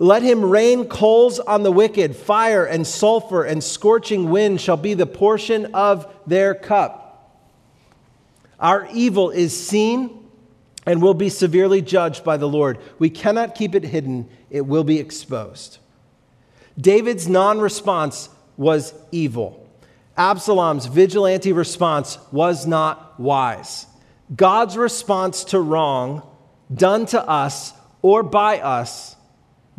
Let 0.00 0.22
him 0.22 0.42
rain 0.42 0.86
coals 0.86 1.38
on 1.40 1.62
the 1.62 1.70
wicked, 1.70 2.16
fire 2.16 2.64
and 2.64 2.86
sulfur 2.86 3.44
and 3.44 3.62
scorching 3.62 4.30
wind 4.30 4.58
shall 4.58 4.78
be 4.78 4.94
the 4.94 5.04
portion 5.04 5.74
of 5.74 6.10
their 6.26 6.54
cup. 6.54 7.38
Our 8.58 8.88
evil 8.94 9.28
is 9.28 9.54
seen 9.54 10.26
and 10.86 11.02
will 11.02 11.12
be 11.12 11.28
severely 11.28 11.82
judged 11.82 12.24
by 12.24 12.38
the 12.38 12.48
Lord. 12.48 12.78
We 12.98 13.10
cannot 13.10 13.54
keep 13.54 13.74
it 13.74 13.84
hidden, 13.84 14.30
it 14.48 14.62
will 14.62 14.84
be 14.84 14.98
exposed. 14.98 15.76
David's 16.78 17.28
non 17.28 17.60
response 17.60 18.30
was 18.56 18.94
evil. 19.12 19.68
Absalom's 20.16 20.86
vigilante 20.86 21.52
response 21.52 22.16
was 22.32 22.66
not 22.66 23.20
wise. 23.20 23.84
God's 24.34 24.78
response 24.78 25.44
to 25.44 25.60
wrong 25.60 26.26
done 26.72 27.04
to 27.06 27.22
us 27.22 27.74
or 28.00 28.22
by 28.22 28.60
us 28.60 29.16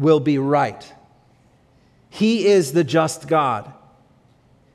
will 0.02 0.20
be 0.20 0.38
right. 0.38 0.93
He 2.10 2.47
is 2.47 2.74
the 2.74 2.84
just 2.84 3.28
God. 3.28 3.72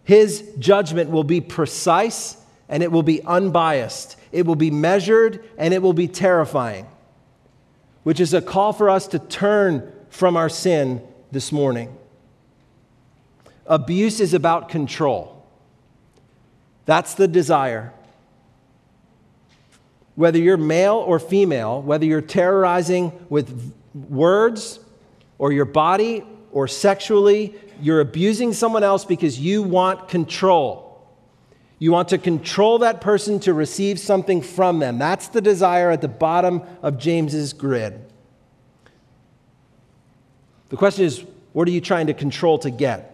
His 0.04 0.48
judgment 0.58 1.10
will 1.10 1.24
be 1.24 1.40
precise 1.40 2.36
and 2.68 2.82
it 2.82 2.90
will 2.90 3.02
be 3.02 3.22
unbiased. 3.22 4.16
It 4.32 4.46
will 4.46 4.56
be 4.56 4.70
measured 4.70 5.44
and 5.58 5.74
it 5.74 5.82
will 5.82 5.92
be 5.92 6.08
terrifying, 6.08 6.86
which 8.04 8.20
is 8.20 8.32
a 8.32 8.40
call 8.40 8.72
for 8.72 8.88
us 8.88 9.08
to 9.08 9.18
turn 9.18 9.92
from 10.08 10.36
our 10.36 10.48
sin 10.48 11.02
this 11.32 11.52
morning. 11.52 11.94
Abuse 13.66 14.20
is 14.20 14.32
about 14.32 14.68
control. 14.68 15.44
That's 16.84 17.14
the 17.14 17.26
desire. 17.26 17.92
Whether 20.14 20.38
you're 20.38 20.56
male 20.56 20.94
or 20.94 21.18
female, 21.18 21.82
whether 21.82 22.06
you're 22.06 22.20
terrorizing 22.20 23.12
with 23.28 23.72
words 23.92 24.78
or 25.38 25.52
your 25.52 25.64
body 25.64 26.24
or 26.52 26.66
sexually, 26.66 27.54
you're 27.80 28.00
abusing 28.00 28.52
someone 28.52 28.82
else 28.82 29.04
because 29.04 29.38
you 29.38 29.62
want 29.62 30.08
control. 30.08 30.86
You 31.78 31.92
want 31.92 32.08
to 32.08 32.18
control 32.18 32.78
that 32.78 33.00
person 33.00 33.38
to 33.40 33.52
receive 33.52 34.00
something 34.00 34.40
from 34.40 34.78
them. 34.78 34.98
That's 34.98 35.28
the 35.28 35.42
desire 35.42 35.90
at 35.90 36.00
the 36.00 36.08
bottom 36.08 36.62
of 36.82 36.98
James's 36.98 37.52
grid. 37.52 38.00
The 40.70 40.76
question 40.76 41.04
is 41.04 41.24
what 41.52 41.68
are 41.68 41.70
you 41.70 41.80
trying 41.80 42.06
to 42.08 42.14
control 42.14 42.58
to 42.60 42.70
get? 42.70 43.12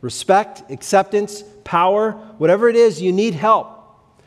Respect, 0.00 0.70
acceptance, 0.70 1.42
power, 1.64 2.12
whatever 2.38 2.68
it 2.68 2.76
is, 2.76 3.00
you 3.00 3.12
need 3.12 3.34
help. 3.34 3.70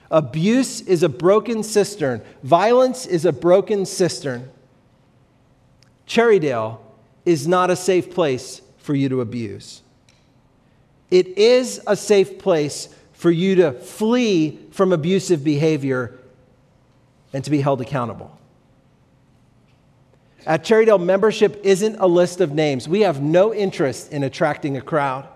Abuse 0.09 0.81
is 0.81 1.03
a 1.03 1.09
broken 1.09 1.63
cistern, 1.63 2.21
violence 2.43 3.05
is 3.05 3.25
a 3.25 3.31
broken 3.31 3.85
cistern. 3.85 4.49
Cherrydale 6.07 6.79
is 7.27 7.47
not 7.47 7.69
a 7.69 7.75
safe 7.75 8.13
place 8.13 8.61
for 8.77 8.95
you 8.95 9.09
to 9.09 9.19
abuse. 9.19 9.81
It 11.11 11.37
is 11.37 11.81
a 11.85 11.95
safe 11.95 12.39
place 12.39 12.87
for 13.11 13.29
you 13.29 13.55
to 13.55 13.73
flee 13.73 14.59
from 14.71 14.93
abusive 14.93 15.43
behavior 15.43 16.17
and 17.33 17.43
to 17.43 17.51
be 17.51 17.59
held 17.59 17.81
accountable. 17.81 18.37
At 20.45 20.63
Cherrydale, 20.63 21.03
membership 21.03 21.59
isn't 21.63 21.97
a 21.97 22.07
list 22.07 22.39
of 22.39 22.53
names. 22.53 22.87
We 22.87 23.01
have 23.01 23.21
no 23.21 23.53
interest 23.53 24.13
in 24.13 24.23
attracting 24.23 24.77
a 24.77 24.81
crowd. 24.81 25.27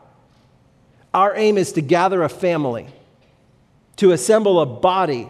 Our 1.13 1.35
aim 1.35 1.57
is 1.57 1.73
to 1.73 1.81
gather 1.81 2.23
a 2.23 2.29
family, 2.29 2.87
to 3.97 4.13
assemble 4.13 4.61
a 4.61 4.65
body, 4.65 5.27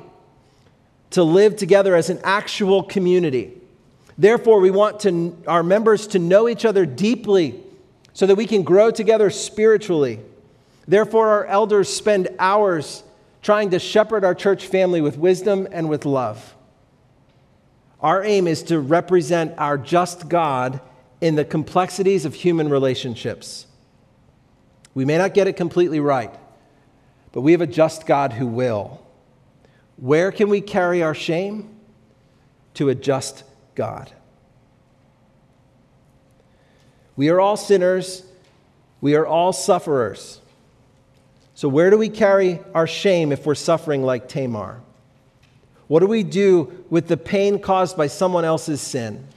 to 1.12 1.24
live 1.24 1.56
together 1.56 1.96
as 1.96 2.12
an 2.12 2.20
actual 2.24 2.84
community. 2.84 3.61
Therefore, 4.18 4.60
we 4.60 4.72
want 4.72 5.02
to, 5.02 5.38
our 5.48 5.64
members 5.64 6.08
to 6.08 6.20
know 6.20 6.48
each 6.50 6.66
other 6.66 6.86
deeply 6.86 7.62
so 8.14 8.26
that 8.26 8.36
we 8.36 8.46
can 8.46 8.64
grow 8.64 8.92
together 8.92 9.30
spiritually 9.30 10.20
Therefore, 10.88 11.30
our 11.30 11.46
elders 11.46 11.88
spend 11.88 12.30
hours 12.40 13.04
trying 13.42 13.70
to 13.72 13.80
shepherd 13.80 14.24
our 14.24 14.36
church 14.36 14.68
family 14.68 15.02
with 15.02 15.18
wisdom 15.18 15.68
and 15.72 15.90
with 15.90 16.06
love. 16.06 16.56
Our 18.02 18.24
aim 18.24 18.48
is 18.48 18.64
to 18.64 18.80
represent 18.80 19.54
our 19.58 19.78
just 19.78 20.28
God 20.28 20.82
in 21.20 21.36
the 21.36 21.46
complexities 21.46 22.26
of 22.26 22.34
human 22.34 22.70
relationships. 22.70 23.68
We 24.94 25.06
may 25.06 25.18
not 25.18 25.34
get 25.34 25.48
it 25.48 25.54
completely 25.54 26.00
right, 26.00 26.34
but 27.32 27.42
we 27.42 27.52
have 27.52 27.62
a 27.62 27.68
just 27.68 28.06
God 28.06 28.34
who 28.34 28.48
will. 28.48 29.02
Where 29.98 30.32
can 30.32 30.50
we 30.50 30.62
carry 30.62 31.04
our 31.04 31.14
shame? 31.14 31.78
To 32.76 32.90
a 32.90 32.96
just 32.96 33.44
God. 33.76 34.12
We 37.16 37.30
are 37.30 37.40
all 37.40 37.58
sinners, 37.58 38.24
we 39.00 39.16
are 39.16 39.26
all 39.26 39.54
sufferers. 39.54 40.42
So, 41.54 41.70
where 41.70 41.90
do 41.90 41.98
we 41.98 42.10
carry 42.10 42.60
our 42.74 42.88
shame 42.88 43.32
if 43.32 43.46
we're 43.46 43.56
suffering 43.56 44.04
like 44.04 44.28
Tamar? 44.28 44.82
What 45.88 46.00
do 46.00 46.08
we 46.08 46.24
do 46.24 46.86
with 46.90 47.08
the 47.08 47.18
pain 47.18 47.60
caused 47.60 47.98
by 47.98 48.08
someone 48.08 48.46
else's 48.46 48.82
sin? 48.82 49.28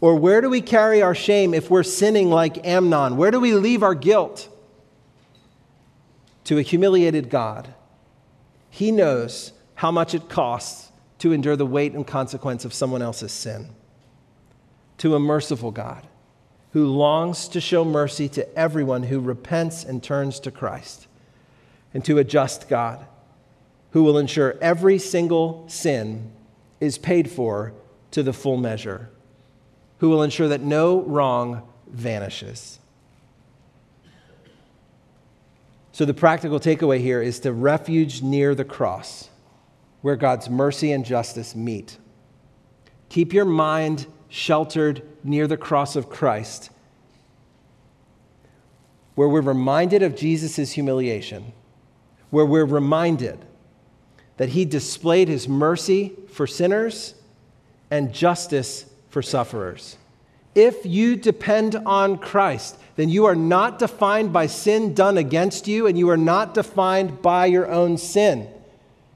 Or 0.00 0.16
where 0.16 0.40
do 0.40 0.48
we 0.48 0.60
carry 0.60 1.02
our 1.02 1.14
shame 1.14 1.52
if 1.52 1.70
we're 1.70 1.82
sinning 1.82 2.30
like 2.30 2.66
Amnon? 2.66 3.16
Where 3.16 3.30
do 3.30 3.40
we 3.40 3.54
leave 3.54 3.82
our 3.82 3.94
guilt? 3.94 4.48
To 6.44 6.58
a 6.58 6.62
humiliated 6.62 7.30
God. 7.30 7.74
He 8.70 8.92
knows 8.92 9.52
how 9.74 9.90
much 9.90 10.14
it 10.14 10.28
costs 10.28 10.92
to 11.24 11.32
endure 11.32 11.56
the 11.56 11.64
weight 11.64 11.94
and 11.94 12.06
consequence 12.06 12.66
of 12.66 12.74
someone 12.74 13.00
else's 13.00 13.32
sin. 13.32 13.66
To 14.98 15.14
a 15.14 15.18
merciful 15.18 15.70
God 15.70 16.06
who 16.72 16.86
longs 16.86 17.48
to 17.48 17.62
show 17.62 17.82
mercy 17.82 18.28
to 18.28 18.58
everyone 18.58 19.04
who 19.04 19.18
repents 19.18 19.84
and 19.84 20.02
turns 20.02 20.38
to 20.40 20.50
Christ 20.50 21.06
and 21.94 22.04
to 22.04 22.18
a 22.18 22.24
just 22.24 22.68
God 22.68 23.06
who 23.92 24.02
will 24.02 24.18
ensure 24.18 24.58
every 24.60 24.98
single 24.98 25.64
sin 25.66 26.30
is 26.78 26.98
paid 26.98 27.30
for 27.30 27.72
to 28.10 28.22
the 28.22 28.34
full 28.34 28.58
measure, 28.58 29.08
who 30.00 30.10
will 30.10 30.22
ensure 30.22 30.48
that 30.48 30.60
no 30.60 31.00
wrong 31.00 31.66
vanishes. 31.86 32.78
So, 35.92 36.04
the 36.04 36.12
practical 36.12 36.60
takeaway 36.60 37.00
here 37.00 37.22
is 37.22 37.40
to 37.40 37.52
refuge 37.54 38.20
near 38.20 38.54
the 38.54 38.66
cross, 38.66 39.30
where 40.04 40.16
God's 40.16 40.50
mercy 40.50 40.92
and 40.92 41.02
justice 41.02 41.54
meet. 41.54 41.96
Keep 43.08 43.32
your 43.32 43.46
mind 43.46 44.06
sheltered 44.28 45.00
near 45.24 45.46
the 45.46 45.56
cross 45.56 45.96
of 45.96 46.10
Christ, 46.10 46.68
where 49.14 49.30
we're 49.30 49.40
reminded 49.40 50.02
of 50.02 50.14
Jesus' 50.14 50.72
humiliation 50.72 51.54
where 52.28 52.44
we're 52.44 52.66
reminded 52.66 53.38
that 54.36 54.50
he 54.50 54.66
displayed 54.66 55.28
his 55.28 55.48
mercy 55.48 56.12
for 56.28 56.46
sinners 56.46 57.14
and 57.90 58.12
justice 58.12 58.84
for 59.08 59.22
sufferers. 59.22 59.96
If 60.54 60.84
you 60.84 61.16
depend 61.16 61.76
on 61.76 62.18
Christ, 62.18 62.76
then 62.96 63.08
you 63.08 63.24
are 63.24 63.34
not 63.34 63.78
defined 63.78 64.34
by 64.34 64.48
sin 64.48 64.92
done 64.92 65.16
against 65.16 65.66
you, 65.66 65.86
and 65.86 65.96
you 65.96 66.10
are 66.10 66.16
not 66.18 66.52
defined 66.52 67.22
by 67.22 67.46
your 67.46 67.70
own 67.70 67.96
sin. 67.96 68.50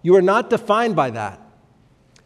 You 0.03 0.17
are 0.17 0.23
not 0.23 0.51
defined 0.51 0.97
by 0.97 1.11
that. 1.11 1.41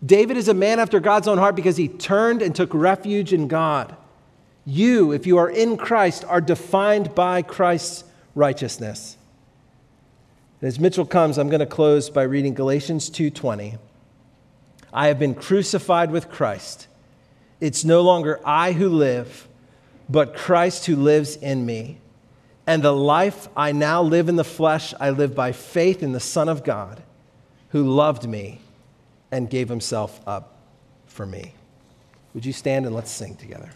David 0.04 0.36
is 0.36 0.48
a 0.48 0.54
man 0.54 0.80
after 0.80 1.00
God's 1.00 1.28
own 1.28 1.38
heart 1.38 1.54
because 1.54 1.76
he 1.76 1.88
turned 1.88 2.42
and 2.42 2.54
took 2.54 2.74
refuge 2.74 3.32
in 3.32 3.48
God. 3.48 3.96
You, 4.64 5.12
if 5.12 5.26
you 5.26 5.38
are 5.38 5.50
in 5.50 5.76
Christ, 5.76 6.24
are 6.24 6.40
defined 6.40 7.14
by 7.14 7.42
Christ's 7.42 8.04
righteousness. 8.34 9.16
And 10.60 10.68
as 10.68 10.78
Mitchell 10.78 11.06
comes, 11.06 11.38
I'm 11.38 11.48
going 11.48 11.60
to 11.60 11.66
close 11.66 12.10
by 12.10 12.22
reading 12.22 12.54
Galatians 12.54 13.10
2:20. 13.10 13.78
I 14.92 15.08
have 15.08 15.18
been 15.18 15.34
crucified 15.34 16.10
with 16.10 16.30
Christ. 16.30 16.86
It's 17.60 17.84
no 17.84 18.02
longer 18.02 18.40
I 18.44 18.72
who 18.72 18.88
live, 18.88 19.48
but 20.08 20.36
Christ 20.36 20.86
who 20.86 20.96
lives 20.96 21.36
in 21.36 21.64
me. 21.64 21.98
And 22.66 22.82
the 22.82 22.92
life 22.92 23.48
I 23.56 23.72
now 23.72 24.02
live 24.02 24.28
in 24.28 24.36
the 24.36 24.44
flesh, 24.44 24.94
I 25.00 25.10
live 25.10 25.34
by 25.34 25.52
faith 25.52 26.02
in 26.02 26.12
the 26.12 26.20
Son 26.20 26.48
of 26.48 26.62
God, 26.62 27.02
who 27.72 27.90
loved 27.90 28.28
me 28.28 28.60
and 29.30 29.48
gave 29.48 29.68
himself 29.68 30.20
up 30.26 30.58
for 31.06 31.26
me. 31.26 31.54
Would 32.34 32.44
you 32.44 32.52
stand 32.52 32.86
and 32.86 32.94
let's 32.94 33.10
sing 33.10 33.34
together? 33.36 33.70